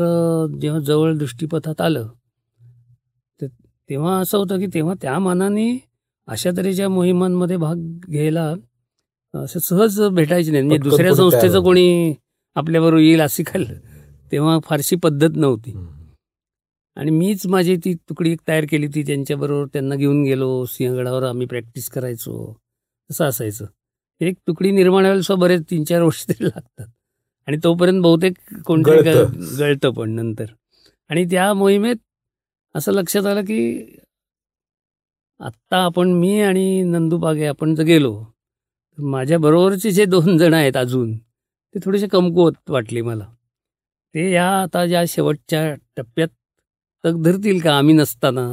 जेव्हा 0.60 0.80
जवळ 0.80 1.16
दृष्टीपथात 1.16 1.80
आलं 1.80 2.08
तेव्हा 3.91 4.20
असं 4.20 4.39
होतं 4.39 4.59
की 4.59 4.66
तेव्हा 4.74 4.95
त्या 5.03 5.18
मानाने 5.18 5.84
अशा 6.26 6.51
तऱ्हेच्या 6.57 6.89
मोहिमांमध्ये 6.89 7.57
भाग 7.57 7.76
घ्यायला 8.11 8.55
असं 9.34 9.59
सहज 9.59 10.01
भेटायचे 10.01 10.51
नाही. 10.51 10.62
म्हणजे 10.62 10.91
दुसऱ्या 10.91 11.14
संस्थेचं. 11.14 11.59
कोणी 11.64 12.14
आपल्याबरोबर 12.55 13.01
येईल 13.01 13.20
अशी 13.20 13.43
खाल्लं 13.47 13.74
तेव्हा 14.32 14.59
फारशी 14.64 14.97
पद्धत 14.97 15.37
नव्हती. 15.37 15.72
आणि 16.97 17.11
मीच 17.11 17.47
माझी 17.47 17.76
ती 17.76 17.95
तुकडी 17.95 18.32
एक 18.32 18.41
तयार 18.49 18.64
केली 18.70 18.87
होती. 18.87 19.03
त्यांच्याबरोबर 19.03 19.66
त्यांना 19.72 19.95
घेऊन 19.95 20.22
गेलो. 20.22 20.64
सिंहगडावर 20.64 21.22
आम्ही 21.22 21.47
प्रॅक्टिस 21.47 21.89
करायचो. 21.89 22.61
असं 23.11 23.24
असायचं. 23.24 23.66
एक 24.20 24.34
तुकडी 24.47 24.70
निर्माण 24.70 25.03
व्हायला 25.03 25.22
सुद्धा 25.22 25.43
बरेच 25.43 25.62
तीन 25.70 25.84
चार 25.84 26.03
वर्ष 26.03 26.24
तरी 26.28 26.45
लागतात. 26.45 26.87
आणि 27.47 27.57
तोपर्यंत 27.64 28.03
बहुतेक. 28.03 28.32
ग- 29.24 29.59
गळतं 29.59 29.91
पण 29.91 30.11
नंतर. 30.11 30.45
आणि 31.09 31.24
त्या 31.24 31.55
मोहिमेत 31.55 31.97
असं 32.76 32.92
लक्षात 32.92 33.26
आलं 33.26 33.44
की 33.44 33.60
आत्ता 35.40 35.76
आपण 35.84 36.12
मी 36.12 36.40
आणि 36.42 36.82
नंदू 36.82 37.18
बागे 37.18 37.46
आपण 37.46 37.74
जर 37.74 37.82
गेलो 37.84 38.12
तर 38.24 39.02
माझ्या 39.02 39.38
बरोबरचे 39.38 39.90
जे 39.90 40.04
दोन 40.04 40.36
जण 40.38 40.54
आहेत 40.54 40.76
अजून 40.76 41.16
ते 41.16 41.78
थोडेसे 41.84 42.06
कमकुवत 42.08 42.70
वाटले 42.70 43.02
मला. 43.02 43.24
ते 44.14 44.30
या 44.32 44.48
आता 44.62 44.84
ज्या 44.86 45.02
शेवटच्या 45.08 45.74
टप्प्यात 45.96 46.28
तग 47.04 47.22
धरतील 47.22 47.60
का 47.60 47.76
आम्ही 47.78 47.94
नसताना? 47.94 48.46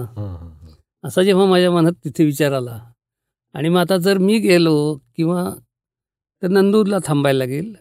असा 1.04 1.24
जेव्हा 1.24 1.46
माझ्या 1.46 1.72
मनात 1.72 1.94
तिथे 2.06 2.26
विचार 2.26 2.52
आला. 2.52 2.80
आणि 3.56 3.70
मग 3.70 3.80
आता 3.80 3.98
जर 3.98 4.18
मी 4.18 4.38
गेलो 4.40 4.76
किंवा 5.18 5.50
तर 6.42 6.48
नंदूला 6.48 6.98
थांबायला 7.06 7.38
लागेल. 7.38 7.74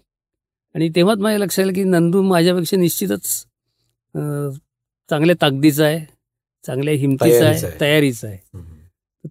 आणि 0.74 0.88
तेव्हाच 0.96 1.18
माझ्या 1.18 1.38
लक्षात 1.38 1.64
आलं 1.64 1.74
की 1.74 1.84
नंदू 1.84 2.22
माझ्यापेक्षा 2.22 2.76
निश्चितच 2.76 3.26
चांगल्या 5.10 5.36
ताकदीचा 5.42 5.84
आहे. 5.84 6.11
चांगल्या 6.66 6.94
हिमतीचा 6.94 7.48
आहे. 7.48 7.58
तयारीचा 7.80 8.28
आहे. 8.28 8.58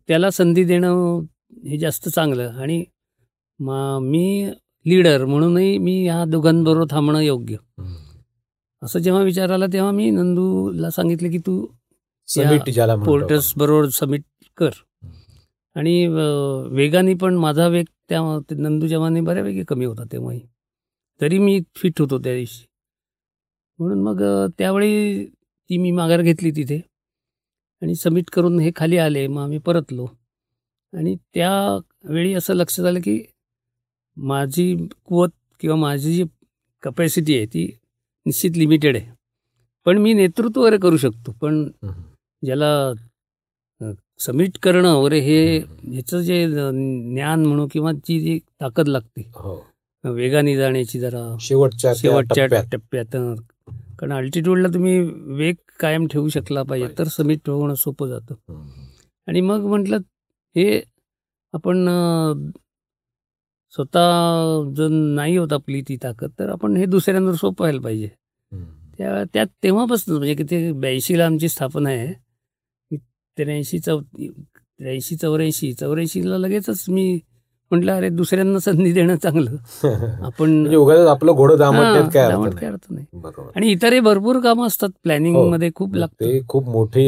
त्याला 0.07 0.29
संधी 0.29 0.63
देणं 0.63 1.19
हे 1.65 1.77
जास्त 1.77 2.09
चांगलं. 2.09 2.49
आणि 2.49 2.83
मा 3.59 3.99
लीडर 4.85 5.25
म्हणूनही 5.25 5.77
मी 5.77 6.07
ह्या 6.07 6.25
दोघांबरोबर 6.25 6.85
थांबणं 6.91 7.19
योग्य. 7.19 7.55
असं 8.83 8.99
जेव्हा 8.99 9.21
विचार 9.23 9.49
आला 9.49 9.65
तेव्हा 9.73 9.91
मी 9.91 10.09
नंदूला 10.09 10.89
सांगितलं 10.89 11.31
की 11.31 11.37
तू. 11.37 11.65
पोर्टर्स 13.05 13.53
बरोबर 13.57 13.89
सबमिट 13.89 14.21
कर. 14.57 14.69
आणि 15.75 16.07
वेगाने 16.71 17.13
पण 17.13 17.33
माझा 17.33 17.67
वेग 17.67 17.85
त्या 18.09 18.39
नंदू 18.51 18.87
जवाने 18.87 19.21
बऱ्यापैकी 19.21 19.63
कमी 19.63 19.85
होता 19.85 20.03
तेव्हाही. 20.11 20.41
तरी 21.21 21.37
मी 21.37 21.61
फिट 21.75 22.01
होतो 22.01 22.19
त्या 22.19 22.35
दिवशी. 22.35 22.65
म्हणून 23.79 24.01
मग 24.03 24.49
त्यावेळी 24.57 25.25
ती 25.69 25.77
मी 25.77 25.91
माघार 25.91 26.21
घेतली 26.21 26.51
तिथे. 26.51 26.90
आणि 27.81 27.95
सबमिट 27.95 28.29
करून 28.29 28.59
हे 28.59 28.71
खाली 28.75 28.97
आले 28.97 29.27
मग 29.27 29.41
आम्ही 29.41 29.57
परतलो 29.57 30.05
आणि 30.93 31.15
त्यावेळी 31.33 32.33
असं 32.33 32.53
लक्षात 32.53 32.85
आलं 32.85 32.99
की 32.99 33.21
माझी 34.17 34.87
कुवत 35.05 35.29
किंवा 35.59 35.75
माझी 35.75 36.13
जी 36.15 36.23
कपॅसिटी 36.83 37.37
आहे 37.37 37.45
ती 37.45 37.65
निश्चित 38.25 38.57
लिमिटेड 38.57 38.97
आहे 38.97 39.11
पण 39.85 39.97
मी 39.97 40.13
नेतृत्व 40.13 40.61
वगैरे 40.61 40.77
करू 40.77 40.97
शकतो 40.97 41.31
पण. 41.31 41.63
ज्याला 42.45 42.93
सबमिट 44.19 44.57
करणं 44.57 44.93
वगैरे 44.93 45.19
हे 45.19 45.57
ह्याचं 45.59 46.21
जे 46.21 46.45
ज्ञान 47.13 47.45
म्हणू 47.45 47.67
किंवा 47.71 47.91
जी 47.91 48.19
जी 48.19 48.39
ताकद 48.61 48.87
लागते 48.87 49.21
हो 49.35 49.61
वेगाने 50.03 50.55
जाण्याची 50.55 50.99
जरा 50.99 51.37
शेवटच्या 51.39 51.93
शेवटच्या 51.95 52.45
टप्प्यात. 52.71 53.15
कारण 54.01 54.13
अल्टिट्यूडला 54.13 54.67
तुम्ही 54.67 54.99
वेग 55.35 55.55
कायम 55.79 56.05
ठेवू 56.07 56.29
शकला 56.29 56.63
पाहिजे 56.63 56.87
तर 56.97 57.07
सबमिट 57.07 57.49
होणं 57.49 57.73
सोपं 57.73 58.07
जातं. 58.07 58.35
आणि 59.27 59.41
मग 59.41 59.65
म्हटलं 59.65 59.97
हे 60.55 60.81
आपण 61.53 61.85
स्वतः 63.73 64.73
जर 64.75 64.87
नाही 64.89 65.35
होत 65.37 65.53
आपली 65.53 65.81
ती 65.81 65.97
ताकद 66.03 66.31
तर 66.39 66.49
आपण 66.49 66.77
हे 66.77 66.85
दुसऱ्यांवर 66.85 67.33
सोपं 67.33 67.63
व्हायला 67.63 67.81
पाहिजे. 67.81 68.09
त्या 68.97 69.23
त्यात 69.33 69.47
तेव्हापासून 69.63 70.17
म्हणजे 70.17 70.35
किती 70.35 70.71
ब्याऐंशीला 70.71 71.25
आमची 71.25 71.49
स्थापना 71.49 71.89
आहे 71.89 72.13
त्र्याऐंशी 73.37 73.79
चौ 73.79 73.99
त्र्याऐंशी 73.99 75.15
चौऱ्याऐंशी 75.15 75.73
चौऱ्याऐंशीला 75.73 76.37
लगेचच 76.37 76.85
मी 76.89 77.19
म्हटलं 77.71 77.91
अरे 77.91 78.09
दुसऱ्यांना 78.11 78.59
संधी 78.59 78.91
देणं 78.93 79.15
चांगलं 79.15 79.55
आपण 80.23 80.51
म्हणजे 80.51 80.75
उगाच 80.75 81.07
आपलं 81.07 81.31
घोडं 81.33 81.57
दामटण्यात 81.57 81.95
हां, 81.95 82.09
काय 82.51 82.69
अर्थ 82.69 82.85
नाही. 82.89 83.05
आणि 83.55 83.71
इतरही 83.71 83.99
भरपूर 83.99 84.39
कामं 84.39 84.67
असतात 84.67 84.89
प्लॅनिंग 85.03 85.35
हो. 85.35 85.49
मध्ये 85.49 85.69
खूप 85.75 85.95
लागतं 85.95 86.25
ते 86.25 86.39
खूप 86.47 86.69
मोठे. 86.69 87.05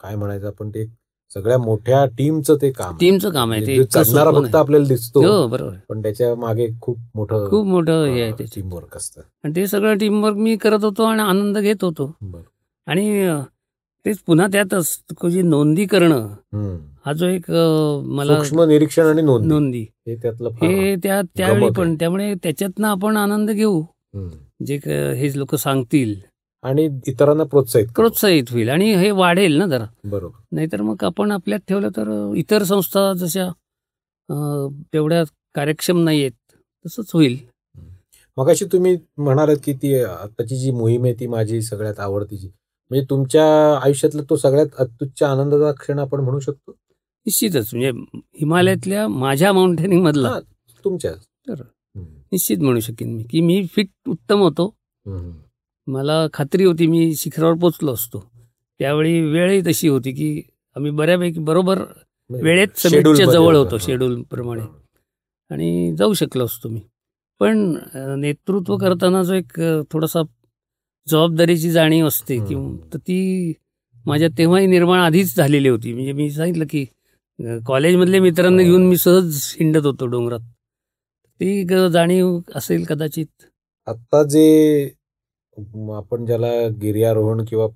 काय 0.00 0.16
म्हणायचं 0.16 0.46
आपण 0.46 0.70
ते 0.70 0.86
सगळ्या 1.30 1.58
मोठ्या 1.58 2.04
टीमचं 2.18 2.56
ते 2.62 2.70
काम. 2.70 2.96
टीमचं 2.96 3.30
काम 3.30 3.52
आहे 3.52 3.60
ते 3.60 3.76
म्हणजे 3.76 4.04
सोपं 4.04 4.42
फक्त. 4.42 4.54
आपल्याला 4.54 4.86
दिसतो 4.86 5.22
हो 5.22 5.46
बरोबर. 5.48 5.74
पण 5.88 6.02
त्याच्यामागे 6.02 6.68
खूप 6.80 6.98
मोठं 7.14 7.48
खूप 7.50 7.66
मोठं 7.66 8.04
हे 8.04 8.22
आहे 8.22 8.32
त्याचं 8.32 8.54
टीम 8.54 8.72
वर्क 8.72 8.96
असतं 8.96 9.20
आणि 9.44 9.56
ते 9.56 9.66
सगळं 9.66 9.98
टीमवर्क 9.98 10.36
मी 10.36 10.56
करत 10.56 10.84
होतो 10.84 11.04
आणि 11.04 11.22
आनंद 11.22 11.58
घेत 11.58 11.84
होतो. 11.84 12.12
आणि 12.86 13.08
तेच 14.06 14.18
पुन्हा 14.18 14.46
त्यातच 14.46 15.00
जी 15.32 15.42
नोंदी 15.42 15.86
करणं. 15.86 16.28
हा 17.06 17.12
जो 17.12 17.26
एक 17.26 17.50
मला 18.04 18.34
सूक्ष्म 18.34 18.62
निरीक्षण 18.62 19.06
आणि 19.06 19.22
नोंद. 19.22 19.44
हे 19.74 20.16
हे 20.66 20.96
त्या 20.96 21.22
त्यावेळी 21.36 21.66
पण. 21.78 21.94
त्यामुळे 21.94 22.34
त्याच्यातनं 22.34 22.88
आपण 22.88 23.16
आनंद 23.16 23.50
घेऊ. 23.50 23.82
जे 24.66 24.78
क- 24.78 24.88
हे 24.88 25.38
लोक 25.38 25.54
सांगतील. 25.54 26.14
आणि 26.62 27.00
इतरांना 27.06 27.44
प्रोत्साहित. 27.44 27.86
प्रोत्साहित 27.88 28.44
होईल. 28.50 28.68
आणि 28.68 28.94
हे 28.94 29.10
वाढेल 29.10 29.54
ना 29.54 29.66
जरा. 29.66 29.86
बरोबर. 30.04 30.42
नाहीतर 30.52 30.82
मग 30.82 30.96
आपण 31.02 31.30
आपल्यात 31.30 31.60
ठेवलं 31.68 31.88
तर 31.88 32.32
इतर 32.36 32.62
संस्था 32.62 33.12
जशा 33.12 33.48
तेवढ्या 34.92 35.24
कार्यक्षम 35.54 35.98
नाही 35.98 36.20
आहेत 36.20 36.52
तसंच 36.86 37.10
होईल. 37.14 37.38
मग 38.36 38.50
अशी 38.50 38.64
तुम्ही 38.64 38.98
म्हणालात 39.16 39.56
की 39.64 39.72
ती 39.72 40.00
आताची 40.00 40.56
जी 40.56 40.70
मोहीम 40.70 41.04
आहे 41.04 41.14
ती 41.14 41.26
माझी 41.26 41.62
सगळ्यात 41.62 42.00
आवडतीची. 42.00 42.48
म्हणजे 42.90 43.04
तुमच्या 43.10 43.44
आयुष्यातला 43.82 44.22
तो 44.30 44.36
सगळ्यात 44.36 44.66
अत्युच्च 44.78 45.22
आनंदाचा 45.22 45.72
क्षण 45.72 45.98
आपण 45.98 46.20
म्हणू 46.20 46.40
शकतो 46.40 46.72
निश्चितच 47.26 47.74
म्हणजे 47.74 47.90
हिमालयातल्या 48.40 49.06
माझ्या 49.08 49.52
माउंटेनिंग 49.52 50.02
मधला. 50.02 50.38
तुमच्या 50.84 51.12
तर. 51.48 51.62
निश्चित 52.32 52.58
म्हणू 52.58 52.80
शकेन 52.80 53.14
मी 53.14 53.22
की 53.30 53.40
मी 53.40 53.66
फिट 53.66 53.88
उत्तम 54.08 54.40
होतो. 54.40 54.74
मला 55.86 56.26
खात्री 56.32 56.64
होती 56.64 56.86
मी 56.86 57.14
शिखरावर 57.16 57.54
पोचलो 57.54 57.92
असतो 57.92 58.24
त्यावेळी 58.80 59.20
वेळही 59.20 59.60
तशी 59.66 59.88
होती 59.88 60.12
की 60.12 60.42
आम्ही 60.76 60.90
बऱ्यापैकी 60.90 61.40
बरोबर 61.40 61.78
वेळेत 62.30 62.68
म्हणजे 62.68 62.88
Schedule 62.88 63.04
समिटच्या 63.04 63.26
जवळ 63.26 63.56
होतं. 63.56 63.78
शेड्यूल 63.78 64.22
प्रमाणे 64.22 64.62
आणि 65.50 65.94
जाऊ 65.98 66.12
शकलो 66.12 66.44
असतो 66.44 66.68
मी 66.68 66.80
पण 67.40 67.76
नेतृत्व 68.20 68.76
करताना 68.76 69.22
जो 69.22 69.34
एक 69.34 69.60
थोडासा 69.92 70.22
जबाबदारीची 71.06 71.70
जाणीव 71.70 72.06
असते. 72.06 72.38
किंवा 72.48 72.88
तर 72.92 72.98
ती 72.98 73.52
माझ्या 74.06 74.28
तेव्हाही 74.38 74.66
निर्माण 74.66 75.00
आधीच 75.00 75.36
झालेली 75.36 75.68
होती 75.68 75.92
म्हणजे 75.92 76.12
मी 76.12 76.30
सांगितलं 76.30 76.64
की 76.70 76.84
कॉलेजमधल्या 77.66 78.20
मित्रांना. 78.22 78.62
घेऊन 78.62 78.86
मी 78.88 78.96
सहज 78.96 79.40
हिंडत 79.60 79.86
होतो 79.86 80.06
डोंगरात 80.06 80.40
ती 81.40 81.64
जाणीव 81.92 82.38
असेल 82.54 82.84
कदाचित 82.84 83.26
आता 83.86 84.22
जे 84.22 84.84
आपण 85.96 86.24
ज्याला 86.26 86.46
गिर्यारोहण 86.82 87.44
किंवा 87.44 87.66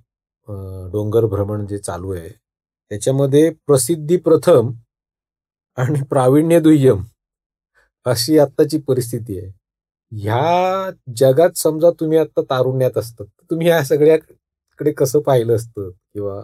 डोंगर 0.93 1.27
भ्रमण 1.27 1.67
जे 1.67 1.79
चालू 1.79 2.13
आहे 2.13 2.29
त्याच्यामध्ये 2.91 3.51
प्रसिद्धी 3.67 4.17
प्रथम 4.17 4.71
आणि 5.79 6.01
प्रावीण्य 6.11 6.59
दुय्यम 6.61 7.03
अशी 8.07 8.39
आत्ताची 8.39 8.79
परिस्थिती 8.79 9.39
आहे 9.39 9.51
ह्या 10.13 10.91
जगात 11.17 11.59
समजा 11.59 11.91
तुम्ही 12.01 12.19
आता 12.19 12.43
तारुण्यात 12.51 12.99
असतात 12.99 13.27
तर 13.27 13.45
तुम्ही 13.51 13.67
ह्या 13.69 13.83
सगळ्याकडे 13.85 14.93
कसं 14.93 15.21
पाहिलं 15.21 15.55
असतं? 15.57 15.91
किंवा 15.91 16.37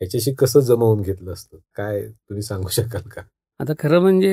याच्याशी 0.00 0.32
कसं 0.38 0.60
जमवून 0.60 1.02
घेतलं 1.02 1.32
असतं? 1.32 1.58
काय 1.76 2.00
तुम्ही 2.08 2.42
सांगू 2.42 2.68
शकाल 2.72 3.08
का? 3.10 3.22
आता 3.60 3.72
खरं 3.78 4.00
म्हणजे 4.00 4.32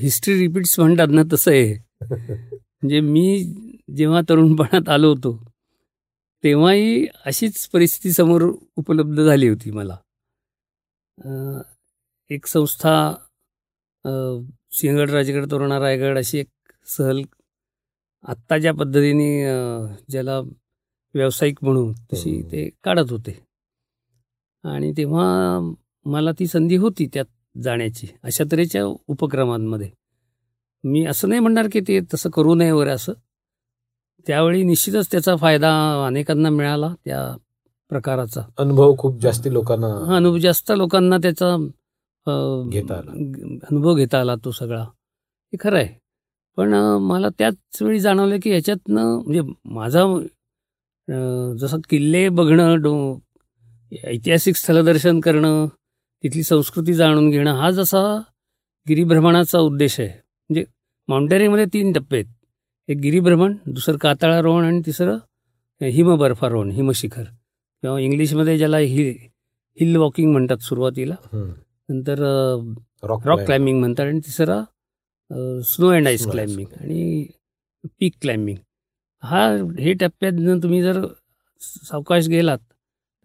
हिस्ट्री 0.00 0.34
रिपीट्स 0.38 0.78
म्हणतात 0.80 1.08
ना 1.10 1.22
तसं 1.32 1.50
आहे. 1.50 1.74
म्हणजे 2.02 3.00
मी 3.00 3.44
जेव्हा 3.96 4.20
तरुणपणात 4.28 4.88
आलो 4.88 5.08
होतो 5.08 5.36
तेव्हाही 6.44 7.06
अशीच 7.26 7.66
परिस्थिती 7.72 8.12
समोर 8.12 8.42
उपलब्ध 8.76 9.20
झाली 9.22 9.48
होती 9.48 9.70
मला. 9.70 9.96
एक 12.30 12.46
संस्था 12.46 12.94
सिंहगड 14.76 15.10
राजगड 15.10 15.50
तोरणा 15.50 15.78
रायगड 15.80 16.18
अशी 16.18 16.38
एक 16.38 16.48
सहल 16.86 17.22
आत्ता 18.28 18.58
ज्या 18.58 18.72
पद्धतीने 18.74 19.44
ज्याला 20.08 20.40
व्यावसायिक 21.14 21.58
म्हणू 21.62 21.92
तशी. 22.12 22.42
ते 22.42 22.70
काढत 22.84 23.10
होते. 23.10 23.40
आणि 24.64 24.92
तेव्हा 24.96 25.60
मला 26.04 26.30
ती 26.38 26.46
संधी 26.46 26.76
होती 26.76 27.08
त्यात 27.14 27.58
जाण्याची 27.62 28.06
अशा 28.22 28.44
तऱ्हेच्या 28.52 28.84
उपक्रमांमध्ये. 28.84 29.90
मी 30.84 31.04
असं 31.06 31.28
नाही 31.28 31.40
म्हणणार 31.40 31.66
की 31.72 31.80
ते 31.80 32.00
तसं 32.14 32.30
करू 32.30 32.54
नये 32.54 32.70
वगैरे 32.70 32.90
असं. 32.90 33.12
त्यावेळी 34.26 34.62
निश्चितच 34.62 35.10
त्याचा 35.10 35.36
फायदा 35.36 35.70
अनेकांना 36.06 36.50
मिळाला 36.50 36.94
त्या 37.04 37.36
प्रकाराचा. 37.88 38.42
अनुभव 38.58 38.94
खूप 38.98 39.20
जास्ती 39.20 39.52
लोकांना 39.52 39.86
हा 39.86 40.16
अनुभव 40.16 40.38
जास्त 40.38 40.72
लोकांना 40.76 41.16
त्याचा 41.16 41.56
घेता. 42.70 42.96
अनुभव 43.70 43.94
घेता 43.94 44.20
आला 44.20 44.34
तो 44.44 44.50
सगळा. 44.50 44.82
हे 44.82 45.56
खरं 45.60 45.76
आहे. 45.76 46.03
पण 46.56 46.74
मला 47.02 47.28
त्याच 47.38 47.82
वेळी 47.82 48.00
जाणवलं 48.00 48.38
की 48.42 48.50
ह्याच्यातनं 48.50 49.20
म्हणजे 49.24 49.40
माझा 49.74 50.04
जसं 51.60 51.78
किल्ले 51.90 52.28
बघणं 52.28 52.80
डो 52.82 52.94
ऐतिहासिक 54.04 54.56
स्थलदर्शन 54.56 55.20
करणं 55.20 55.66
तिथली 56.24 56.42
संस्कृती 56.42 56.94
जाणून 56.94 57.30
घेणं 57.30 57.54
हा 57.54 57.70
जसा 57.70 58.02
गिरिभ्रमणाचा 58.88 59.58
उद्देश 59.58 59.98
आहे. 60.00 60.08
म्हणजे 60.08 60.64
माउंटेनिंगमध्ये 61.08 61.66
तीन 61.72 61.92
टप्पे 61.92 62.16
आहेत. 62.16 62.26
एक 62.88 62.98
गिरिभ्रमण 63.02 63.56
दुसरं 63.66 63.96
कातळारोहण 63.96 64.64
आणि 64.64 64.80
तिसरं 64.86 65.18
हिमबर्फारोहण 65.80 66.70
हिमशिखर. 66.70 67.22
किंवा 67.22 67.98
इंग्लिशमध्ये 68.00 68.56
ज्याला 68.58 68.78
हिल 68.78 69.14
हिल 69.80 69.96
वॉकिंग 69.96 70.30
म्हणतात 70.32 70.62
सुरुवातीला. 70.62 71.14
नंतर 71.88 72.18
रॉक 73.02 73.26
रॉक 73.26 73.40
क्लाइम्बिंग 73.40 73.78
म्हणतात 73.80 74.06
आणि 74.06 74.20
तिसरा 74.26 74.60
स्नो 75.30 75.88
अँड 75.88 76.06
आईस 76.08 76.26
क्लाइम्बिंग 76.30 76.66
आणि 76.80 77.26
पीक 78.00 78.14
क्लाइम्बिंग 78.20 78.56
हा 79.22 79.46
हे 79.78 79.92
टप्प्यात 79.92 80.32
तुम्ही 80.62 80.82
जर 80.82 81.04
सावकाश 81.60 82.28
गेलात 82.28 82.58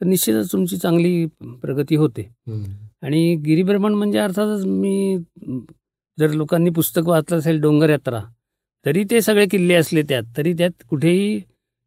तर 0.02 0.06
निश्चितच 0.06 0.52
तुमची 0.52 0.78
चांगली 0.78 1.26
प्रगती 1.62 1.96
होते. 1.96 2.22
आणि 3.04 3.36
गिरिभ्रमण 3.36 3.94
म्हणजे 3.94 4.18
अर्थातच 4.20 4.66
मी 4.66 5.18
जर 6.18 6.32
लोकांनी 6.32 6.70
पुस्तक 6.70 7.08
वाचलं 7.08 7.38
असेल 7.38 7.60
डोंगर 7.62 7.90
यात्रा 7.90 8.22
तरी 8.86 9.04
ते 9.12 9.22
सगळे 9.22 9.46
किल्ले 9.46 9.74
असले 9.74 10.02
त्यात 10.02 10.24
तरी 10.38 10.54
त्यात 10.54 10.84
कुठेही 10.90 11.40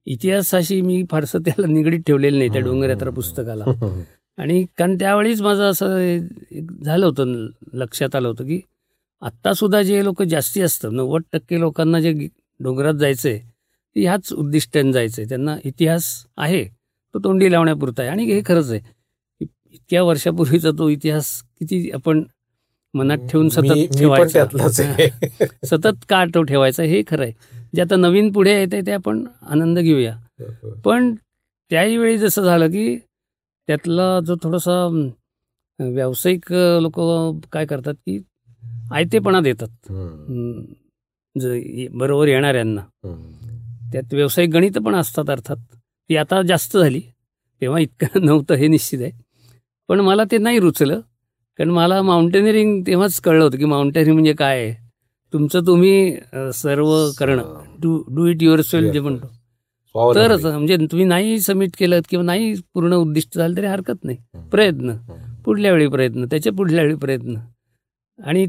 इतिहासाशी 0.07 0.81
मी 0.81 1.03
फारसं 1.11 1.39
त्याला 1.39 1.67
निगडीत 1.67 2.01
ठेवलेलं 2.07 2.39
नाही 2.39 2.51
त्या 2.51 2.61
डोंगर 2.61 2.91
यात्रा 2.91 3.11
पुस्तकाला. 3.11 3.65
आणि 4.39 4.65
कारण 4.79 4.97
त्यावेळीच 4.99 5.41
माझं 5.43 5.71
असं 5.71 5.97
एक 5.99 6.71
झालं 6.85 7.07
होतं 7.07 7.47
लक्षात 7.73 8.15
आलं 8.17 8.29
होतं 8.29 8.45
की 8.45 8.61
आत्तासुद्धा 9.23 9.83
जे 9.83 10.05
लोक 10.05 10.23
जास्ती 10.23 10.61
असतं 10.61 10.95
नव्वद 10.97 11.23
टक्के 11.33 11.61
लोकांना 11.61 12.01
जे 12.01 12.13
डोंगरात 12.61 12.95
जायचं 12.95 13.29
आहे 13.29 13.39
ते 13.97 14.01
ह्याच 14.01 14.33
उद्दिष्टाने 14.33 14.93
जायचं 14.93 15.23
आहे 15.23 15.29
त्यांना 15.29 15.57
इतिहास 15.65 16.05
आहे 16.37 16.65
तो 17.15 17.19
तोंडी 17.25 17.51
लावण्यापुरता 17.53 18.03
आहे. 18.03 18.11
आणि 18.11 18.25
हे 18.25 18.41
खरंच 18.47 18.71
आहे 18.71 18.79
की 18.81 19.47
इतक्या 19.73 20.03
वर्षापूर्वीचा 20.03 20.71
तो 20.71 20.89
इतिहास 20.89 21.43
किती 21.59 21.91
आपण 21.91 22.23
मनात 22.95 23.19
ठेवून 23.31 23.49
सतत 23.49 23.99
ठेवायचा. 23.99 24.45
सतत 25.67 26.05
का 26.09 26.25
तो 26.25 26.43
ठेवायचा 26.43 26.83
हे 26.83 27.03
खरं 27.07 27.23
आहे. 27.23 27.33
जे 27.75 27.83
आता 27.83 27.97
नवीन 27.97 28.33
पुढे 28.33 28.59
येते 28.59 28.81
ते 28.87 28.93
आपण 28.93 29.25
आनंद 29.43 29.79
घेऊया. 29.79 30.17
पण 30.85 31.15
त्याही 31.71 31.97
वेळी 31.97 32.19
जसं 32.19 32.43
झालं 32.43 32.71
की 32.71 32.97
त्यातला 33.69 34.19
जो 34.21 34.35
थोडासा 34.43 34.87
व्यावसायिक 35.79 36.53
लोक 36.53 37.01
काय 37.53 37.67
करतात 37.67 37.95
की 37.95 38.19
आयतेपणा 38.93 39.41
देतात. 39.41 39.93
बरोबर 41.93 42.29
येणाऱ्यांना. 42.29 42.81
त्यात 43.93 44.15
व्यावसायिक 44.15 44.51
गणित 44.51 44.79
पण 44.79 44.95
असतात 44.95 45.31
अर्थात. 45.31 45.57
ती 46.11 46.17
आता 46.17 46.43
जास्त 46.43 46.77
झाली. 46.77 47.01
तेव्हा 47.61 47.79
इतकं 47.81 48.07
नव्हतं 48.25 48.55
हे 48.55 48.67
निश्चित 48.69 49.01
आहे. 49.03 49.11
पण 49.89 50.01
मला 50.01 50.25
ते 50.31 50.39
नाही 50.39 50.59
रुचलं. 50.61 51.01
कारण 51.59 51.71
मला 51.71 52.03
माउंटेनिअरिंग 52.03 52.83
तेव्हाच 52.87 53.21
कळलं 53.21 53.45
होतं 53.45 53.59
की 53.59 53.65
माउंटेनिअरिंग 53.65 54.15
म्हणजे 54.15 54.33
काय 54.33 54.61
आहे. 54.61 54.75
तुमचं 55.33 55.67
तुम्ही 55.67 56.17
सर्व 56.55 57.11
करणं. 57.19 57.43
Do 57.83 58.03
do 58.15 58.27
it 58.27 58.43
your 58.43 58.61
self 58.61 58.93
जे 58.93 59.01
म्हणतो. 59.01 59.27
तरच 60.15 60.45
म्हणजे 60.47 60.77
तुम्ही 60.77 61.07
नाही 61.07 61.41
सबमिट 61.41 61.71
केलं 61.79 62.01
किंवा 62.11 62.25
नाही 62.25 62.55
पूर्ण 62.75 62.95
उद्दिष्ट 62.95 63.39
झालं 63.39 63.57
तरी 63.57 63.67
हरकत 63.67 64.05
नाही. 64.05 64.19
प्रयत्न. 64.51 64.93
पुढल्या 65.45 65.73
वेळी 65.73 65.89
प्रयत्न. 65.89 66.25
त्याच्या 66.25 66.53
पुढल्या 66.53 66.83
वेळी 66.83 66.97
प्रयत्न. 66.97 67.37
आणि 68.19 68.47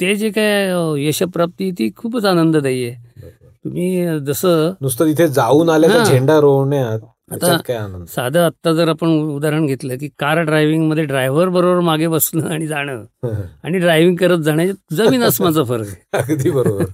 ते 0.00 0.14
जे 0.14 0.30
काय 0.30 0.70
यशप्राप्ती 0.98 1.70
ती 1.70 1.90
खूपच 1.96 2.24
आनंददायी 2.24 2.84
आहे. 2.84 3.30
तुम्ही 3.64 4.18
जसं 4.26 4.72
नुसतं 4.80 5.06
तिथे 5.06 5.26
जाऊन 5.28 5.70
आल्याचा 5.70 5.98
हा. 5.98 6.04
झेंडा 6.04 6.38
रोवण्यात 6.40 7.00
आनंद? 7.74 8.06
साधं 8.06 8.40
आत्ता 8.40 8.72
जर 8.72 8.88
आपण 8.88 9.08
उदाहरण 9.30 9.66
घेतलं 9.66 9.96
की 9.98 10.08
कार 10.18 10.40
ड्रायव्हिंगमध्ये 10.42 11.04
ड्रायव्हर 11.04 11.48
बरोबर 11.48 11.80
मागे 11.80 12.06
बसणं 12.06 12.48
आणि 12.48 12.66
जाणं 12.66 13.04
आणि 13.64 13.78
ड्रायव्हिंग 13.78 14.16
करत 14.16 14.38
जाण्यात 14.38 14.94
जमीन 14.94 15.22
आसमाचा 15.30 15.64
फरक 15.64 15.86
आहे. 15.86 16.22
अगदी 16.22 16.50
बरोबर. 16.50 16.84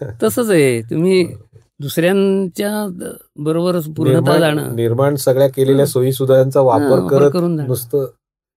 तसंच 0.22 0.50
आहे. 0.50 0.80
तुम्ही 0.82 1.24
दुसऱ्यांच्या 1.80 2.70
बरोबर 3.38 3.78
पूर्णता 3.96 4.38
जाणं. 4.38 4.74
निर्माण 4.76 5.16
सगळ्या 5.16 5.48
केलेल्या 5.48 5.86
सोयी 5.86 6.12
हा, 6.60 6.60
वापर 6.62 7.06
करत 7.08 7.30
करून 7.30 7.56
जाणं. 7.56 7.68
नुसतं 7.68 8.06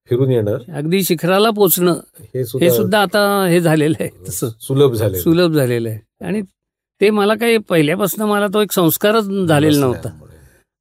फिरून 0.10 0.32
येणं 0.32 0.57
अगदी 0.76 1.03
शिखराला 1.03 1.49
पोचणं. 1.49 1.99
हे 2.36 2.43
सुद्धा 2.45 3.01
आता 3.01 3.22
हे 3.49 3.60
झालेलं 3.62 3.95
आहे. 3.99 4.10
तसं. 4.28 4.49
सुलभ 4.62 4.93
झाले 4.93 5.20
सुलभ 5.20 5.53
झालेलं 5.55 5.89
आहे. 5.89 6.26
आणि 6.26 6.41
ते 7.01 7.10
मला 7.10 7.36
काही 7.36 7.57
पहिल्यापासून 7.70 8.28
मला 8.30 8.47
तो 8.53 8.62
एक 8.62 8.72
संस्कारच 8.72 9.28
झालेला 9.47 9.80
नव्हता. 9.80 10.10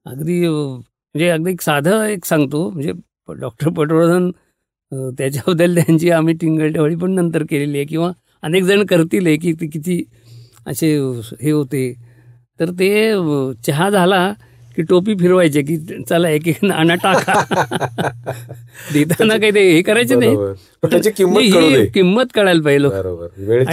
अगदी 0.06 0.46
म्हणजे 0.48 1.28
अगदी 1.28 1.52
एक 1.52 1.60
साधं 1.60 2.04
एक 2.04 2.24
सांगतो. 2.24 2.68
म्हणजे 2.70 2.92
डॉक्टर 3.40 3.68
पटवर्धन 3.68 4.30
त्याच्याबद्दल 5.18 5.74
त्यांची 5.74 6.10
आम्ही 6.10 6.34
टिंगलटवळी 6.34 6.94
पण 6.96 7.10
नंतर 7.10 7.42
केलेली 7.50 7.78
आहे. 7.78 7.86
किंवा 7.86 8.10
अनेक 8.42 8.62
जण 8.64 8.84
करतील 8.86 9.26
हे 9.26 9.36
की 9.36 9.52
ते 9.52 9.66
किती 9.66 10.02
असे 10.66 10.96
हे 11.42 11.50
होते. 11.50 11.92
तर 12.60 12.70
ते 12.78 12.90
चहा 13.66 13.88
झाला. 13.90 14.32
की 14.78 14.82
टोपी 14.82 15.14
फिरवायचे 15.14 15.62
की 15.62 15.76
चला 16.10 16.28
एक 16.28 16.48
एक 16.48 16.56
नाणं 16.62 16.94
टाका. 16.94 17.42
देताना 18.92 19.36
काही 19.36 19.54
ते 19.54 19.70
हे 19.70 19.82
करायचे 19.82 20.14
नाही. 20.14 20.36
किंमत 21.86 22.24
ही 22.24 22.34
कळायला 22.34 22.62
पाहिजे 22.62 22.88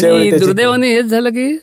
आणि 0.08 0.32
दुर्दैवाने 0.32 0.96
हेच 0.96 1.06
झालं 1.06 1.30
की 1.30 1.58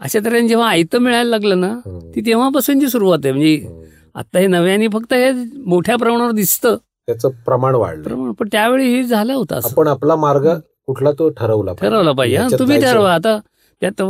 अशा 0.00 0.18
तऱ्हेने 0.24 0.48
जेव्हा 0.48 0.68
आयतं 0.68 0.98
मिळायला 0.98 1.30
लागलं 1.30 1.60
ना 1.60 1.68
किंमत. 1.68 1.98
ती 2.14 2.20
तेव्हापासूनची 2.20 2.88
सुरुवात 2.88 3.18
आहे. 3.24 3.32
म्हणजे 3.32 3.56
हम्म. 3.56 3.82
आता 4.14 4.38
हे 4.38 4.46
नव्याने 4.46 4.88
फक्त 4.88 5.14
हे 5.14 5.30
मोठ्या 5.66 5.96
प्रमाणावर 5.96 6.30
दिसतं. 6.30 6.76
त्याचं 7.06 7.28
प्रमाण 7.28 7.74
वाढलं. 7.74 8.32
पण 8.32 8.48
त्यावेळी 8.52 8.94
हे 8.94 9.02
झालं 9.02 9.34
होतं 9.34 9.56
असं. 9.56 9.68
आपण 9.68 9.88
आपला 9.88 10.16
मार्ग 10.16 10.48
कुठला 10.86 11.12
तो 11.12 11.28
ठरवला 11.28 11.72
ठरवलं 11.72 12.12
पाहिजे. 12.12 12.36
हा, 12.36 12.48
तुम्ही. 12.58 12.80
ठरवा. 12.80 13.14
आता 13.14 13.38
त्यात 13.80 14.02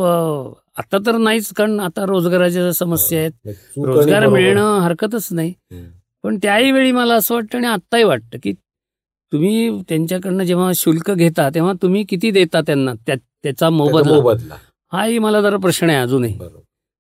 आता 0.79 0.99
तर 1.07 1.17
नाहीच 1.17 1.53
कारण 1.53 1.81
आता 1.81 2.05
रोजगाराच्या 2.07 2.73
समस्या 2.73 3.19
आहेत 3.19 3.33
रोजगार. 3.77 4.27
मिळणं 4.27 4.79
हरकतच 4.79 5.29
नाही. 5.31 5.53
पण 6.23 6.39
त्याही 6.43 6.71
वेळी 6.71 6.93
मला 6.93 7.15
असं 7.15 7.35
वाटतं 7.35 7.59
आणि 7.59 7.67
आत्ताही 7.67 8.05
वाटतं 8.05 8.39
की 8.43 8.53
तुम्ही 9.33 9.83
त्यांच्याकडनं 9.89 10.45
जेव्हा 10.45 10.73
शुल्क 10.77 11.11
घेता 11.11 11.49
तेव्हा 11.55 11.73
तुम्ही 11.83 12.05
किती 12.05 12.31
देता 12.31 12.61
त्यांना 12.61 12.93
त्या- 13.07 13.19
त्याचा 13.43 13.71
मोबदला? 13.71 14.55
हाही 14.93 15.19
मला 15.19 15.43
जरा 15.43 15.57
प्रश्न 15.57 15.91
आहे 15.91 15.99
अजूनही. 15.99 16.39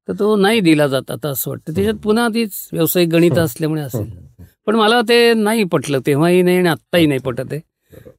तर 0.08 0.12
तो 0.18 0.36
नाही 0.36 0.60
दिला 0.60 0.86
जात 0.86 1.10
आता 1.10 1.28
असं 1.28 1.50
वाटतं. 1.50 1.74
त्याच्यात 1.74 1.94
पुन्हा 1.94 2.28
तीच 2.28 2.68
व्यावसायिक 2.72 3.08
गणित 3.08 3.30
असल्यामुळे 3.38 3.82
असेल. 3.82 4.10
पण 4.66 4.76
मला 4.76 5.00
ते 5.08 5.34
नाही 5.34 5.64
पटलं 5.64 5.98
तेव्हाही 6.06 6.42
नाही 6.42 6.56
आणि 6.56 6.68
आत्ताही 6.68 7.06
नाही 7.06 7.20
पटत 7.20 7.52
आहे. 7.52 7.60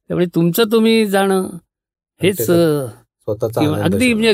त्यामुळे 0.08 0.26
तुमचं 0.34 0.62
तुम्ही 0.72 1.06
जाणं 1.06 1.48
हेच 2.22 2.50
स्वतःचा 3.26 3.60
अगदी. 3.84 4.12
म्हणजे 4.14 4.32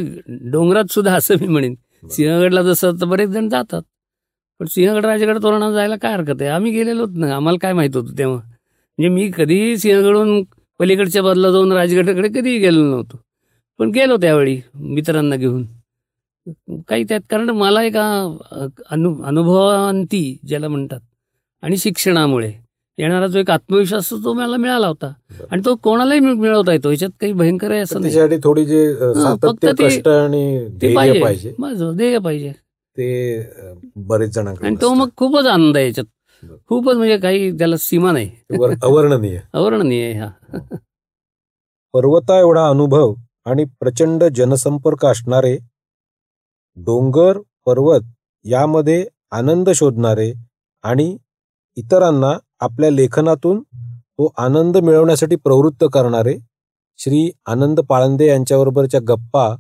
डोंगरात 0.51 0.93
सुद्धा 0.93 1.15
असं 1.17 1.35
मी 1.41 1.47
म्हणेन. 1.47 1.75
सिंहगडला 2.11 2.63
जसं 2.63 2.93
तर 3.01 3.07
बरेच 3.07 3.29
जण 3.29 3.49
जातात. 3.49 3.83
पण 4.61 4.67
सिंहगड 4.67 5.07
राजगड 5.07 5.43
तोरणा 5.43 5.71
जायला 5.73 5.97
काय 5.97 6.13
हरकत 6.13 6.43
आहे? 6.43 6.51
आम्ही 6.51 6.73
गेलेलोच 6.73 7.11
ना. 7.15 7.35
आम्हाला 7.37 7.59
काय 7.63 7.73
माहीत 7.73 7.97
होतं 7.97 8.19
तेव्हा? 8.19 8.37
म्हणजे 8.37 9.09
मी 9.09 9.31
कधीही 9.37 9.77
सिंहगडहून 9.79 10.43
पलीकडच्या 10.79 11.23
बाजूला 11.23 11.51
जाऊन 11.51 11.73
राजगडाकडे 11.73 12.29
कधीही 12.29 12.59
गेलो 12.59 12.85
नव्हतो. 12.85 13.21
पण 13.79 13.91
गेलो 13.91 14.17
त्यावेळी 14.17 14.61
मित्रांना 14.75 15.37
घेऊन. 15.37 15.67
काही 16.89 17.05
त्यात 17.05 17.21
कारण 17.31 17.51
मला 17.51 17.83
एका 17.83 18.05
अनु 18.91 19.15
अनुभवांती 19.25 20.39
ज्याला 20.47 20.69
म्हणतात 20.69 21.01
आणि 21.63 21.77
शिक्षणामुळे. 21.77 22.53
येणारा 22.99 23.27
जो 23.27 23.39
एक 23.39 23.51
आत्मविश्वास 23.51 24.11
तो 24.13 24.33
मला 24.33 24.57
मिळाला 24.57 24.87
होता. 24.87 25.13
आणि 25.51 25.63
तो 25.65 25.75
कोणालाही 25.75 26.21
मिळ- 26.21 26.37
मिळवता 26.37 26.73
येतो. 26.73 26.91
याच्यात 26.91 27.11
काही 27.21 27.33
भयंकर 27.33 27.71
आहे 27.71 27.81
असं 27.81 28.03
त्याच्यासाठी 28.03 28.37
थोडी 28.45 28.65
जे 28.65 28.95
फक्त 29.43 29.67
कष्ट 29.79 30.09
आणि 30.09 30.69
पाहिजे. 30.95 31.23
पाहिजे. 31.23 31.55
माझं 31.59 31.97
ध्येय 31.97 32.19
पाहिजे. 32.19 32.53
ते 32.99 33.43
बरेच 33.97 34.35
जणांकडे 34.35 34.67
आणि 34.67 34.77
तो. 34.83 34.95
मग 34.95 35.09
खूपच 35.17 35.47
आनंद 35.47 35.77
आहे 35.77 35.87
याच्यात. 35.87 36.07
खूपच 36.69 36.97
म्हणजे 36.97 37.17
काही 37.19 37.59
त्याला 37.59 37.77
सीमा 37.77 38.13
नाही. 38.13 38.31
अवर्णनीय. 38.83 39.39
अवर्णनीय 39.53 40.13
हा. 40.13 40.29
पर्वता 41.95 42.39
एवढा 42.39 42.69
अनुभव 42.69 43.15
आणि 43.47 43.65
प्रचंड 43.81 44.25
जनसंपर्क 44.25 45.07
असणारे 45.07 45.59
डोंगर 46.77 47.39
पर्वत 47.67 48.01
यामध्ये 48.45 49.07
आनंद 49.31 49.71
शोधणारे 49.71 50.33
आणि 50.83 51.17
इतरांना 51.77 52.39
आपल्या 52.61 52.91
लेखनातून 52.91 53.63
तो 53.95 54.33
आनंद 54.39 54.77
मिळवण्यासाठी 54.77 55.37
प्रवृत्त 55.37 55.85
करणारे 55.93 56.39
श्री 56.99 57.31
आनंद 57.47 57.81
पाळंदे 57.81 58.27
यांच्याबरोबरच्या 58.27 59.01
गप्पा 59.09 59.57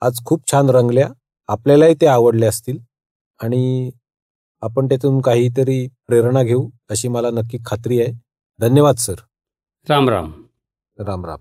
आज 0.00 0.18
खूप 0.24 0.50
छान 0.52 0.70
रंगल्या. 0.70 1.08
आपल्यालाही 1.48 1.94
ते 1.94 2.06
आवडले 2.06 2.46
असतील. 2.46 2.78
आणि 3.42 3.90
आपण 4.62 4.86
त्यातून 4.86 5.20
काहीतरी 5.20 5.88
प्रेरणा 6.06 6.42
घेऊ 6.42 6.70
अशी 6.90 7.08
मला 7.08 7.30
नक्की 7.30 7.58
खात्री 7.66 8.00
आहे. 8.00 8.12
धन्यवाद 8.60 8.94
सर. 8.94 9.14
राम 9.88 10.08
राम. 10.08 10.32
राम 10.98 11.26
राम. 11.26 11.38